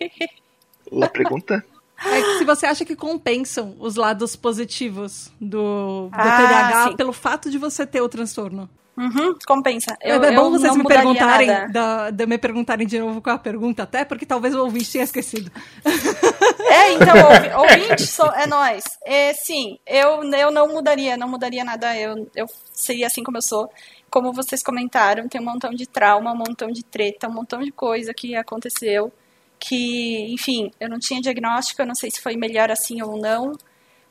a 1.02 1.08
pergunta? 1.08 1.64
É 2.06 2.38
se 2.38 2.44
você 2.44 2.66
acha 2.66 2.84
que 2.84 2.96
compensam 2.96 3.76
os 3.78 3.96
lados 3.96 4.34
positivos 4.36 5.30
do, 5.40 6.08
do 6.08 6.10
ah, 6.12 6.36
TDAH 6.36 6.84
sim. 6.90 6.96
pelo 6.96 7.12
fato 7.12 7.50
de 7.50 7.58
você 7.58 7.84
ter 7.84 8.00
o 8.00 8.08
transtorno. 8.08 8.70
Uhum, 9.00 9.34
compensa. 9.46 9.96
É 9.98 10.14
eu, 10.14 10.22
é 10.22 10.32
bom 10.32 10.50
vocês 10.50 10.76
me 10.76 10.84
perguntarem, 10.84 11.48
da, 11.72 12.10
de 12.10 12.26
me 12.26 12.36
perguntarem 12.36 12.86
de 12.86 12.98
novo 12.98 13.22
qual 13.22 13.36
a 13.36 13.38
pergunta, 13.38 13.84
até 13.84 14.04
porque 14.04 14.26
talvez 14.26 14.54
o 14.54 14.62
ouvinte 14.62 14.92
tenha 14.92 15.04
esquecido. 15.04 15.50
É, 16.72 16.92
então, 16.92 17.14
ouvinte, 17.58 18.04
é 18.36 18.46
nós. 18.46 18.84
É, 19.04 19.32
sim, 19.34 19.76
eu, 19.84 20.22
eu 20.22 20.52
não 20.52 20.68
mudaria, 20.68 21.16
não 21.16 21.28
mudaria 21.28 21.64
nada. 21.64 21.96
Eu, 21.96 22.30
eu 22.34 22.46
seria 22.72 23.08
assim 23.08 23.24
como 23.24 23.38
eu 23.38 23.42
sou. 23.42 23.68
Como 24.08 24.32
vocês 24.32 24.62
comentaram, 24.62 25.28
tem 25.28 25.40
um 25.40 25.44
montão 25.44 25.70
de 25.70 25.84
trauma, 25.84 26.32
um 26.32 26.36
montão 26.36 26.70
de 26.70 26.84
treta, 26.84 27.28
um 27.28 27.32
montão 27.32 27.60
de 27.60 27.72
coisa 27.72 28.14
que 28.14 28.36
aconteceu. 28.36 29.12
Que, 29.58 30.32
enfim, 30.32 30.70
eu 30.78 30.88
não 30.88 31.00
tinha 31.00 31.20
diagnóstico, 31.20 31.82
eu 31.82 31.86
não 31.86 31.94
sei 31.94 32.08
se 32.08 32.20
foi 32.20 32.36
melhor 32.36 32.70
assim 32.70 33.02
ou 33.02 33.20
não, 33.20 33.52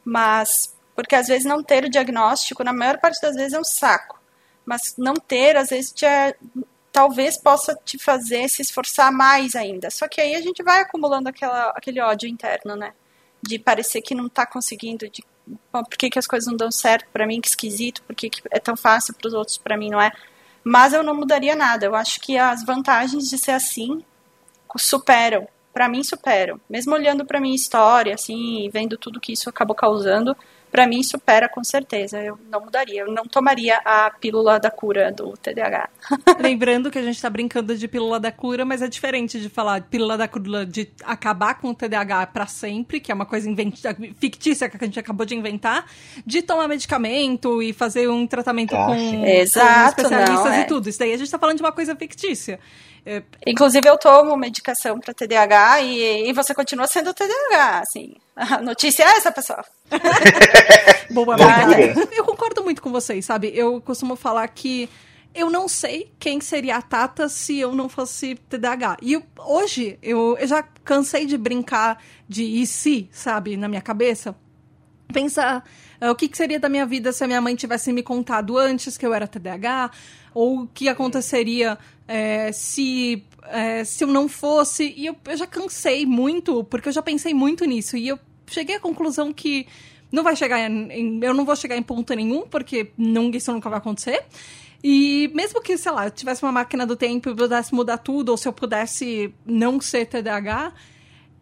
mas. 0.04 0.76
Porque 0.94 1.16
às 1.16 1.28
vezes 1.28 1.46
não 1.46 1.64
ter 1.64 1.86
o 1.86 1.90
diagnóstico, 1.90 2.62
na 2.62 2.74
maior 2.74 3.00
parte 3.00 3.22
das 3.22 3.36
vezes, 3.36 3.54
é 3.54 3.60
um 3.60 3.64
saco 3.64 4.19
mas 4.70 4.94
não 5.00 5.16
ter, 5.16 5.58
às 5.58 5.70
vezes, 5.70 5.92
te, 5.92 6.06
talvez 6.92 7.36
possa 7.42 7.76
te 7.84 7.98
fazer 7.98 8.48
se 8.48 8.62
esforçar 8.62 9.12
mais 9.12 9.56
ainda. 9.56 9.90
Só 9.90 10.08
que 10.08 10.22
aí 10.22 10.36
a 10.36 10.42
gente 10.42 10.62
vai 10.62 10.82
acumulando 10.82 11.28
aquela, 11.28 11.70
aquele 11.76 12.00
ódio 12.00 12.30
interno, 12.30 12.76
né? 12.76 12.94
De 13.42 13.58
parecer 13.58 14.04
que 14.04 14.14
não 14.14 14.28
está 14.28 14.46
conseguindo, 14.46 15.10
de 15.10 15.24
por 15.72 15.98
que, 15.98 16.12
que 16.12 16.20
as 16.20 16.28
coisas 16.28 16.48
não 16.48 16.56
dão 16.56 16.72
certo 16.72 17.08
para 17.12 17.26
mim, 17.26 17.42
que 17.42 17.48
esquisito, 17.48 18.04
por 18.04 18.16
que, 18.16 18.30
que 18.30 18.44
é 18.52 18.60
tão 18.60 18.78
fácil 18.78 19.16
para 19.16 19.28
os 19.28 19.34
outros, 19.34 19.58
para 19.58 19.76
mim 19.76 19.90
não 19.90 20.00
é. 20.00 20.12
Mas 20.64 20.94
eu 20.94 21.02
não 21.02 21.16
mudaria 21.16 21.56
nada. 21.56 21.88
Eu 21.88 21.96
acho 21.96 22.22
que 22.22 22.38
as 22.38 22.64
vantagens 22.64 23.28
de 23.28 23.40
ser 23.40 23.54
assim 23.54 24.04
superam, 24.78 25.48
para 25.74 25.90
mim 25.90 26.04
superam. 26.04 26.62
Mesmo 26.70 26.94
olhando 26.94 27.26
para 27.26 27.42
minha 27.42 27.56
história, 27.56 28.14
assim, 28.14 28.68
e 28.68 28.70
vendo 28.70 29.00
tudo 29.00 29.20
que 29.20 29.34
isso 29.34 29.50
acabou 29.50 29.76
causando, 29.76 30.38
para 30.72 30.88
mim 30.88 31.04
supera 31.04 31.50
com 31.50 31.64
certeza. 31.64 32.22
Eu 32.22 32.40
não 32.50 32.62
mudaria, 32.62 33.02
eu 33.02 33.12
não 33.12 33.24
tomaria 33.26 33.78
a 33.84 34.10
pílula 34.12 34.60
da 34.60 34.72
cura 34.72 35.12
do 35.12 35.34
TDAH. 35.38 35.90
Lembrando 36.40 36.92
que 36.92 36.98
a 36.98 37.02
gente 37.02 37.16
está 37.16 37.30
brincando 37.30 37.76
de 37.76 37.88
pílula 37.88 38.20
da 38.20 38.32
cura, 38.32 38.64
mas 38.66 38.82
é 38.82 38.88
diferente 38.88 39.40
de 39.40 39.50
falar 39.50 39.82
pílula 39.82 40.18
da 40.18 40.28
cura 40.28 40.66
de 40.66 40.90
acabar 41.04 41.56
com 41.56 41.70
o 41.70 41.76
TDAH 41.76 42.28
para 42.28 42.48
sempre, 42.48 43.00
que 43.00 43.12
é 43.12 43.16
uma 43.16 43.26
coisa 43.26 43.50
fictícia 44.20 44.70
que 44.70 44.78
a 44.78 44.86
gente 44.86 45.00
acabou 45.00 45.26
de 45.26 45.36
inventar, 45.36 45.86
de 46.26 46.42
tomar 46.42 46.68
medicamento 46.68 47.62
e 47.62 47.74
fazer 47.74 48.08
um 48.08 48.28
tratamento 48.28 48.76
ah, 48.76 48.88
com, 48.88 49.26
Exato, 49.26 49.96
com 49.96 50.02
especialistas 50.02 50.46
não, 50.46 50.54
é. 50.54 50.62
e 50.62 50.66
tudo. 50.66 50.90
Isso 50.90 51.00
daí 51.00 51.14
a 51.14 51.18
gente 51.18 51.26
está 51.26 51.40
falando 51.40 51.58
de 51.58 51.64
uma 51.64 51.72
coisa 51.72 51.96
fictícia. 51.96 52.60
É... 53.06 53.24
Inclusive, 53.46 53.88
eu 53.88 53.98
tomo 53.98 54.36
medicação 54.36 55.00
para 55.00 55.14
TDAH 55.14 55.82
e, 55.82 56.30
e, 56.30 56.34
você 56.34 56.54
continua 56.54 56.88
sendo 56.88 57.14
TDAH, 57.14 57.80
assim. 57.80 58.16
A 58.36 58.62
notícia 58.62 59.04
é 59.04 59.08
essa, 59.08 59.32
pessoal. 59.32 59.66
Boa, 61.12 61.38
Maria. 61.38 61.94
Eu 62.16 62.24
concordo 62.24 62.64
muito 62.64 62.82
com 62.82 62.92
vocês, 62.92 63.26
sabe? 63.26 63.52
Eu 63.54 63.82
costumo 63.82 64.16
falar 64.16 64.48
que 64.48 64.90
eu 65.34 65.50
não 65.50 65.68
sei 65.68 66.12
quem 66.20 66.42
seria 66.42 66.78
a 66.78 66.82
Tata 66.82 67.30
se 67.30 67.60
eu 67.60 67.74
não 67.74 67.88
fosse 67.88 68.36
TDAH. 68.50 68.98
E 69.02 69.14
eu, 69.14 69.24
hoje, 69.38 69.98
eu, 70.02 70.38
eu 70.40 70.48
já 70.48 70.64
cansei 70.84 71.26
de 71.26 71.38
brincar 71.38 72.02
de 72.28 72.44
e 72.44 72.66
se, 72.66 73.10
sabe, 73.12 73.56
na 73.56 73.68
minha 73.68 73.82
cabeça. 73.82 74.36
Pensa 75.12 75.64
uh, 76.02 76.12
o 76.12 76.16
que, 76.16 76.28
que, 76.28 76.38
seria 76.38 76.60
da 76.60 76.70
minha 76.70 76.86
vida 76.86 77.12
se 77.12 77.24
a 77.24 77.28
minha 77.28 77.42
mãe 77.42 77.56
tivesse 77.56 77.92
me 77.92 78.04
contado 78.04 78.58
antes 78.58 78.98
que 78.98 79.06
eu 79.06 79.14
era 79.14 79.28
TDAH, 79.28 79.92
ou 80.34 80.62
o 80.62 80.68
que 80.68 80.88
aconteceria 80.88 81.78
é, 82.08 82.52
se, 82.52 83.24
é, 83.48 83.84
se 83.84 84.04
eu 84.04 84.08
não 84.08 84.28
fosse. 84.28 84.94
E 84.96 85.08
eu, 85.08 85.16
eu 85.26 85.38
já 85.38 85.48
cansei 85.48 86.06
muito, 86.06 86.64
porque 86.64 86.90
eu 86.90 86.94
já 86.94 87.02
pensei 87.02 87.34
muito 87.34 87.66
nisso. 87.66 87.98
E 87.98 88.08
eu 88.08 88.20
cheguei 88.48 88.76
à 88.76 88.80
conclusão 88.80 89.34
que 89.34 89.68
não 90.12 90.24
vai 90.24 90.36
chegar 90.36 90.60
em, 90.60 91.20
eu 91.24 91.34
não 91.34 91.46
vou 91.46 91.56
chegar 91.56 91.78
em 91.78 91.84
ponto 91.84 92.14
nenhum, 92.14 92.42
porque 92.48 92.92
não, 92.98 93.30
isso 93.32 93.52
nunca 93.52 93.70
vai 93.70 93.80
acontecer. 93.80 94.24
E 94.84 95.30
mesmo 95.34 95.62
que, 95.62 95.78
sei 95.78 95.92
lá, 95.92 96.06
eu 96.06 96.12
tivesse 96.12 96.42
uma 96.44 96.52
máquina 96.52 96.86
do 96.86 96.96
tempo 96.96 97.30
e 97.30 97.36
pudesse 97.36 97.74
mudar 97.74 97.98
tudo, 97.98 98.30
ou 98.30 98.38
se 98.38 98.48
eu 98.48 98.54
pudesse 98.54 99.34
não 99.46 99.82
ser 99.82 100.06
TDAH, 100.06 100.74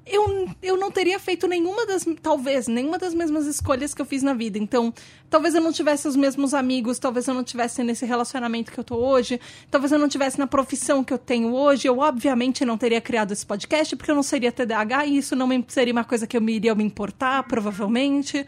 eu, 0.10 0.50
eu 0.62 0.78
não 0.78 0.90
teria 0.90 1.20
feito 1.20 1.48
nenhuma 1.48 1.86
das, 1.86 2.06
talvez, 2.22 2.68
nenhuma 2.68 2.98
das 2.98 3.14
mesmas 3.14 3.46
escolhas 3.46 3.94
que 3.94 4.02
eu 4.02 4.06
fiz 4.06 4.24
na 4.24 4.34
vida. 4.34 4.58
Então, 4.58 4.94
talvez 5.30 5.54
eu 5.54 5.62
não 5.62 5.72
tivesse 5.72 6.08
os 6.08 6.16
mesmos 6.16 6.54
amigos, 6.54 7.00
talvez 7.00 7.28
eu 7.28 7.34
não 7.34 7.44
tivesse 7.44 7.84
nesse 7.84 8.06
relacionamento 8.06 8.72
que 8.72 8.80
eu 8.80 8.84
tô 8.84 8.96
hoje, 8.96 9.40
talvez 9.70 9.92
eu 9.92 10.00
não 10.00 10.08
tivesse 10.08 10.40
na 10.40 10.48
profissão 10.48 11.04
que 11.04 11.14
eu 11.14 11.18
tenho 11.18 11.54
hoje. 11.54 11.88
Eu, 11.88 12.00
obviamente, 12.00 12.66
não 12.66 12.78
teria 12.78 13.02
criado 13.02 13.32
esse 13.32 13.46
podcast, 13.46 13.96
porque 13.96 14.12
eu 14.12 14.16
não 14.16 14.24
seria 14.24 14.52
TDAH 14.52 15.06
e 15.06 15.18
isso 15.18 15.36
não 15.36 15.50
seria 15.68 15.94
uma 15.94 16.04
coisa 16.04 16.26
que 16.26 16.38
eu 16.38 16.42
me 16.42 16.54
iria 16.54 16.74
me 16.74 16.84
importar, 16.84 17.44
provavelmente. 17.44 18.46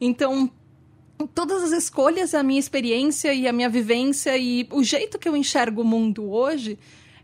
Então, 0.00 0.50
todas 1.34 1.62
as 1.62 1.72
escolhas, 1.72 2.34
a 2.34 2.42
minha 2.42 2.60
experiência 2.60 3.32
e 3.34 3.46
a 3.48 3.52
minha 3.52 3.68
vivência 3.68 4.36
e 4.36 4.66
o 4.70 4.82
jeito 4.82 5.18
que 5.18 5.28
eu 5.28 5.36
enxergo 5.36 5.82
o 5.82 5.84
mundo 5.84 6.30
hoje 6.30 6.78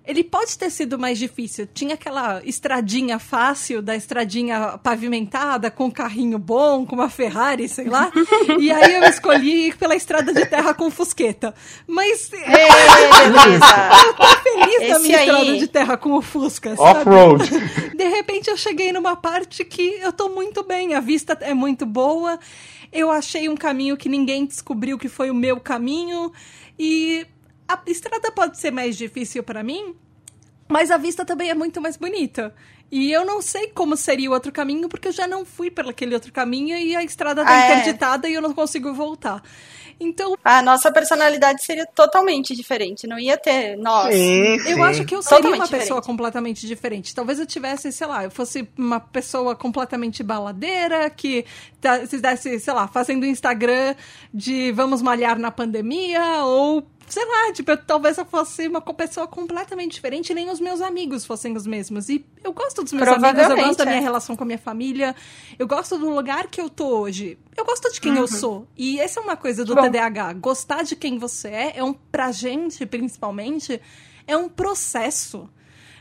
ele 0.06 0.22
pode 0.22 0.56
ter 0.56 0.70
sido 0.70 0.98
mais 0.98 1.18
difícil. 1.18 1.68
Tinha 1.72 1.94
aquela 1.94 2.40
estradinha 2.44 3.18
fácil, 3.18 3.82
da 3.82 3.96
estradinha 3.96 4.78
pavimentada, 4.78 5.70
com 5.70 5.86
um 5.86 5.90
carrinho 5.90 6.38
bom, 6.38 6.86
com 6.86 6.94
uma 6.94 7.10
Ferrari, 7.10 7.68
sei 7.68 7.88
lá. 7.88 8.10
e 8.58 8.70
aí 8.70 8.94
eu 8.94 9.04
escolhi 9.04 9.68
ir 9.68 9.76
pela 9.76 9.96
estrada 9.96 10.32
de 10.32 10.46
terra 10.46 10.72
com 10.74 10.90
fusqueta. 10.90 11.54
Mas. 11.86 12.32
Ei, 12.32 12.40
eu 14.06 14.14
tô 14.14 14.26
feliz 14.42 14.82
Esse 14.82 14.92
da 14.92 14.98
minha 15.00 15.18
aí. 15.18 15.28
estrada 15.28 15.58
de 15.58 15.66
terra 15.66 15.96
com 15.96 16.12
o 16.12 16.22
Fusca? 16.22 16.74
Off-road. 16.78 17.50
De 17.96 18.08
repente 18.08 18.48
eu 18.48 18.56
cheguei 18.56 18.92
numa 18.92 19.16
parte 19.16 19.64
que 19.64 19.98
eu 20.00 20.12
tô 20.12 20.28
muito 20.28 20.62
bem, 20.62 20.94
a 20.94 21.00
vista 21.00 21.36
é 21.40 21.54
muito 21.54 21.86
boa. 21.86 22.38
Eu 22.92 23.10
achei 23.10 23.48
um 23.48 23.56
caminho 23.56 23.96
que 23.96 24.08
ninguém 24.08 24.46
descobriu 24.46 24.98
que 24.98 25.08
foi 25.08 25.30
o 25.30 25.34
meu 25.34 25.58
caminho 25.58 26.32
e 26.78 27.26
a 27.68 27.80
estrada 27.86 28.30
pode 28.32 28.58
ser 28.58 28.70
mais 28.70 28.96
difícil 28.96 29.42
pra 29.42 29.62
mim, 29.62 29.94
mas 30.68 30.90
a 30.90 30.96
vista 30.96 31.24
também 31.24 31.50
é 31.50 31.54
muito 31.54 31.80
mais 31.80 31.96
bonita. 31.96 32.54
E 32.90 33.10
eu 33.10 33.24
não 33.24 33.42
sei 33.42 33.68
como 33.68 33.96
seria 33.96 34.30
o 34.30 34.32
outro 34.32 34.52
caminho, 34.52 34.88
porque 34.88 35.08
eu 35.08 35.12
já 35.12 35.26
não 35.26 35.44
fui 35.44 35.70
pelo 35.70 35.90
aquele 35.90 36.14
outro 36.14 36.32
caminho 36.32 36.76
e 36.76 36.94
a 36.94 37.02
estrada 37.02 37.44
tá 37.44 37.50
Ah, 37.50 37.62
é? 37.62 37.72
interditada 37.80 38.28
e 38.28 38.34
eu 38.34 38.40
não 38.42 38.54
consigo 38.54 38.92
voltar. 38.94 39.42
Então, 39.98 40.36
A 40.44 40.60
nossa 40.62 40.92
personalidade 40.92 41.64
seria 41.64 41.86
totalmente 41.86 42.54
diferente. 42.54 43.06
Não 43.06 43.18
ia 43.18 43.36
ter 43.38 43.76
nós. 43.76 44.14
Sim, 44.14 44.58
sim. 44.60 44.70
Eu 44.70 44.84
acho 44.84 45.04
que 45.06 45.14
eu 45.16 45.22
seria 45.22 45.38
Totalmente 45.38 45.60
uma 45.60 45.66
pessoa 45.68 46.00
diferente. 46.00 46.06
completamente 46.06 46.66
diferente. 46.66 47.14
Talvez 47.14 47.40
eu 47.40 47.46
tivesse, 47.46 47.90
sei 47.90 48.06
lá, 48.06 48.22
eu 48.22 48.30
fosse 48.30 48.68
uma 48.76 49.00
pessoa 49.00 49.56
completamente 49.56 50.22
baladeira, 50.22 51.08
que 51.08 51.46
tá, 51.80 52.06
se 52.06 52.18
desse, 52.20 52.60
sei 52.60 52.74
lá, 52.74 52.86
fazendo 52.86 53.24
Instagram 53.24 53.94
de 54.34 54.70
vamos 54.72 55.00
malhar 55.00 55.38
na 55.38 55.50
pandemia, 55.50 56.44
ou 56.44 56.86
sei 57.08 57.24
lá, 57.24 57.52
tipo, 57.52 57.70
eu- 57.70 57.76
talvez 57.76 58.18
eu 58.18 58.24
fosse 58.24 58.66
uma 58.68 58.80
pessoa 58.80 59.26
completamente 59.26 59.92
diferente, 59.94 60.34
nem 60.34 60.50
os 60.50 60.60
meus 60.60 60.80
amigos 60.80 61.24
fossem 61.24 61.56
os 61.56 61.66
mesmos. 61.66 62.08
E 62.08 62.24
eu 62.42 62.52
gosto 62.52 62.82
dos 62.82 62.92
meus 62.92 63.08
amigos, 63.08 63.42
eu 63.48 63.56
gosto 63.56 63.78
da 63.78 63.84
minha 63.86 63.96
é. 63.98 64.00
relação 64.00 64.36
com 64.36 64.42
a 64.42 64.46
minha 64.46 64.58
família, 64.58 65.14
eu 65.58 65.66
gosto 65.66 65.98
do 65.98 66.10
lugar 66.10 66.48
que 66.48 66.60
eu 66.60 66.68
tô 66.68 66.86
hoje. 66.98 67.38
Eu 67.56 67.64
gosto 67.64 67.90
de 67.92 68.00
quem 68.00 68.16
eu 68.16 68.26
sou. 68.28 68.66
E 68.76 68.98
essa 69.00 69.20
é 69.20 69.22
uma 69.22 69.36
coisa 69.36 69.64
do 69.64 69.74
Bom. 69.74 69.82
TDAH. 69.82 70.34
Gostar 70.34 70.82
de 70.82 70.94
quem 70.96 71.18
você 71.18 71.48
é 71.48 71.72
é 71.78 71.84
um, 71.84 71.92
pra 71.92 72.30
gente, 72.32 72.84
principalmente, 72.86 73.80
é 74.26 74.36
um 74.36 74.48
processo. 74.48 75.48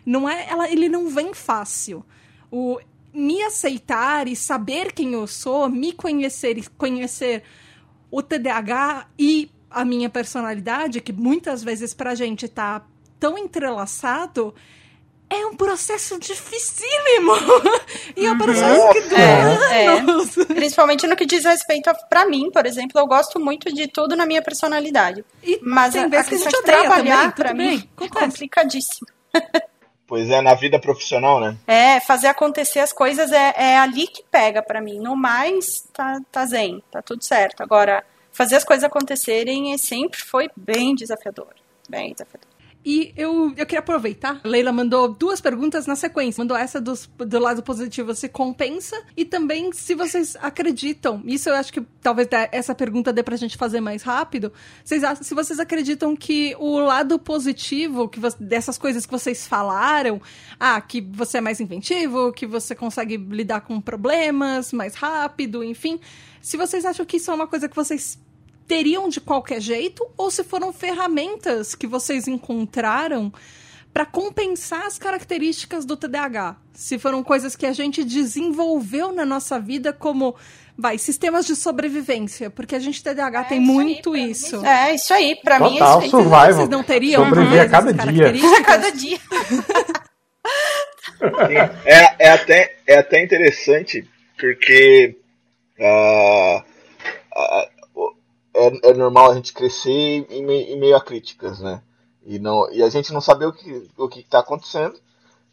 Não 0.05 0.27
é, 0.29 0.47
ela, 0.49 0.69
ele 0.69 0.89
não 0.89 1.07
vem 1.07 1.33
fácil. 1.33 2.05
O 2.51 2.79
me 3.13 3.41
aceitar 3.43 4.27
e 4.27 4.35
saber 4.35 4.91
quem 4.91 5.13
eu 5.13 5.25
sou, 5.25 5.69
me 5.69 5.93
conhecer 5.93 6.57
e 6.57 6.67
conhecer 6.77 7.43
o 8.11 8.21
TDAH 8.21 9.07
e 9.17 9.49
a 9.75 9.83
minha 9.83 10.09
personalidade, 10.09 11.01
que 11.01 11.11
muitas 11.11 11.61
vezes 11.61 11.93
pra 11.93 12.15
gente 12.15 12.47
tá 12.47 12.81
tão 13.19 13.37
entrelaçado, 13.37 14.55
é 15.29 15.45
um 15.45 15.55
processo 15.55 16.17
dificílimo. 16.17 17.33
e 18.15 18.25
é 18.25 18.31
um 18.31 18.37
processo 18.37 18.89
que 18.93 19.01
dura 19.01 19.21
É, 19.21 19.97
é. 19.97 20.45
Principalmente 20.55 21.05
no 21.05 21.15
que 21.15 21.25
diz 21.25 21.43
respeito 21.43 21.89
a, 21.89 21.93
pra 21.93 22.25
mim, 22.25 22.49
por 22.49 22.65
exemplo, 22.65 22.99
eu 22.99 23.05
gosto 23.05 23.37
muito 23.39 23.73
de 23.73 23.87
tudo 23.87 24.15
na 24.15 24.25
minha 24.25 24.41
personalidade. 24.41 25.25
E 25.43 25.59
Mas 25.61 25.93
tem 25.93 26.03
a, 26.03 26.07
vezes 26.07 26.27
a 26.27 26.29
que 26.29 26.35
a 26.35 26.37
gente 26.37 26.63
trabalhar, 26.63 27.33
também, 27.33 27.35
pra 27.35 27.53
mim, 27.53 27.75
é 27.75 28.05
acontece. 28.05 28.25
complicadíssimo. 28.25 29.07
Pois 30.07 30.29
é, 30.29 30.39
na 30.39 30.53
vida 30.53 30.79
profissional, 30.79 31.39
né? 31.39 31.57
É, 31.65 31.99
fazer 31.99 32.27
acontecer 32.27 32.79
as 32.79 32.93
coisas 32.93 33.31
é, 33.31 33.55
é 33.57 33.79
ali 33.79 34.05
que 34.05 34.23
pega 34.29 34.61
pra 34.61 34.79
mim. 34.79 34.99
No 34.99 35.15
mais, 35.15 35.81
tá, 35.91 36.21
tá 36.31 36.45
zen, 36.45 36.83
tá 36.91 37.01
tudo 37.01 37.23
certo. 37.23 37.63
Agora, 37.63 38.05
fazer 38.35 38.57
as 38.57 38.63
coisas 38.65 38.83
acontecerem 38.83 39.77
sempre 39.77 40.21
foi 40.21 40.49
bem 40.55 40.93
desafiador. 40.93 41.53
Bem 41.89 42.11
desafiador. 42.11 42.55
E 42.85 43.11
eu, 43.17 43.51
eu 43.57 43.65
queria 43.65 43.79
aproveitar. 43.79 44.39
Leila 44.43 44.71
mandou 44.71 45.07
duas 45.07 45.41
perguntas 45.41 45.87
na 45.87 45.95
sequência. 45.95 46.39
Mandou 46.39 46.55
essa 46.55 46.79
dos, 46.79 47.09
do 47.17 47.39
lado 47.39 47.63
positivo, 47.63 48.13
se 48.13 48.29
compensa. 48.29 48.95
E 49.17 49.25
também 49.25 49.71
se 49.73 49.95
vocês 49.95 50.37
acreditam. 50.39 51.19
Isso 51.25 51.49
eu 51.49 51.55
acho 51.55 51.73
que 51.73 51.81
talvez 51.99 52.27
essa 52.51 52.75
pergunta 52.75 53.11
dê 53.11 53.23
pra 53.23 53.35
gente 53.37 53.57
fazer 53.57 53.81
mais 53.81 54.03
rápido. 54.03 54.53
Vocês, 54.83 55.01
se 55.21 55.33
vocês 55.33 55.59
acreditam 55.59 56.15
que 56.15 56.55
o 56.59 56.77
lado 56.77 57.17
positivo 57.17 58.07
que 58.07 58.19
dessas 58.39 58.77
coisas 58.77 59.03
que 59.03 59.11
vocês 59.11 59.47
falaram, 59.47 60.21
ah, 60.59 60.79
que 60.79 61.01
você 61.01 61.39
é 61.39 61.41
mais 61.41 61.59
inventivo, 61.59 62.31
que 62.33 62.45
você 62.45 62.75
consegue 62.75 63.17
lidar 63.17 63.61
com 63.61 63.81
problemas 63.81 64.71
mais 64.71 64.93
rápido, 64.93 65.63
enfim. 65.63 65.99
Se 66.39 66.55
vocês 66.55 66.85
acham 66.85 67.03
que 67.03 67.17
isso 67.17 67.31
é 67.31 67.33
uma 67.33 67.47
coisa 67.47 67.67
que 67.67 67.75
vocês 67.75 68.19
teriam 68.67 69.09
de 69.09 69.21
qualquer 69.21 69.61
jeito 69.61 70.05
ou 70.17 70.29
se 70.31 70.43
foram 70.43 70.73
ferramentas 70.73 71.75
que 71.75 71.87
vocês 71.87 72.27
encontraram 72.27 73.31
para 73.93 74.05
compensar 74.05 74.85
as 74.85 74.97
características 74.97 75.85
do 75.85 75.95
TDAH. 75.95 76.57
Se 76.73 76.99
foram 76.99 77.23
coisas 77.23 77.55
que 77.55 77.65
a 77.65 77.71
gente 77.71 78.03
desenvolveu 78.03 79.13
na 79.13 79.25
nossa 79.25 79.57
vida 79.57 79.93
como 79.93 80.35
vai, 80.77 80.97
sistemas 80.97 81.45
de 81.45 81.55
sobrevivência, 81.55 82.49
porque 82.49 82.75
a 82.75 82.79
gente 82.79 83.01
TDAH 83.01 83.45
tem 83.45 83.61
isso 83.61 83.71
aí, 83.71 83.75
muito 83.75 84.11
mim, 84.11 84.29
isso. 84.31 84.65
É, 84.65 84.93
isso 84.93 85.13
aí, 85.13 85.37
pra 85.41 85.59
mim 85.59 85.77
é 85.79 85.83
isso 85.83 85.99
aí. 85.99 86.09
survival. 86.09 86.53
Vocês 86.53 86.69
não 86.69 86.83
teriam 86.83 87.23
Sobreviver 87.23 87.61
a 87.61 87.69
cada 87.69 87.93
dia. 87.93 88.33
A 88.59 88.63
cada 88.63 88.91
dia. 88.91 89.19
É, 91.85 92.27
é, 92.27 92.29
até, 92.31 92.75
é 92.85 92.97
até 92.97 93.23
interessante, 93.23 94.05
porque 94.37 95.15
ah, 95.79 96.63
o- 97.35 97.67
é, 98.55 98.89
é 98.89 98.93
normal 98.93 99.31
a 99.31 99.35
gente 99.35 99.53
crescer 99.53 100.25
em, 100.29 100.43
mei- 100.45 100.73
em 100.73 100.79
meio 100.79 100.95
a 100.95 101.01
críticas, 101.01 101.59
né? 101.59 101.81
E, 102.25 102.39
não, 102.39 102.71
e 102.71 102.81
a 102.81 102.89
gente 102.89 103.13
não 103.13 103.21
saber 103.21 103.45
o 103.45 103.53
que 103.53 103.87
o 103.97 104.07
que 104.07 104.21
está 104.21 104.39
acontecendo. 104.39 104.99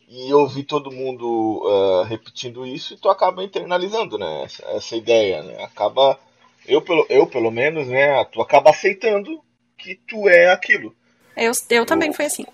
E 0.09 0.33
ouvir 0.35 0.65
todo 0.65 0.91
mundo 0.93 1.63
ah, 1.67 2.05
repetindo 2.07 2.67
isso, 2.67 2.95
e 2.95 2.97
tu 2.99 3.09
acaba 3.09 3.43
internalizando, 3.43 4.19
né? 4.19 4.45
Essa, 4.45 4.65
essa 4.67 4.97
ideia, 4.97 5.43
né? 5.43 5.65
Acaba. 5.65 6.19
Eu 6.67 6.83
pelo, 6.83 7.07
eu, 7.09 7.27
pelo 7.27 7.51
menos, 7.51 7.89
né? 7.89 8.25
Tu 8.27 8.41
acaba 8.41 8.71
aceitando 8.71 9.41
que 9.79 9.95
tu 10.07 10.29
é 10.29 10.51
aquilo. 10.51 10.95
Eu, 11.37 11.53
eu 11.71 11.87
também 11.87 12.13
fui 12.13 12.27
assim. 12.27 12.45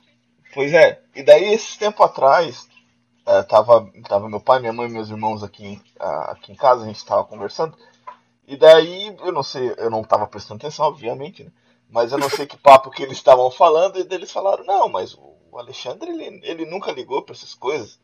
Pois 0.54 0.72
é, 0.72 1.00
e 1.14 1.22
daí 1.22 1.52
esse 1.52 1.78
tempo 1.78 2.02
atrás, 2.02 2.66
eh, 3.26 3.42
tava, 3.42 3.90
tava 4.08 4.28
meu 4.28 4.40
pai, 4.40 4.60
minha 4.60 4.72
mãe 4.72 4.88
e 4.88 4.92
meus 4.92 5.10
irmãos 5.10 5.42
aqui, 5.42 5.80
ah, 6.00 6.32
aqui 6.32 6.52
em 6.52 6.56
casa, 6.56 6.84
a 6.84 6.86
gente 6.86 7.04
tava 7.04 7.24
conversando, 7.24 7.76
e 8.48 8.56
daí, 8.56 9.14
eu 9.20 9.30
não 9.30 9.42
sei, 9.42 9.72
eu 9.76 9.88
não 9.90 10.02
tava 10.02 10.26
prestando 10.26 10.58
atenção, 10.60 10.86
obviamente, 10.86 11.44
né? 11.44 11.50
Mas 11.90 12.10
eu 12.12 12.18
não 12.18 12.28
sei 12.28 12.46
que 12.46 12.56
papo 12.58 12.90
que 12.90 13.02
eles 13.02 13.16
estavam 13.18 13.50
falando, 13.50 13.98
e 13.98 14.04
daí 14.04 14.18
eles 14.18 14.32
falaram, 14.32 14.64
não, 14.64 14.88
mas 14.88 15.14
o 15.14 15.58
Alexandre, 15.58 16.10
ele, 16.10 16.40
ele 16.42 16.66
nunca 16.66 16.90
ligou 16.90 17.22
pra 17.22 17.34
essas 17.34 17.54
coisas. 17.54 17.98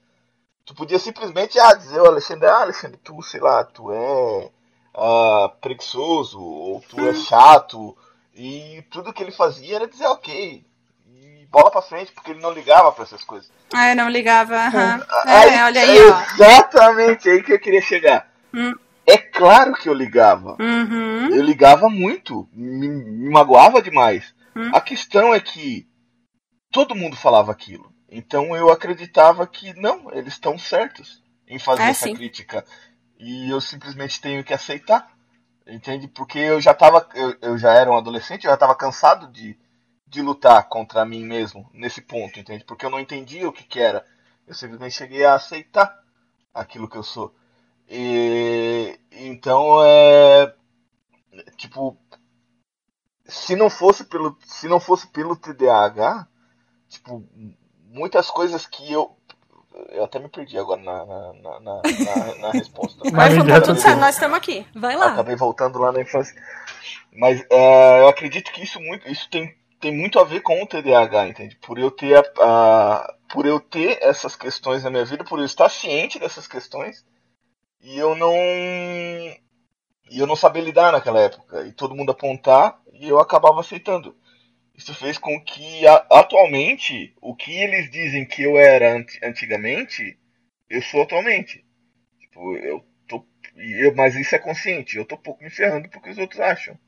Tu 0.64 0.74
podia 0.74 0.98
simplesmente 0.98 1.58
ah, 1.58 1.74
dizer, 1.74 2.00
o 2.00 2.06
Alexandre, 2.06 2.46
ah, 2.46 2.60
Alexandre, 2.62 2.98
tu, 3.02 3.20
sei 3.22 3.40
lá, 3.40 3.64
tu 3.64 3.90
é 3.92 4.50
ah, 4.94 5.50
preguiçoso, 5.60 6.40
ou 6.40 6.80
tu 6.88 7.00
é 7.00 7.14
chato, 7.14 7.96
e 8.34 8.82
tudo 8.90 9.12
que 9.12 9.22
ele 9.22 9.32
fazia 9.32 9.76
era 9.76 9.88
dizer 9.88 10.06
ok, 10.06 10.64
e 11.06 11.46
bola 11.50 11.70
pra 11.70 11.82
frente, 11.82 12.12
porque 12.12 12.30
ele 12.32 12.40
não 12.40 12.50
ligava 12.52 12.90
pra 12.92 13.04
essas 13.04 13.22
coisas. 13.24 13.50
Ah, 13.74 13.90
eu 13.90 13.96
não 13.96 14.08
ligava. 14.08 14.54
aham. 14.56 15.04
Aí- 15.24 15.54
É, 15.54 15.64
olha 15.64 15.80
aí, 15.82 15.98
é 15.98 16.10
ó. 16.10 16.20
Exatamente 16.34 17.28
aí 17.28 17.42
que 17.42 17.52
eu 17.52 17.60
queria 17.60 17.82
chegar. 17.82 18.30
Hum. 18.52 18.74
É 19.06 19.16
claro 19.18 19.74
que 19.74 19.88
eu 19.88 19.94
ligava. 19.94 20.56
Uhum. 20.60 21.28
Eu 21.34 21.42
ligava 21.42 21.88
muito, 21.88 22.48
me, 22.52 22.88
me 22.88 23.30
magoava 23.30 23.82
demais. 23.82 24.34
Hum. 24.56 24.70
A 24.72 24.80
questão 24.80 25.34
é 25.34 25.40
que 25.40 25.86
todo 26.70 26.94
mundo 26.94 27.16
falava 27.16 27.52
aquilo. 27.52 27.92
Então 28.08 28.56
eu 28.56 28.70
acreditava 28.70 29.46
que 29.46 29.72
não, 29.74 30.12
eles 30.12 30.34
estão 30.34 30.56
certos 30.58 31.22
em 31.46 31.58
fazer 31.58 31.82
É, 31.82 31.88
essa 31.90 32.06
sim. 32.06 32.14
crítica. 32.14 32.64
E 33.18 33.50
eu 33.50 33.60
simplesmente 33.60 34.20
tenho 34.20 34.44
que 34.44 34.54
aceitar. 34.54 35.12
Entende? 35.66 36.08
Porque 36.08 36.38
eu 36.38 36.60
já 36.60 36.74
tava. 36.74 37.08
Eu, 37.14 37.36
eu 37.40 37.58
já 37.58 37.72
era 37.72 37.90
um 37.90 37.96
adolescente, 37.96 38.44
eu 38.44 38.50
já 38.50 38.54
estava 38.54 38.74
cansado 38.74 39.28
de, 39.32 39.58
de 40.06 40.20
lutar 40.20 40.68
contra 40.68 41.04
mim 41.06 41.24
mesmo 41.24 41.70
nesse 41.72 42.02
ponto, 42.02 42.38
entende? 42.38 42.64
Porque 42.64 42.84
eu 42.84 42.90
não 42.90 43.00
entendia 43.00 43.48
o 43.48 43.52
que, 43.52 43.64
que 43.64 43.80
era. 43.80 44.04
Eu 44.46 44.54
simplesmente 44.54 44.94
cheguei 44.94 45.24
a 45.24 45.34
aceitar 45.34 45.98
aquilo 46.52 46.88
que 46.88 46.96
eu 46.96 47.02
sou. 47.02 47.34
E 47.88 48.98
então 49.12 49.82
é 49.84 50.54
tipo 51.56 51.96
se 53.26 53.56
não 53.56 53.70
fosse 53.70 54.04
pelo 54.04 54.36
se 54.46 54.68
não 54.68 54.78
fosse 54.80 55.06
pelo 55.08 55.36
TDAH, 55.36 56.26
tipo 56.88 57.24
muitas 57.90 58.30
coisas 58.30 58.66
que 58.66 58.92
eu 58.92 59.16
eu 59.90 60.04
até 60.04 60.18
me 60.18 60.28
perdi 60.28 60.56
agora 60.56 60.80
na, 60.80 61.04
na, 61.04 61.32
na, 61.32 61.60
na, 61.60 61.80
na- 62.40 62.52
resposta. 62.52 63.02
Mas 63.12 63.34
tá 63.34 63.44
já 63.44 63.60
tudo 63.60 63.80
certo, 63.80 63.98
nós 64.00 64.14
estamos 64.14 64.36
aqui. 64.36 64.64
Vai 64.74 64.96
lá. 64.96 65.12
acabei 65.12 65.34
voltando 65.36 65.78
lá 65.78 65.90
na 65.90 66.00
infância. 66.00 66.34
Mas 67.12 67.44
é, 67.50 68.00
eu 68.00 68.08
acredito 68.08 68.52
que 68.52 68.62
isso 68.62 68.80
muito, 68.80 69.08
isso 69.08 69.28
tem, 69.30 69.56
tem 69.80 69.92
muito 69.92 70.18
a 70.18 70.24
ver 70.24 70.40
com 70.40 70.62
o 70.62 70.66
TDAH, 70.66 71.28
entende? 71.28 71.56
Por 71.56 71.78
eu 71.78 71.90
ter 71.90 72.16
a, 72.16 72.22
a- 72.40 73.14
por 73.32 73.46
eu 73.46 73.58
ter 73.58 73.98
essas 74.00 74.36
questões 74.36 74.84
na 74.84 74.90
minha 74.90 75.04
vida, 75.04 75.24
por 75.24 75.40
eu 75.40 75.44
estar 75.44 75.68
ciente 75.68 76.20
dessas 76.20 76.46
questões 76.46 77.04
e 77.84 77.98
eu 77.98 78.16
não 78.16 78.34
e 80.10 80.18
eu 80.18 80.26
não 80.26 80.36
saber 80.36 80.62
lidar 80.62 80.92
naquela 80.92 81.20
época 81.20 81.66
e 81.66 81.72
todo 81.72 81.94
mundo 81.94 82.12
apontar 82.12 82.80
e 82.92 83.08
eu 83.08 83.18
acabava 83.18 83.60
aceitando. 83.60 84.16
Isso 84.74 84.94
fez 84.94 85.18
com 85.18 85.40
que 85.40 85.86
a, 85.86 86.06
atualmente 86.10 87.14
o 87.20 87.34
que 87.36 87.52
eles 87.52 87.90
dizem 87.90 88.26
que 88.26 88.42
eu 88.42 88.58
era 88.58 88.96
ant, 88.96 89.18
antigamente, 89.22 90.18
eu 90.68 90.82
sou 90.82 91.02
atualmente. 91.02 91.64
Tipo, 92.20 92.56
eu 92.56 92.84
tô. 93.08 93.26
Eu, 93.56 93.94
mas 93.94 94.16
isso 94.16 94.34
é 94.34 94.38
consciente, 94.38 94.96
eu 94.96 95.04
tô 95.04 95.16
pouco 95.18 95.44
me 95.44 95.50
ferrando 95.50 95.88
porque 95.90 96.10
os 96.10 96.18
outros 96.18 96.40
acham. 96.40 96.78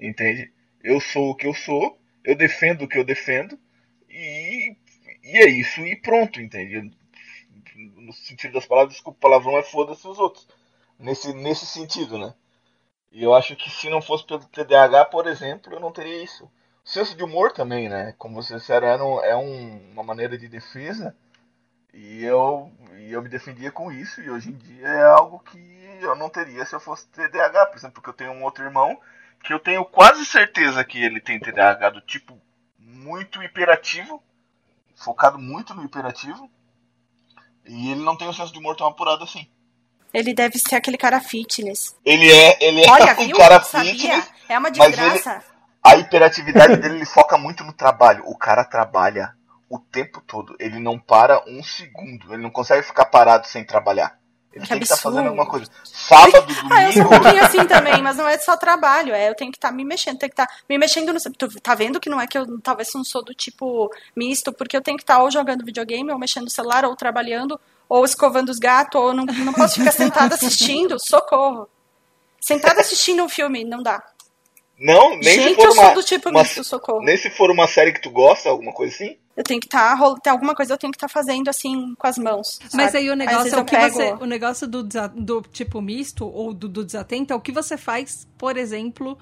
Entende? 0.00 0.52
Eu 0.82 1.00
sou 1.00 1.30
o 1.30 1.36
que 1.36 1.46
eu 1.46 1.54
sou, 1.54 1.98
eu 2.24 2.36
defendo 2.36 2.82
o 2.82 2.88
que 2.88 2.98
eu 2.98 3.04
defendo, 3.04 3.58
e, 4.08 4.76
e 5.24 5.38
é 5.38 5.48
isso, 5.48 5.80
e 5.86 5.96
pronto, 5.96 6.40
entende? 6.40 6.90
No 7.76 8.12
sentido 8.12 8.54
das 8.54 8.66
palavras, 8.66 8.94
desculpa, 8.94 9.18
palavrão 9.20 9.58
é 9.58 9.62
foda-se 9.62 10.06
os 10.06 10.18
outros. 10.18 10.46
Nesse, 10.98 11.32
nesse 11.32 11.66
sentido, 11.66 12.18
né? 12.18 12.34
E 13.10 13.22
eu 13.22 13.34
acho 13.34 13.54
que 13.56 13.68
se 13.70 13.90
não 13.90 14.00
fosse 14.00 14.24
pelo 14.26 14.44
TDAH, 14.44 15.06
por 15.06 15.26
exemplo, 15.26 15.72
eu 15.72 15.80
não 15.80 15.92
teria 15.92 16.22
isso. 16.22 16.44
O 16.84 16.88
senso 16.88 17.16
de 17.16 17.22
humor 17.22 17.52
também, 17.52 17.88
né? 17.88 18.14
Como 18.18 18.34
vocês 18.34 18.60
disseram, 18.60 19.22
é, 19.22 19.30
é 19.30 19.36
um, 19.36 19.92
uma 19.92 20.02
maneira 20.02 20.36
de 20.36 20.48
defesa. 20.48 21.14
E 21.92 22.24
eu, 22.24 22.72
e 22.98 23.12
eu 23.12 23.22
me 23.22 23.28
defendia 23.28 23.70
com 23.70 23.92
isso. 23.92 24.20
E 24.22 24.30
hoje 24.30 24.50
em 24.50 24.56
dia 24.56 24.88
é 24.88 25.04
algo 25.04 25.38
que 25.40 25.58
eu 26.00 26.16
não 26.16 26.30
teria 26.30 26.64
se 26.64 26.74
eu 26.74 26.80
fosse 26.80 27.06
TDAH. 27.08 27.66
Por 27.66 27.76
exemplo, 27.76 27.94
porque 27.94 28.10
eu 28.10 28.14
tenho 28.14 28.32
um 28.32 28.42
outro 28.42 28.64
irmão 28.64 28.98
que 29.44 29.52
eu 29.52 29.60
tenho 29.60 29.84
quase 29.84 30.24
certeza 30.24 30.84
que 30.84 31.02
ele 31.02 31.20
tem 31.20 31.38
TDAH 31.38 31.90
do 31.90 32.00
tipo 32.00 32.40
muito 32.78 33.42
hiperativo. 33.42 34.22
Focado 34.96 35.38
muito 35.38 35.74
no 35.74 35.84
hiperativo. 35.84 36.50
E 37.66 37.90
ele 37.90 38.02
não 38.02 38.16
tem 38.16 38.28
o 38.28 38.32
senso 38.32 38.52
de 38.52 38.58
humor 38.58 38.76
tão 38.76 38.86
apurado 38.86 39.24
assim. 39.24 39.46
Ele 40.12 40.34
deve 40.34 40.58
ser 40.58 40.74
aquele 40.74 40.98
cara 40.98 41.20
fitness. 41.20 41.96
Ele 42.04 42.30
é, 42.30 42.58
ele 42.60 42.84
é 42.84 42.90
Olha, 42.90 43.12
um 43.18 43.26
viu? 43.26 43.36
cara 43.36 43.62
Sabia? 43.62 43.92
fitness. 43.92 44.30
É 44.48 44.58
uma 44.58 44.70
desgraça. 44.70 45.42
A 45.82 45.96
hiperatividade 45.96 46.76
dele 46.76 46.96
ele 46.96 47.06
foca 47.06 47.38
muito 47.38 47.64
no 47.64 47.72
trabalho. 47.72 48.22
O 48.26 48.36
cara 48.36 48.64
trabalha 48.64 49.34
o 49.68 49.78
tempo 49.78 50.20
todo. 50.20 50.54
Ele 50.60 50.78
não 50.78 50.98
para 50.98 51.42
um 51.48 51.62
segundo. 51.62 52.32
Ele 52.32 52.42
não 52.42 52.50
consegue 52.50 52.86
ficar 52.86 53.06
parado 53.06 53.46
sem 53.46 53.64
trabalhar. 53.64 54.18
Ele 54.52 54.62
Que 54.64 54.68
tem 54.68 54.78
que 54.78 54.84
estar 54.84 54.94
absurdo. 54.96 55.14
fazendo 55.16 55.28
alguma 55.28 55.46
coisa. 55.46 55.66
Sábado, 55.82 56.46
domingo. 56.54 56.74
Ah, 56.74 56.82
eu 56.84 56.92
sou 56.92 57.02
um 57.04 57.08
pouquinho 57.08 57.44
assim 57.44 57.64
também, 57.66 58.02
mas 58.02 58.16
não 58.18 58.28
é 58.28 58.36
só 58.38 58.54
trabalho, 58.56 59.14
é 59.14 59.30
eu 59.30 59.34
tenho 59.34 59.50
que 59.50 59.56
estar 59.56 59.72
me 59.72 59.82
mexendo, 59.84 60.18
tenho 60.18 60.30
que 60.30 60.40
estar 60.42 60.48
me 60.68 60.76
mexendo 60.76 61.12
no. 61.12 61.18
Tu 61.20 61.60
tá 61.60 61.74
vendo 61.74 61.98
que 61.98 62.10
não 62.10 62.20
é 62.20 62.26
que 62.26 62.36
eu 62.36 62.60
talvez 62.60 62.92
não 62.94 63.02
sou 63.02 63.24
do 63.24 63.32
tipo 63.34 63.90
misto, 64.14 64.52
porque 64.52 64.76
eu 64.76 64.82
tenho 64.82 64.96
que 64.98 65.02
estar 65.04 65.22
ou 65.22 65.30
jogando 65.30 65.64
videogame, 65.64 66.10
ou 66.12 66.18
mexendo 66.18 66.44
no 66.44 66.50
celular, 66.50 66.84
ou 66.84 66.94
trabalhando, 66.94 67.58
ou 67.88 68.04
escovando 68.04 68.50
os 68.50 68.58
gatos, 68.58 69.00
ou 69.00 69.14
não, 69.14 69.24
não 69.24 69.52
posso 69.54 69.76
ficar 69.76 69.92
sentada 69.92 70.34
assistindo, 70.34 70.96
socorro. 71.02 71.66
Sentada 72.40 72.80
assistindo 72.80 73.22
um 73.22 73.28
filme, 73.28 73.64
não 73.64 73.82
dá. 73.82 74.02
Não, 74.78 75.10
nem 75.10 75.22
se 75.22 75.42
Gente, 75.42 75.54
for 75.54 75.66
eu 75.66 75.72
uma, 75.72 75.84
sou 75.84 75.94
do 75.94 76.02
tipo 76.02 76.28
uma- 76.28 76.42
misto, 76.42 76.64
socorro. 76.64 77.02
Nem 77.02 77.16
se 77.16 77.30
for 77.30 77.50
uma 77.50 77.68
série 77.68 77.92
que 77.92 78.02
tu 78.02 78.10
gosta, 78.10 78.48
alguma 78.48 78.72
coisa 78.72 78.92
assim. 78.94 79.16
Eu 79.36 79.42
tenho 79.42 79.60
que 79.60 79.66
estar, 79.66 79.94
rol- 79.94 80.18
tem 80.18 80.30
alguma 80.30 80.54
coisa 80.54 80.74
eu 80.74 80.78
tenho 80.78 80.90
que 80.92 80.96
estar 80.96 81.08
fazendo 81.08 81.48
assim 81.48 81.94
com 81.96 82.06
as 82.06 82.18
mãos. 82.18 82.58
Mas 82.74 82.92
sabe? 82.92 82.98
aí 82.98 83.10
o 83.10 83.16
negócio 83.16 83.48
é 83.54 83.56
o 83.56 83.60
eu 83.60 83.64
que 83.64 83.76
pego- 83.76 83.94
você. 83.96 84.12
O 84.20 84.26
negócio 84.26 84.66
do, 84.68 84.82
do 84.82 85.42
tipo 85.50 85.80
misto 85.80 86.26
ou 86.26 86.52
do, 86.52 86.68
do 86.68 86.84
desatento 86.84 87.32
é 87.32 87.36
o 87.36 87.40
que 87.40 87.50
você 87.52 87.76
faz, 87.78 88.28
por 88.36 88.58
exemplo. 88.58 89.16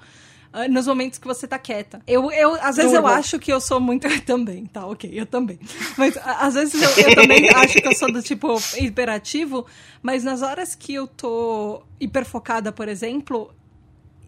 ah, 0.51 0.67
Nos 0.67 0.85
momentos 0.85 1.17
que 1.17 1.25
você 1.25 1.47
tá 1.47 1.57
quieta. 1.57 2.01
Eu, 2.05 2.29
eu 2.29 2.55
às 2.55 2.75
vezes 2.75 2.91
eu 2.91 3.01
Durmo. 3.01 3.15
acho 3.15 3.39
que 3.39 3.53
eu 3.53 3.61
sou 3.61 3.79
muito. 3.79 4.05
Eu 4.05 4.19
também, 4.25 4.65
tá, 4.65 4.85
ok, 4.85 5.09
eu 5.13 5.25
também. 5.25 5.57
Mas 5.97 6.17
às 6.25 6.55
vezes 6.55 6.81
eu, 6.81 6.89
eu 7.05 7.15
também 7.15 7.49
acho 7.55 7.75
que 7.75 7.87
eu 7.87 7.95
sou 7.95 8.11
do 8.11 8.21
tipo 8.21 8.57
hiperativo, 8.77 9.65
mas 10.03 10.25
nas 10.25 10.41
horas 10.41 10.75
que 10.75 10.93
eu 10.93 11.07
tô 11.07 11.83
hiperfocada, 12.01 12.69
por 12.73 12.89
exemplo, 12.89 13.53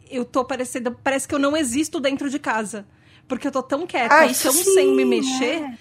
eu 0.09 0.23
tô 0.23 0.45
parecendo. 0.45 0.97
Parece 1.03 1.27
que 1.27 1.35
eu 1.35 1.39
não 1.39 1.57
existo 1.57 1.99
dentro 1.99 2.29
de 2.29 2.39
casa. 2.39 2.85
Porque 3.27 3.47
eu 3.47 3.51
tô 3.51 3.63
tão 3.63 3.85
quieta, 3.87 4.13
Ah, 4.15 4.25
isso 4.25 4.43
tão 4.43 4.51
sim, 4.53 4.73
sem 4.73 4.95
me 4.95 5.05
mexer 5.05 5.63
é. 5.63 5.77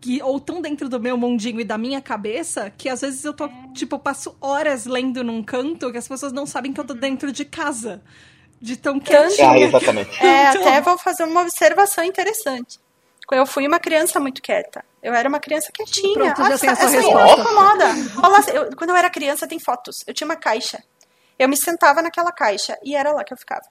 que 0.00 0.22
ou 0.22 0.40
tão 0.40 0.60
dentro 0.62 0.88
do 0.88 0.98
meu 0.98 1.16
mundinho 1.16 1.60
e 1.60 1.64
da 1.64 1.76
minha 1.78 2.00
cabeça 2.00 2.70
que 2.76 2.88
às 2.88 3.00
vezes 3.02 3.24
eu 3.24 3.32
tô, 3.34 3.48
tipo, 3.74 3.94
eu 3.96 3.98
passo 3.98 4.36
horas 4.40 4.86
lendo 4.86 5.22
num 5.22 5.42
canto 5.42 5.90
que 5.92 5.98
as 5.98 6.08
pessoas 6.08 6.32
não 6.32 6.46
sabem 6.46 6.72
que 6.72 6.80
eu 6.80 6.84
tô 6.84 6.94
dentro 6.94 7.30
de 7.32 7.44
casa. 7.44 8.02
De 8.58 8.74
tão 8.76 8.96
Ah, 8.96 9.00
quietinha. 9.00 9.58
exatamente. 9.66 10.24
É, 10.24 10.48
Então- 10.50 10.62
até 10.62 10.80
vou 10.80 10.96
fazer 10.96 11.24
uma 11.24 11.42
observação 11.42 12.02
interessante. 12.02 12.80
Eu 13.30 13.44
fui 13.44 13.66
uma 13.66 13.78
criança 13.78 14.18
muito 14.18 14.40
quieta. 14.40 14.82
Eu 15.02 15.12
era 15.12 15.28
uma 15.28 15.38
criança 15.38 15.70
quietinha. 15.72 16.14
Pronto, 16.32 16.36
já 16.48 16.54
Ah, 16.54 16.58
tem 16.58 16.70
a 16.70 16.76
sua 16.76 16.84
essa 16.86 16.96
resposta. 17.00 17.40
incomoda. 17.42 17.84
Olha 18.22 18.50
eu- 18.56 18.76
quando 18.76 18.90
eu 18.90 18.96
era 18.96 19.10
criança, 19.10 19.46
tem 19.46 19.58
fotos. 19.58 20.02
Eu 20.06 20.14
tinha 20.14 20.26
uma 20.26 20.36
caixa. 20.36 20.82
Eu 21.38 21.48
me 21.48 21.56
sentava 21.56 22.00
naquela 22.00 22.32
caixa 22.32 22.78
e 22.82 22.96
era 22.96 23.12
lá 23.12 23.22
que 23.24 23.32
eu 23.34 23.36
ficava. 23.36 23.66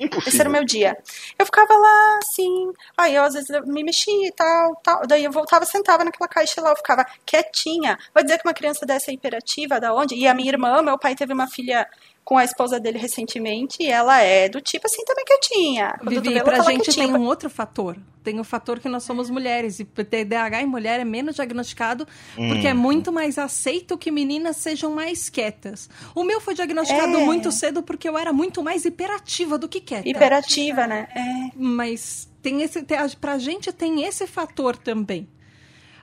Impossível. 0.00 0.28
Esse 0.28 0.40
era 0.40 0.48
o 0.48 0.52
meu 0.52 0.64
dia. 0.64 0.96
Eu 1.38 1.44
ficava 1.44 1.74
lá, 1.74 2.18
assim. 2.22 2.72
Aí 2.96 3.14
eu 3.14 3.22
às 3.22 3.34
vezes 3.34 3.50
me 3.66 3.84
mexia 3.84 4.28
e 4.28 4.32
tal, 4.32 4.74
tal. 4.76 5.06
Daí 5.06 5.24
eu 5.24 5.30
voltava, 5.30 5.66
sentava 5.66 6.02
naquela 6.02 6.26
caixa 6.26 6.60
lá, 6.62 6.70
eu 6.70 6.76
ficava 6.76 7.04
quietinha. 7.26 7.98
Vai 8.14 8.24
dizer 8.24 8.38
que 8.38 8.48
uma 8.48 8.54
criança 8.54 8.86
dessa 8.86 9.10
é 9.10 9.14
hiperativa, 9.14 9.78
da 9.78 9.94
onde? 9.94 10.14
E 10.14 10.26
a 10.26 10.34
minha 10.34 10.50
irmã, 10.50 10.80
meu 10.80 10.98
pai 10.98 11.14
teve 11.14 11.34
uma 11.34 11.46
filha 11.46 11.86
com 12.30 12.38
a 12.38 12.44
esposa 12.44 12.78
dele 12.78 12.96
recentemente 12.96 13.78
e 13.82 13.88
ela 13.88 14.20
é 14.20 14.48
do 14.48 14.60
tipo 14.60 14.86
assim 14.86 15.02
também 15.04 15.24
quietinha. 15.24 15.96
Quando 15.98 16.14
tu 16.14 16.22
Vivi, 16.22 16.28
vê, 16.34 16.34
ela 16.38 16.44
pra 16.44 16.62
gente 16.62 16.84
quietinha. 16.84 17.06
tem 17.08 17.16
um 17.16 17.26
outro 17.26 17.50
fator. 17.50 17.96
Tem 18.22 18.38
o 18.38 18.44
fator 18.44 18.78
que 18.78 18.88
nós 18.88 19.02
somos 19.02 19.28
mulheres. 19.28 19.80
E 19.80 19.84
TDAH 19.84 20.62
em 20.62 20.66
mulher 20.66 21.00
é 21.00 21.04
menos 21.04 21.34
diagnosticado 21.34 22.06
porque 22.36 22.68
Hum. 22.68 22.70
é 22.70 22.74
muito 22.74 23.10
mais 23.10 23.36
aceito 23.36 23.98
que 23.98 24.12
meninas 24.12 24.58
sejam 24.58 24.92
mais 24.92 25.28
quietas. 25.28 25.90
O 26.14 26.22
meu 26.22 26.40
foi 26.40 26.54
diagnosticado 26.54 27.16
É. 27.16 27.24
muito 27.24 27.50
cedo 27.50 27.82
porque 27.82 28.08
eu 28.08 28.16
era 28.16 28.32
muito 28.32 28.62
mais 28.62 28.84
hiperativa 28.84 29.58
do 29.58 29.68
que 29.68 29.80
quieta. 29.80 30.08
Hiperativa, 30.08 30.86
né? 30.86 31.08
É. 31.12 31.50
Mas 31.56 32.28
tem 32.40 32.62
esse, 32.62 32.80
tem, 32.84 32.96
pra 33.20 33.38
gente 33.38 33.72
tem 33.72 34.04
esse 34.04 34.24
fator 34.28 34.76
também. 34.76 35.26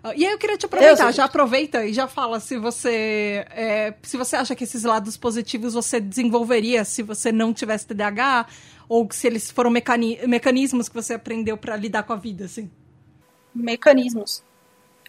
Ah, 0.04 0.14
E 0.16 0.26
aí 0.26 0.32
eu 0.32 0.38
queria 0.38 0.58
te 0.58 0.66
aproveitar, 0.66 1.12
já 1.12 1.26
aproveita 1.26 1.86
e 1.86 1.94
já 1.94 2.08
fala 2.08 2.40
se 2.40 2.58
você 2.58 3.46
é, 3.50 3.94
se 4.04 4.16
você 4.18 4.36
acha 4.36 4.56
que 4.56 4.64
esses 4.64 4.84
lados 4.84 5.18
positivos 5.18 5.74
você 5.74 6.00
desenvolveria 6.00 6.86
se 6.86 7.02
você 7.04 7.32
não 7.32 7.54
tivesse 7.54 7.88
TDAH 7.88 8.46
ou 8.88 9.08
se 9.12 9.28
eles 9.28 9.52
foram 9.52 9.70
mecani 9.70 10.20
mecanismos 10.28 10.88
que 10.88 10.96
você 10.96 11.16
aprendeu 11.16 11.58
pra 11.58 11.76
lidar 11.76 12.04
com 12.04 12.14
a 12.14 12.16
vida, 12.16 12.46
assim. 12.46 12.70
Mecanismos. 13.54 14.44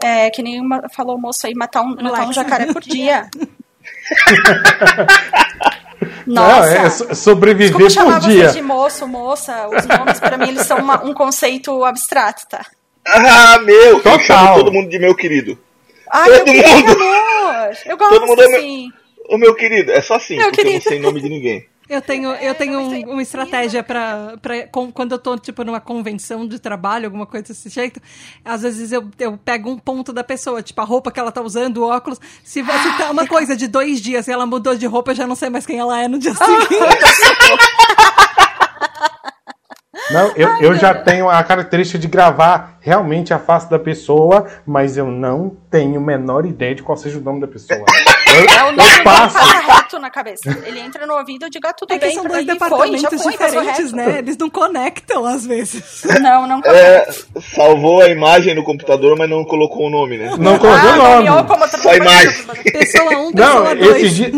É, 0.03 0.31
que 0.31 0.43
nem 0.43 0.61
uma- 0.61 0.89
falou 0.89 1.17
o 1.17 1.21
moço 1.21 1.47
aí, 1.47 1.55
matar 1.55 1.83
um, 1.83 1.95
matar 1.97 2.27
um 2.29 2.33
jacaré 2.33 2.73
por 2.73 2.83
dia. 2.83 3.29
Não, 6.27 6.43
Nossa! 6.43 6.75
é 6.75 6.91
so- 6.91 7.15
sobreviver 7.15 7.87
Desculpa 7.87 8.21
por 8.21 8.29
dia. 8.29 8.43
vocês 8.45 8.53
de 8.55 8.63
moço, 8.63 9.07
moça. 9.09 9.69
Os 9.69 9.87
nomes, 9.87 10.21
pra 10.21 10.37
mim, 10.39 10.49
eles 10.49 10.67
são 10.67 10.79
uma- 10.79 11.03
um 11.05 11.13
conceito 11.15 11.83
abstrato, 11.85 12.47
tá? 12.49 12.65
Ah, 13.11 13.59
meu! 13.65 13.75
Eu 13.75 14.01
Total. 14.03 14.21
chamo 14.21 14.55
todo 14.59 14.73
mundo 14.73 14.89
de 14.91 14.99
meu 14.99 15.15
querido. 15.15 15.59
Ai, 16.11 16.31
Todo 16.31 16.45
meu 16.53 16.63
querido 16.63 16.89
mundo. 16.89 17.03
amor! 17.03 17.77
Eu 17.87 17.97
Todo 17.99 18.09
gosto 18.11 18.27
mundo 18.27 18.43
é 18.43 18.49
meu- 18.49 18.59
assim. 18.59 18.93
Ô 19.31 19.37
meu 19.37 19.55
querido, 19.55 19.93
é 19.93 20.01
só 20.01 20.15
assim, 20.15 20.37
Meu 20.37 20.47
porque 20.47 20.61
eu 20.63 20.65
querido. 20.65 20.85
não 20.85 20.91
sei 20.91 21.01
nome 21.01 21.21
de 21.21 21.29
ninguém. 21.29 21.67
Eu 21.87 22.03
tenho, 22.03 22.31
eu 22.35 22.55
tenho 22.55 22.79
um- 22.81 23.13
uma 23.13 23.23
estratégia 23.23 23.83
pra, 23.83 24.35
pra 24.43 24.67
com- 24.69 24.93
quando 24.93 25.13
eu 25.13 25.19
tô, 25.19 25.39
tipo, 25.39 25.65
numa 25.65 25.81
convenção 25.81 26.47
de 26.47 26.59
trabalho, 26.59 27.07
alguma 27.07 27.25
coisa 27.27 27.49
desse 27.49 27.69
jeito. 27.71 27.99
Às 28.45 28.61
vezes 28.63 28.93
eu, 28.93 29.09
eu 29.19 29.39
pego 29.43 29.71
um 29.71 29.79
ponto 29.79 30.13
da 30.13 30.23
pessoa, 30.23 30.63
tipo, 30.63 30.79
a 30.81 30.85
roupa 30.85 31.11
que 31.11 31.19
ela 31.19 31.33
tá 31.33 31.41
usando, 31.41 31.79
o 31.79 31.89
óculos. 31.89 32.19
Se, 32.45 32.63
se 32.63 32.99
tá 32.99 33.11
uma 33.11 33.27
coisa 33.27 33.57
de 33.57 33.67
dois 33.67 34.01
dias 34.03 34.29
e 34.29 34.33
ela 34.33 34.45
mudou 34.47 34.75
de 34.77 34.85
roupa, 34.87 35.13
eu 35.13 35.15
já 35.17 35.27
não 35.27 35.35
sei 35.35 35.49
mais 35.49 35.65
quem 35.67 35.79
ela 35.79 35.99
é 36.03 36.09
no 36.09 36.19
dia 36.19 36.33
seguinte. 36.37 36.69
Não, 40.11 40.33
eu, 40.37 40.49
eu 40.61 40.75
já 40.75 40.95
tenho 40.95 41.29
a 41.29 41.43
característica 41.43 41.99
de 41.99 42.09
gravar 42.09 42.79
realmente 42.81 43.35
a 43.35 43.39
face 43.39 43.69
da 43.69 43.79
pessoa, 43.79 44.47
mas 44.67 44.97
eu 44.97 45.07
não 45.07 45.55
tenho 45.71 45.99
a 45.99 46.03
menor 46.03 46.47
ideia 46.47 46.75
de 46.75 46.83
qual 46.83 46.97
seja 46.97 47.19
o 47.19 47.21
nome 47.21 47.41
da 47.41 47.47
pessoa. 47.47 47.85
Eu, 48.29 48.45
É 48.45 48.63
o 48.65 48.73
nome 48.77 48.99
eu 48.99 49.05
passo. 49.05 49.35
passa 49.39 49.59
reto 49.61 49.99
na 49.99 50.11
cabeça. 50.11 50.51
Ele 50.67 50.79
entra 50.81 51.07
no 51.07 51.15
ouvido 51.15 51.47
e 51.47 51.51
digo, 51.51 51.67
ah, 51.67 51.73
tudo 51.73 51.95
É 51.95 51.99
bem, 51.99 52.15
são 52.15 52.25
dois 52.25 52.45
foi, 52.45 52.53
departamentos 52.53 53.23
foi, 53.23 53.33
diferentes, 53.33 53.93
né? 53.93 54.19
Eles 54.19 54.37
não 54.37 54.51
conectam 54.51 55.25
às 55.25 55.47
vezes. 55.47 56.03
Não, 56.21 56.47
não 56.47 56.61
É, 56.63 57.09
salvou 57.55 58.03
a 58.03 58.09
imagem 58.09 58.55
no 58.55 58.63
computador, 58.63 59.17
mas 59.17 59.31
não 59.31 59.45
colocou 59.47 59.87
o 59.87 59.91
nome, 59.91 60.19
né? 60.19 60.31
Não 60.39 60.59
colocou 60.59 60.91
ah, 60.91 61.19
o 61.19 61.23
nome. 61.23 61.47
Só 61.83 61.95
imagem. 61.95 62.45
Pessoa 62.71 63.11
1, 63.11 63.19
um, 63.19 63.31
Não, 63.31 63.33
pessoa 63.33 63.75
2. 63.75 64.03
esses 64.05 64.33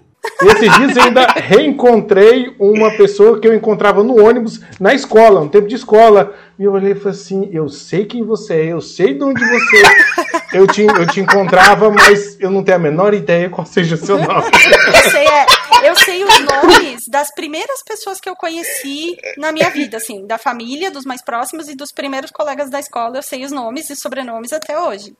esses 0.42 0.76
dias 0.76 0.96
eu 0.96 1.02
ainda 1.04 1.26
reencontrei 1.26 2.54
uma 2.58 2.90
pessoa 2.96 3.40
que 3.40 3.48
eu 3.48 3.54
encontrava 3.54 4.02
no 4.02 4.22
ônibus 4.22 4.60
na 4.78 4.94
escola, 4.94 5.40
um 5.40 5.48
tempo 5.48 5.66
de 5.66 5.74
escola. 5.74 6.34
E 6.58 6.64
eu 6.64 6.72
olhei 6.72 6.92
e 6.92 6.94
falei 6.94 7.18
assim: 7.18 7.48
eu 7.52 7.68
sei 7.68 8.04
quem 8.04 8.22
você 8.22 8.54
é, 8.54 8.66
eu 8.66 8.80
sei 8.80 9.14
de 9.14 9.24
onde 9.24 9.42
você 9.42 9.76
é. 9.76 10.40
Eu 10.52 10.66
te, 10.66 10.82
eu 10.82 11.06
te 11.06 11.20
encontrava, 11.20 11.90
mas 11.90 12.38
eu 12.40 12.50
não 12.50 12.64
tenho 12.64 12.76
a 12.76 12.80
menor 12.80 13.14
ideia 13.14 13.48
qual 13.48 13.66
seja 13.66 13.94
o 13.94 13.98
seu 13.98 14.18
nome. 14.18 14.50
Eu 14.88 15.10
sei, 15.10 15.26
é, 15.26 15.46
eu 15.88 15.96
sei 15.96 16.24
os 16.24 16.40
nomes 16.40 17.04
das 17.08 17.32
primeiras 17.32 17.82
pessoas 17.84 18.20
que 18.20 18.28
eu 18.28 18.34
conheci 18.34 19.16
na 19.38 19.52
minha 19.52 19.70
vida, 19.70 19.96
assim, 19.96 20.26
da 20.26 20.38
família, 20.38 20.90
dos 20.90 21.04
mais 21.04 21.22
próximos 21.22 21.68
e 21.68 21.76
dos 21.76 21.92
primeiros 21.92 22.30
colegas 22.30 22.68
da 22.68 22.80
escola. 22.80 23.16
Eu 23.16 23.22
sei 23.22 23.44
os 23.44 23.52
nomes 23.52 23.88
e 23.90 23.96
sobrenomes 23.96 24.52
até 24.52 24.78
hoje. 24.78 25.14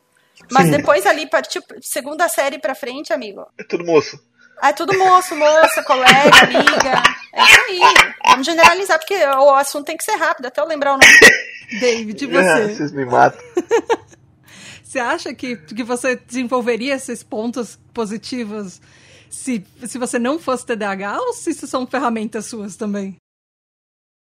Mas 0.50 0.64
Sim. 0.64 0.72
depois 0.72 1.06
ali, 1.06 1.28
partiu 1.28 1.62
segunda 1.80 2.28
série 2.28 2.58
pra 2.58 2.74
frente, 2.74 3.12
amigo. 3.12 3.46
É 3.58 3.64
tudo 3.64 3.84
moço. 3.84 4.18
Ah, 4.60 4.68
é 4.70 4.72
tudo 4.72 4.96
moço, 4.98 5.34
moça, 5.36 5.82
colega, 5.84 6.30
amiga. 6.42 7.02
É 7.32 7.42
isso 7.42 7.60
aí. 7.68 7.80
Vamos 8.26 8.46
generalizar, 8.46 8.98
porque 8.98 9.14
o 9.14 9.54
assunto 9.54 9.86
tem 9.86 9.96
que 9.96 10.04
ser 10.04 10.16
rápido, 10.16 10.46
até 10.46 10.60
eu 10.60 10.66
lembrar 10.66 10.94
o 10.94 10.98
nome. 10.98 11.80
David, 11.80 12.24
Ah, 12.26 12.28
você. 12.28 12.74
Vocês 12.74 12.92
me 12.92 13.04
matam. 13.04 13.40
Você 14.82 14.98
acha 14.98 15.32
que, 15.32 15.54
que 15.56 15.84
você 15.84 16.16
desenvolveria 16.16 16.96
esses 16.96 17.22
pontos 17.22 17.78
positivos 17.94 18.80
se, 19.30 19.64
se 19.86 19.98
você 19.98 20.18
não 20.18 20.36
fosse 20.36 20.66
TDAH 20.66 21.16
ou 21.20 21.32
se 21.32 21.50
isso 21.50 21.64
são 21.68 21.86
ferramentas 21.86 22.46
suas 22.46 22.74
também? 22.74 23.14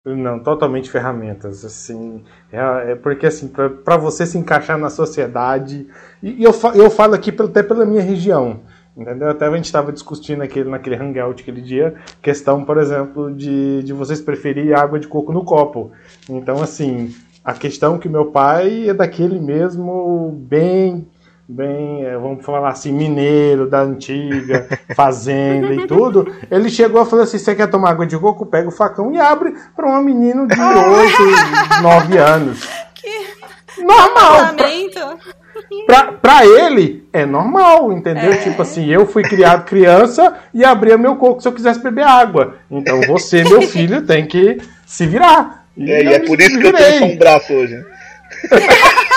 Não, 0.06 0.38
totalmente 0.44 0.88
ferramentas, 0.92 1.66
assim, 1.66 2.24
é, 2.52 2.92
é 2.92 2.96
porque 2.96 3.26
assim, 3.26 3.48
para 3.48 3.98
você 3.98 4.28
se 4.28 4.38
encaixar 4.38 4.78
na 4.78 4.92
sociedade, 4.92 5.88
e, 6.22 6.34
e 6.40 6.44
eu, 6.44 6.54
fa- 6.54 6.74
eu 6.76 6.90
falo 6.92 7.16
aqui 7.16 7.32
pelo- 7.32 7.50
até 7.50 7.64
pela 7.64 7.84
minha 7.84 8.04
região, 8.04 8.62
entendeu? 9.00 9.30
Até 9.30 9.48
a 9.48 9.56
gente 9.56 9.66
estava 9.66 9.92
discutindo 9.92 10.42
aquele, 10.42 10.70
naquele 10.70 10.96
hangout 10.96 11.42
aquele 11.42 11.62
dia, 11.62 11.96
questão, 12.22 12.66
por 12.66 12.78
exemplo, 12.78 13.34
de, 13.34 13.84
de 13.84 13.94
vocês 13.94 14.22
preferirem 14.22 14.74
água 14.74 15.00
de 15.00 15.08
coco 15.08 15.32
no 15.32 15.44
copo. 15.44 15.92
Então, 16.30 16.62
assim, 16.62 17.16
a 17.44 17.54
questão 17.54 17.98
que 17.98 18.10
meu 18.10 18.26
pai 18.26 18.90
é 18.90 18.94
daquele 18.94 19.40
mesmo 19.40 20.32
bem 20.48 21.08
bem, 21.52 22.06
é, 22.06 22.16
vamos 22.16 22.46
falar 22.46 22.70
assim, 22.70 22.92
mineiro 22.92 23.68
da 23.68 23.82
antiga, 23.82 24.68
fazenda 24.96 25.74
e 25.74 25.88
tudo, 25.88 26.32
ele 26.52 26.70
chegou 26.70 27.02
e 27.02 27.06
falou 27.08 27.24
assim: 27.24 27.40
você 27.40 27.56
quer 27.56 27.68
tomar 27.68 27.90
água 27.90 28.06
de 28.06 28.16
coco? 28.20 28.46
Pega 28.46 28.70
o 28.70 28.72
facão 28.72 29.12
e 29.12 29.18
abre 29.18 29.56
para 29.76 29.88
um 29.90 30.04
menino 30.04 30.48
de 30.48 30.54
8, 30.54 31.82
9 31.82 32.18
anos. 32.22 32.70
Normal! 33.80 34.38
Pra. 34.38 35.39
Pra, 35.86 36.12
pra 36.14 36.46
ele 36.46 37.08
é 37.12 37.26
normal, 37.26 37.92
entendeu? 37.92 38.40
Tipo 38.42 38.62
assim, 38.62 38.88
eu 38.88 39.06
fui 39.06 39.24
criado 39.24 39.66
criança 39.66 40.36
e 40.54 40.64
abria 40.64 40.98
meu 40.98 41.16
coco 41.16 41.42
se 41.42 41.48
eu 41.48 41.54
quisesse 41.54 41.82
beber 41.82 42.06
água. 42.06 42.58
Então 42.70 43.02
você, 43.02 43.44
meu 43.44 43.62
filho, 43.68 44.06
tem 44.06 44.26
que 44.26 44.58
se 44.86 45.06
virar. 45.06 45.66
É, 45.78 46.04
e 46.04 46.06
eu 46.06 46.12
é 46.14 46.20
me 46.20 46.28
por 46.28 46.40
isso 46.40 46.60
que 46.60 46.68
eu 46.68 46.74
tenho 46.74 47.00
só 47.00 47.06
um 47.06 47.18
braço 47.18 47.54
hoje. 47.54 47.76
né? 47.76 47.86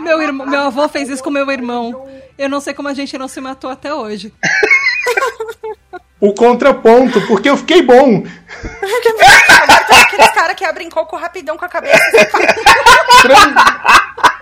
Meu, 0.00 0.20
irmão, 0.20 0.46
meu 0.46 0.60
avô 0.62 0.88
fez 0.88 1.08
isso 1.08 1.22
com 1.22 1.30
meu 1.30 1.48
irmão. 1.50 2.08
Eu 2.36 2.48
não 2.48 2.60
sei 2.60 2.74
como 2.74 2.88
a 2.88 2.94
gente 2.94 3.16
não 3.16 3.28
se 3.28 3.40
matou 3.40 3.70
até 3.70 3.94
hoje. 3.94 4.34
O 6.20 6.34
contraponto, 6.34 7.20
porque 7.28 7.48
eu 7.48 7.56
fiquei 7.56 7.82
bom. 7.82 8.24
Agora 9.62 9.84
tem 9.84 10.00
aqueles 10.00 10.30
caras 10.32 10.56
que 10.56 10.64
abrem 10.64 10.90
coco 10.90 11.16
rapidão 11.16 11.56
com 11.56 11.64
a 11.64 11.68
cabeça. 11.68 12.00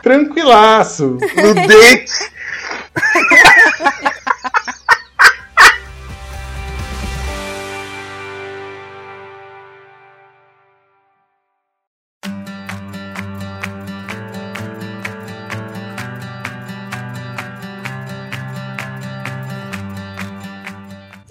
Tranquilaço. 0.03 1.19
No 1.37 1.55
dente. 1.55 2.31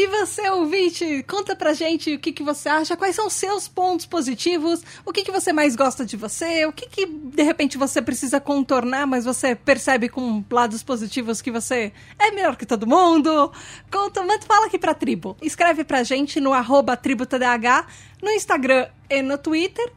você, 0.09 0.49
ouvinte, 0.49 1.23
conta 1.23 1.55
pra 1.55 1.73
gente 1.73 2.13
o 2.13 2.19
que, 2.19 2.31
que 2.31 2.43
você 2.43 2.67
acha, 2.67 2.97
quais 2.97 3.15
são 3.15 3.27
os 3.27 3.33
seus 3.33 3.67
pontos 3.67 4.05
positivos, 4.05 4.83
o 5.05 5.13
que, 5.13 5.23
que 5.23 5.31
você 5.31 5.53
mais 5.53 5.75
gosta 5.75 6.05
de 6.05 6.17
você, 6.17 6.65
o 6.65 6.73
que, 6.73 6.87
que 6.87 7.05
de 7.05 7.43
repente 7.43 7.77
você 7.77 8.01
precisa 8.01 8.39
contornar, 8.39 9.07
mas 9.07 9.25
você 9.25 9.55
percebe 9.55 10.09
com 10.09 10.43
lados 10.51 10.83
positivos 10.83 11.41
que 11.41 11.51
você 11.51 11.93
é 12.17 12.31
melhor 12.31 12.55
que 12.55 12.65
todo 12.65 12.85
mundo. 12.85 13.51
Conta, 13.91 14.21
manda, 14.21 14.45
fala 14.45 14.65
aqui 14.65 14.77
pra 14.77 14.93
tribo. 14.93 15.37
Escreve 15.41 15.83
pra 15.83 16.03
gente 16.03 16.39
no 16.39 16.53
arroba 16.53 16.97
tributadh, 16.97 17.85
no 18.21 18.29
Instagram 18.31 18.87
e 19.09 19.21
no 19.21 19.37
Twitter. 19.37 19.91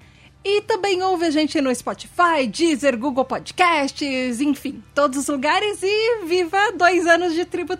E 0.44 0.60
também 0.62 1.02
ouve 1.02 1.26
a 1.26 1.30
gente 1.30 1.60
no 1.60 1.72
Spotify, 1.72 2.46
Deezer, 2.48 2.98
Google 2.98 3.24
Podcasts, 3.24 4.40
enfim, 4.40 4.82
todos 4.92 5.18
os 5.18 5.28
lugares 5.28 5.80
e 5.82 6.24
viva 6.26 6.72
dois 6.72 7.06
anos 7.06 7.32
de 7.32 7.44
Tribo. 7.44 7.74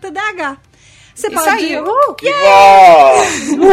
Você 1.15 1.29
Isso 1.29 1.37
pode. 1.37 1.49
aí, 1.51 1.79
uh, 1.79 2.17
Viva! 2.21 3.67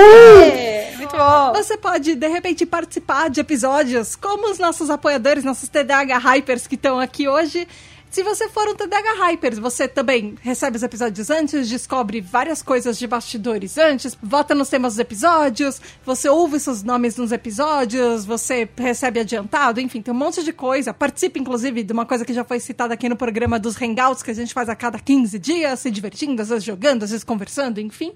é, 0.44 0.94
muito 0.98 1.16
bom. 1.16 1.54
Você 1.54 1.78
pode, 1.78 2.16
de 2.16 2.28
repente, 2.28 2.66
participar 2.66 3.30
de 3.30 3.40
episódios 3.40 4.16
como 4.16 4.52
os 4.52 4.60
nossos 4.60 4.90
apoiadores, 4.90 5.44
nossos 5.44 5.70
TDAH 5.70 6.18
Hypers 6.18 6.68
que 6.68 6.76
estão 6.76 7.00
aqui 7.00 7.28
hoje. 7.28 7.68
Se 8.10 8.24
você 8.24 8.50
for 8.50 8.68
um 8.68 8.74
TDAH 8.74 9.14
Hypers, 9.28 9.60
você 9.60 9.88
também 9.88 10.36
recebe 10.42 10.76
os 10.76 10.82
episódios 10.82 11.30
antes, 11.30 11.70
descobre 11.70 12.20
várias 12.20 12.64
coisas 12.64 12.98
de 12.98 13.06
bastidores 13.06 13.78
antes, 13.78 14.18
vota 14.22 14.56
nos 14.56 14.68
temas 14.68 14.94
dos 14.94 15.00
episódios, 15.00 15.80
você 16.04 16.28
ouve 16.28 16.60
seus 16.60 16.82
nomes 16.82 17.18
nos 17.18 17.32
episódios, 17.32 18.26
você 18.26 18.68
recebe 18.76 19.20
adiantado, 19.20 19.80
enfim, 19.80 20.02
tem 20.02 20.12
um 20.12 20.18
monte 20.18 20.44
de 20.44 20.52
coisa. 20.52 20.92
Participe, 20.92 21.40
inclusive, 21.40 21.84
de 21.84 21.94
uma 21.94 22.06
coisa 22.06 22.26
que 22.26 22.34
já 22.34 22.44
foi 22.44 22.60
citada 22.60 22.96
aqui 22.96 23.08
no 23.08 23.16
programa 23.16 23.60
dos 23.60 23.80
Hangouts, 23.80 24.24
que 24.24 24.32
a 24.32 24.36
gente 24.36 24.56
faz 24.56 24.70
a 24.70 24.76
cada 24.76 24.98
15 24.98 25.38
dias, 25.38 25.80
se 25.80 25.92
divertindo, 25.92 26.42
às 26.42 26.50
vezes 26.50 26.64
jogando, 26.64 27.04
às 27.04 27.12
vezes 27.12 27.24
conversando, 27.24 27.80
enfim 27.80 28.14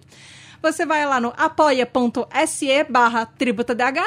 você 0.64 0.86
vai 0.86 1.06
lá 1.06 1.20
no 1.20 1.34
apoia.se 1.36 2.86
barra 2.90 3.26
tributadh 3.26 4.00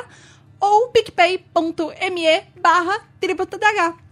ou 0.59 0.89
picpay.me 0.89 2.43
barra 2.59 2.99
tributadh. 3.21 4.06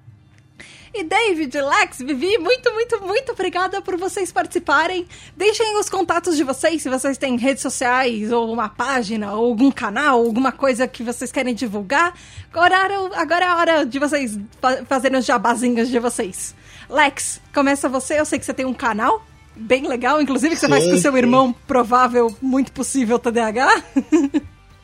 E 0.96 1.02
David, 1.02 1.60
Lex, 1.60 1.98
Vivi, 1.98 2.38
muito, 2.38 2.72
muito, 2.72 3.00
muito 3.00 3.32
obrigada 3.32 3.82
por 3.82 3.96
vocês 3.96 4.30
participarem. 4.30 5.08
Deixem 5.36 5.76
os 5.76 5.88
contatos 5.90 6.36
de 6.36 6.44
vocês, 6.44 6.82
se 6.82 6.88
vocês 6.88 7.18
têm 7.18 7.36
redes 7.36 7.62
sociais, 7.62 8.30
ou 8.30 8.52
uma 8.52 8.68
página, 8.68 9.32
ou 9.32 9.46
algum 9.46 9.72
canal, 9.72 10.20
alguma 10.24 10.52
coisa 10.52 10.86
que 10.86 11.02
vocês 11.02 11.32
querem 11.32 11.52
divulgar. 11.52 12.14
Agora, 12.52 12.76
agora 13.16 13.44
é 13.44 13.48
a 13.48 13.56
hora 13.56 13.84
de 13.84 13.98
vocês 13.98 14.38
fa 14.60 14.84
fazerem 14.84 15.18
os 15.18 15.26
jabazinhos 15.26 15.88
de 15.88 15.98
vocês. 15.98 16.54
Lex, 16.88 17.40
começa 17.52 17.88
você. 17.88 18.20
Eu 18.20 18.24
sei 18.24 18.38
que 18.38 18.44
você 18.44 18.54
tem 18.54 18.64
um 18.64 18.74
canal 18.74 19.26
bem 19.56 19.88
legal, 19.88 20.22
inclusive 20.22 20.54
que 20.54 20.60
você 20.60 20.66
Sim, 20.66 20.72
faz 20.72 20.84
com 20.84 20.96
seu 20.96 21.10
sim. 21.10 21.18
irmão, 21.18 21.52
provável, 21.66 22.32
muito 22.40 22.70
possível 22.70 23.18
TDAH. 23.18 23.82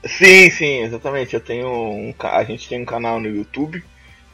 Sim, 0.04 0.50
sim, 0.50 0.78
exatamente. 0.82 1.34
Eu 1.34 1.40
tenho 1.40 1.68
um, 1.68 2.14
a 2.18 2.42
gente 2.42 2.68
tem 2.68 2.82
um 2.82 2.86
canal 2.86 3.20
no 3.20 3.28
YouTube, 3.28 3.84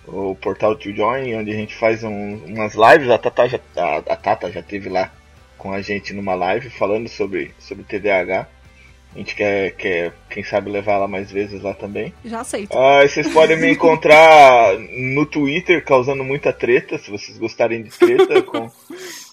o 0.06 0.34
Portal 0.34 0.76
to 0.76 0.94
Join, 0.94 1.34
onde 1.34 1.50
a 1.50 1.54
gente 1.54 1.74
faz 1.74 2.02
um- 2.04 2.44
umas 2.46 2.74
lives. 2.74 3.10
A 3.10 3.18
Tata 3.18 3.48
já 3.48 3.60
a, 3.76 3.96
a 3.96 4.16
Tata 4.16 4.50
já 4.50 4.62
teve 4.62 4.88
lá 4.88 5.12
com 5.58 5.72
a 5.72 5.80
gente 5.80 6.12
numa 6.12 6.34
live 6.34 6.70
falando 6.70 7.08
sobre 7.08 7.52
sobre 7.58 7.84
TDAH. 7.84 8.46
A 9.14 9.18
gente 9.18 9.34
quer, 9.34 9.70
quer 9.72 10.12
quem 10.28 10.44
sabe 10.44 10.70
levar 10.70 10.92
ela 10.94 11.08
mais 11.08 11.32
vezes 11.32 11.62
lá 11.62 11.72
também. 11.72 12.12
Já 12.22 12.40
aceito. 12.40 12.76
Ah, 12.76 13.00
vocês 13.00 13.26
podem 13.32 13.56
me 13.56 13.72
encontrar 13.72 14.78
no 15.14 15.24
Twitter 15.24 15.82
causando 15.82 16.22
muita 16.22 16.52
treta, 16.52 16.98
se 16.98 17.10
vocês 17.10 17.38
gostarem 17.38 17.82
de 17.82 17.90
treta, 17.90 18.42
com 18.44 18.70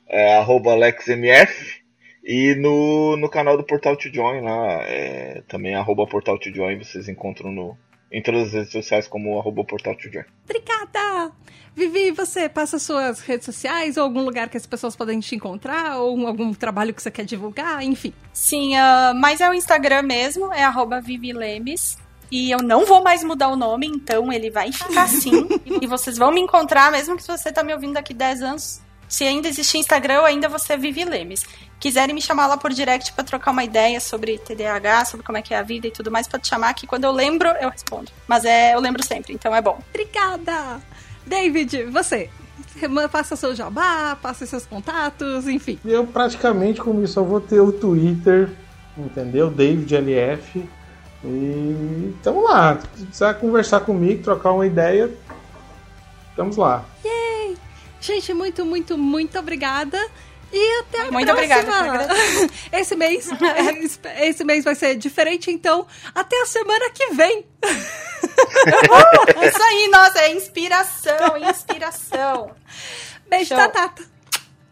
é, 0.07 0.37
AlexMF. 0.37 1.83
E 2.23 2.55
no, 2.55 3.17
no 3.17 3.27
canal 3.27 3.57
do 3.57 3.65
Portal 3.65 3.97
to 3.97 4.07
Join 4.13 4.39
lá, 4.39 4.83
é, 4.83 5.43
também 5.49 5.75
arroba 5.75 6.07
Portal 6.07 6.39
to 6.39 6.53
Join, 6.55 6.81
vocês 6.81 7.09
encontram 7.09 7.51
no, 7.51 7.77
em 8.13 8.21
todas 8.21 8.49
as 8.49 8.53
redes 8.53 8.71
sociais 8.71 9.07
como 9.07 9.39
arroba 9.39 9.63
Portal 9.65 9.95
to 9.95 10.11
Join. 10.11 10.23
Obrigada! 10.45 11.31
Vivi, 11.75 12.11
você 12.11 12.47
passa 12.47 12.77
suas 12.77 13.19
redes 13.21 13.45
sociais 13.45 13.97
ou 13.97 14.03
algum 14.03 14.21
lugar 14.21 14.47
que 14.47 14.55
as 14.55 14.67
pessoas 14.67 14.95
podem 14.95 15.19
te 15.19 15.35
encontrar 15.35 15.97
ou 15.97 16.27
algum 16.27 16.53
trabalho 16.53 16.93
que 16.93 17.01
você 17.01 17.09
quer 17.09 17.25
divulgar, 17.25 17.81
enfim. 17.81 18.13
Sim, 18.31 18.75
ah, 18.77 19.11
mas 19.15 19.41
é 19.41 19.49
o 19.49 19.53
Instagram 19.55 20.03
mesmo, 20.03 20.53
é 20.53 20.63
arroba 20.63 21.01
Vivilemes. 21.01 21.97
E 22.31 22.51
eu 22.51 22.59
não 22.59 22.85
vou 22.85 23.03
mais 23.03 23.23
mudar 23.23 23.49
o 23.49 23.55
nome, 23.55 23.87
então 23.87 24.31
ele 24.31 24.51
vai 24.51 24.71
ficar 24.71 25.03
assim. 25.03 25.47
e 25.81 25.87
vocês 25.87 26.17
vão 26.17 26.31
me 26.31 26.41
encontrar, 26.41 26.91
mesmo 26.91 27.17
que 27.17 27.23
você 27.23 27.51
tá 27.51 27.63
me 27.63 27.73
ouvindo 27.73 27.93
daqui 27.93 28.13
10 28.13 28.41
anos. 28.43 28.81
Se 29.13 29.23
ainda 29.25 29.47
existir 29.47 29.77
Instagram, 29.77 30.15
eu 30.15 30.25
ainda 30.25 30.49
vou 30.49 30.57
ser 30.57 30.75
Vivi 30.75 31.05
Lemes. 31.05 31.45
Quiserem 31.79 32.15
me 32.15 32.21
chamar 32.21 32.47
lá 32.47 32.57
por 32.57 32.73
direct 32.73 33.13
pra 33.13 33.23
trocar 33.23 33.51
uma 33.51 33.63
ideia 33.63 33.99
sobre 33.99 34.39
TDAH, 34.39 35.05
sobre 35.05 35.23
como 35.23 35.37
é 35.37 35.41
que 35.43 35.53
é 35.53 35.59
a 35.59 35.61
vida 35.61 35.85
e 35.85 35.91
tudo 35.91 36.09
mais, 36.09 36.27
pode 36.27 36.47
chamar 36.47 36.73
que 36.73 36.87
quando 36.87 37.03
eu 37.03 37.11
lembro, 37.11 37.47
eu 37.61 37.69
respondo. 37.69 38.11
Mas 38.27 38.43
é, 38.43 38.73
eu 38.73 38.79
lembro 38.79 39.05
sempre, 39.05 39.31
então 39.31 39.55
é 39.55 39.61
bom. 39.61 39.77
Obrigada! 39.91 40.81
David, 41.27 41.83
você. 41.91 42.27
Passa 43.11 43.35
seu 43.35 43.53
jabá, 43.53 44.17
passa 44.19 44.47
seus 44.47 44.65
contatos, 44.65 45.47
enfim. 45.47 45.77
Eu 45.85 46.07
praticamente, 46.07 46.81
como 46.81 47.03
isso, 47.03 47.13
só 47.13 47.21
vou 47.21 47.39
ter 47.39 47.59
o 47.59 47.71
Twitter, 47.71 48.49
entendeu? 48.97 49.51
David 49.51 49.95
LF. 49.95 50.67
E 51.23 52.15
estamos 52.17 52.43
lá. 52.45 52.79
Se 52.81 53.05
precisar 53.05 53.35
conversar 53.35 53.81
comigo, 53.81 54.23
trocar 54.23 54.53
uma 54.53 54.65
ideia, 54.65 55.11
estamos 56.31 56.57
lá. 56.57 56.83
Yay! 57.05 57.22
Gente, 58.03 58.33
muito, 58.33 58.65
muito, 58.65 58.97
muito 58.97 59.39
obrigada. 59.39 59.97
E 60.51 60.79
até 60.81 61.01
a 61.07 61.11
Muito 61.11 61.31
obrigada, 61.31 61.63
próxima. 61.63 62.49
eu 62.71 62.79
Esse 62.79 62.95
mês, 62.95 63.29
esse 64.19 64.43
mês 64.43 64.63
vai 64.63 64.75
ser 64.75 64.95
diferente, 64.97 65.49
então 65.49 65.87
até 66.13 66.39
a 66.41 66.45
semana 66.45 66.91
que 66.91 67.07
vem. 67.13 67.43
É 67.63 69.47
isso 69.49 69.63
aí, 69.63 69.87
nossa, 69.87 70.19
é 70.19 70.31
inspiração, 70.33 71.37
inspiração. 71.49 72.51
Beijo 73.27 73.47
Show. 73.47 73.57
da 73.57 73.69
Tata. 73.69 74.03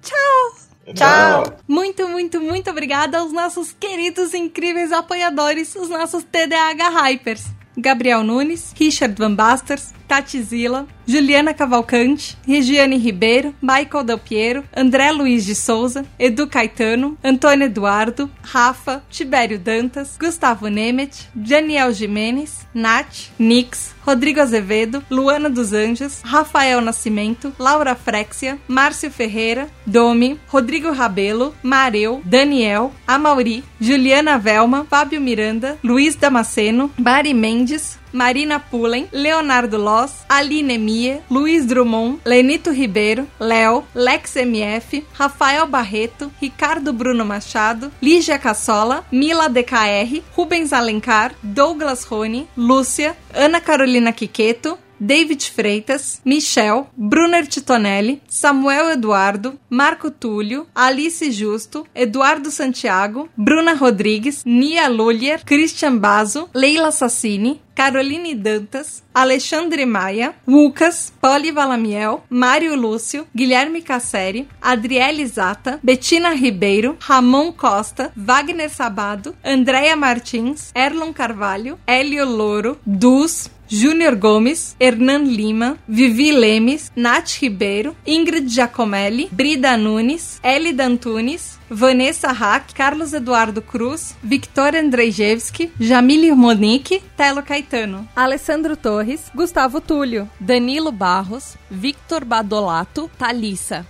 Tchau. 0.03 0.93
Tchau. 0.93 1.59
Muito, 1.67 2.07
muito, 2.09 2.39
muito 2.41 2.69
obrigada 2.69 3.17
aos 3.19 3.31
nossos 3.31 3.71
queridos 3.71 4.33
incríveis 4.35 4.91
apoiadores, 4.91 5.73
os 5.75 5.89
nossos 5.89 6.23
TDAH 6.25 6.89
Hypers. 6.89 7.45
Gabriel 7.77 8.23
Nunes, 8.23 8.73
Richard 8.77 9.15
Van 9.17 9.33
Basters, 9.33 9.93
Tati 10.11 10.41
Zila, 10.41 10.85
Juliana 11.07 11.53
Cavalcante, 11.53 12.35
Regiane 12.45 12.97
Ribeiro, 12.97 13.55
Michael 13.61 14.03
Del 14.03 14.17
Piero, 14.19 14.65
André 14.75 15.09
Luiz 15.09 15.45
de 15.45 15.55
Souza, 15.55 16.05
Edu 16.19 16.47
Caetano, 16.47 17.17
Antônio 17.23 17.65
Eduardo, 17.67 18.29
Rafa, 18.43 19.01
Tibério 19.09 19.57
Dantas, 19.57 20.17
Gustavo 20.19 20.67
Nemet, 20.67 21.29
Daniel 21.33 21.93
Jimenez, 21.93 22.67
Nath, 22.73 23.31
Nix, 23.39 23.95
Rodrigo 24.05 24.41
Azevedo, 24.41 25.01
Luana 25.09 25.49
dos 25.49 25.71
Anjos, 25.71 26.21
Rafael 26.25 26.81
Nascimento, 26.81 27.53
Laura 27.57 27.95
Frexia, 27.95 28.59
Márcio 28.67 29.09
Ferreira, 29.09 29.69
Domi, 29.85 30.37
Rodrigo 30.51 30.91
Rabelo, 30.91 31.55
Mareu, 31.63 32.21
Daniel, 32.25 32.91
Amauri, 33.07 33.63
Juliana 33.79 34.37
Velma, 34.37 34.85
Fábio 34.89 35.21
Miranda, 35.21 35.77
Luiz 35.81 36.15
Damasceno, 36.15 36.91
Mari 36.97 37.33
Mendes, 37.33 37.97
Marina 38.11 38.59
Pullen, 38.59 39.07
Leonardo 39.11 39.77
Loss, 39.77 40.23
Aline 40.27 40.77
Mie, 40.77 41.21
Luiz 41.29 41.65
Drummond, 41.65 42.19
Lenito 42.25 42.71
Ribeiro, 42.71 43.27
Léo, 43.39 43.83
Lex 43.93 44.35
MF, 44.35 45.03
Rafael 45.13 45.65
Barreto, 45.67 46.31
Ricardo 46.41 46.93
Bruno 46.93 47.25
Machado, 47.25 47.91
Lígia 48.01 48.37
Cassola, 48.37 49.03
Mila 49.11 49.47
DKR, 49.49 50.21
Rubens 50.35 50.73
Alencar, 50.73 51.33
Douglas 51.41 52.05
Rony, 52.05 52.47
Lúcia, 52.55 53.15
Ana 53.33 53.61
Carolina 53.61 54.11
Quiqueto, 54.13 54.77
David 55.03 55.41
Freitas, 55.41 56.21
Michel, 56.23 56.85
Brunner 56.95 57.47
Titonelli, 57.47 58.21
Samuel 58.27 58.91
Eduardo, 58.91 59.57
Marco 59.67 60.11
Túlio, 60.11 60.67
Alice 60.75 61.31
Justo, 61.31 61.87
Eduardo 61.95 62.51
Santiago, 62.51 63.27
Bruna 63.35 63.73
Rodrigues, 63.73 64.43
Nia 64.45 64.87
Lulier, 64.87 65.43
Christian 65.43 65.97
Bazo, 65.97 66.49
Leila 66.53 66.91
Sassini, 66.91 67.59
Caroline 67.73 68.35
Dantas, 68.35 69.01
Alexandre 69.11 69.85
Maia, 69.87 70.35
Lucas, 70.45 71.11
Poli 71.19 71.51
Valamiel, 71.51 72.21
Mário 72.29 72.75
Lúcio, 72.75 73.25
Guilherme 73.33 73.81
Casseri, 73.81 74.47
Adriele 74.61 75.25
Zata, 75.25 75.79
Betina 75.81 76.29
Ribeiro, 76.29 76.95
Ramon 76.99 77.51
Costa, 77.51 78.11
Wagner 78.15 78.69
Sabado, 78.69 79.33
Andréia 79.43 79.95
Martins, 79.95 80.71
Erlon 80.75 81.11
Carvalho, 81.11 81.79
Hélio 81.87 82.23
Louro, 82.25 82.77
Dus, 82.85 83.49
Júnior 83.71 84.17
Gomes, 84.17 84.75
Hernan 84.77 85.25
Lima, 85.25 85.77
Vivi 85.87 86.33
Lemes, 86.33 86.91
Nath 86.93 87.39
Ribeiro, 87.41 87.95
Ingrid 88.05 88.45
Giacomelli, 88.47 89.29
Brida 89.31 89.77
Nunes, 89.77 90.41
Elida 90.43 90.83
Antunes, 90.83 91.57
Vanessa 91.69 92.33
Hack, 92.33 92.73
Carlos 92.73 93.13
Eduardo 93.13 93.61
Cruz, 93.61 94.13
Victor 94.21 94.75
Andrzejewski, 94.75 95.71
Jamile 95.79 96.33
Monique, 96.33 97.01
Telo 97.15 97.41
Caetano, 97.41 98.05
Alessandro 98.13 98.75
Torres, 98.75 99.31
Gustavo 99.33 99.79
Túlio, 99.79 100.27
Danilo 100.37 100.91
Barros, 100.91 101.55
Victor 101.69 102.25
Badolato, 102.25 103.09
Thalissa, 103.17 103.85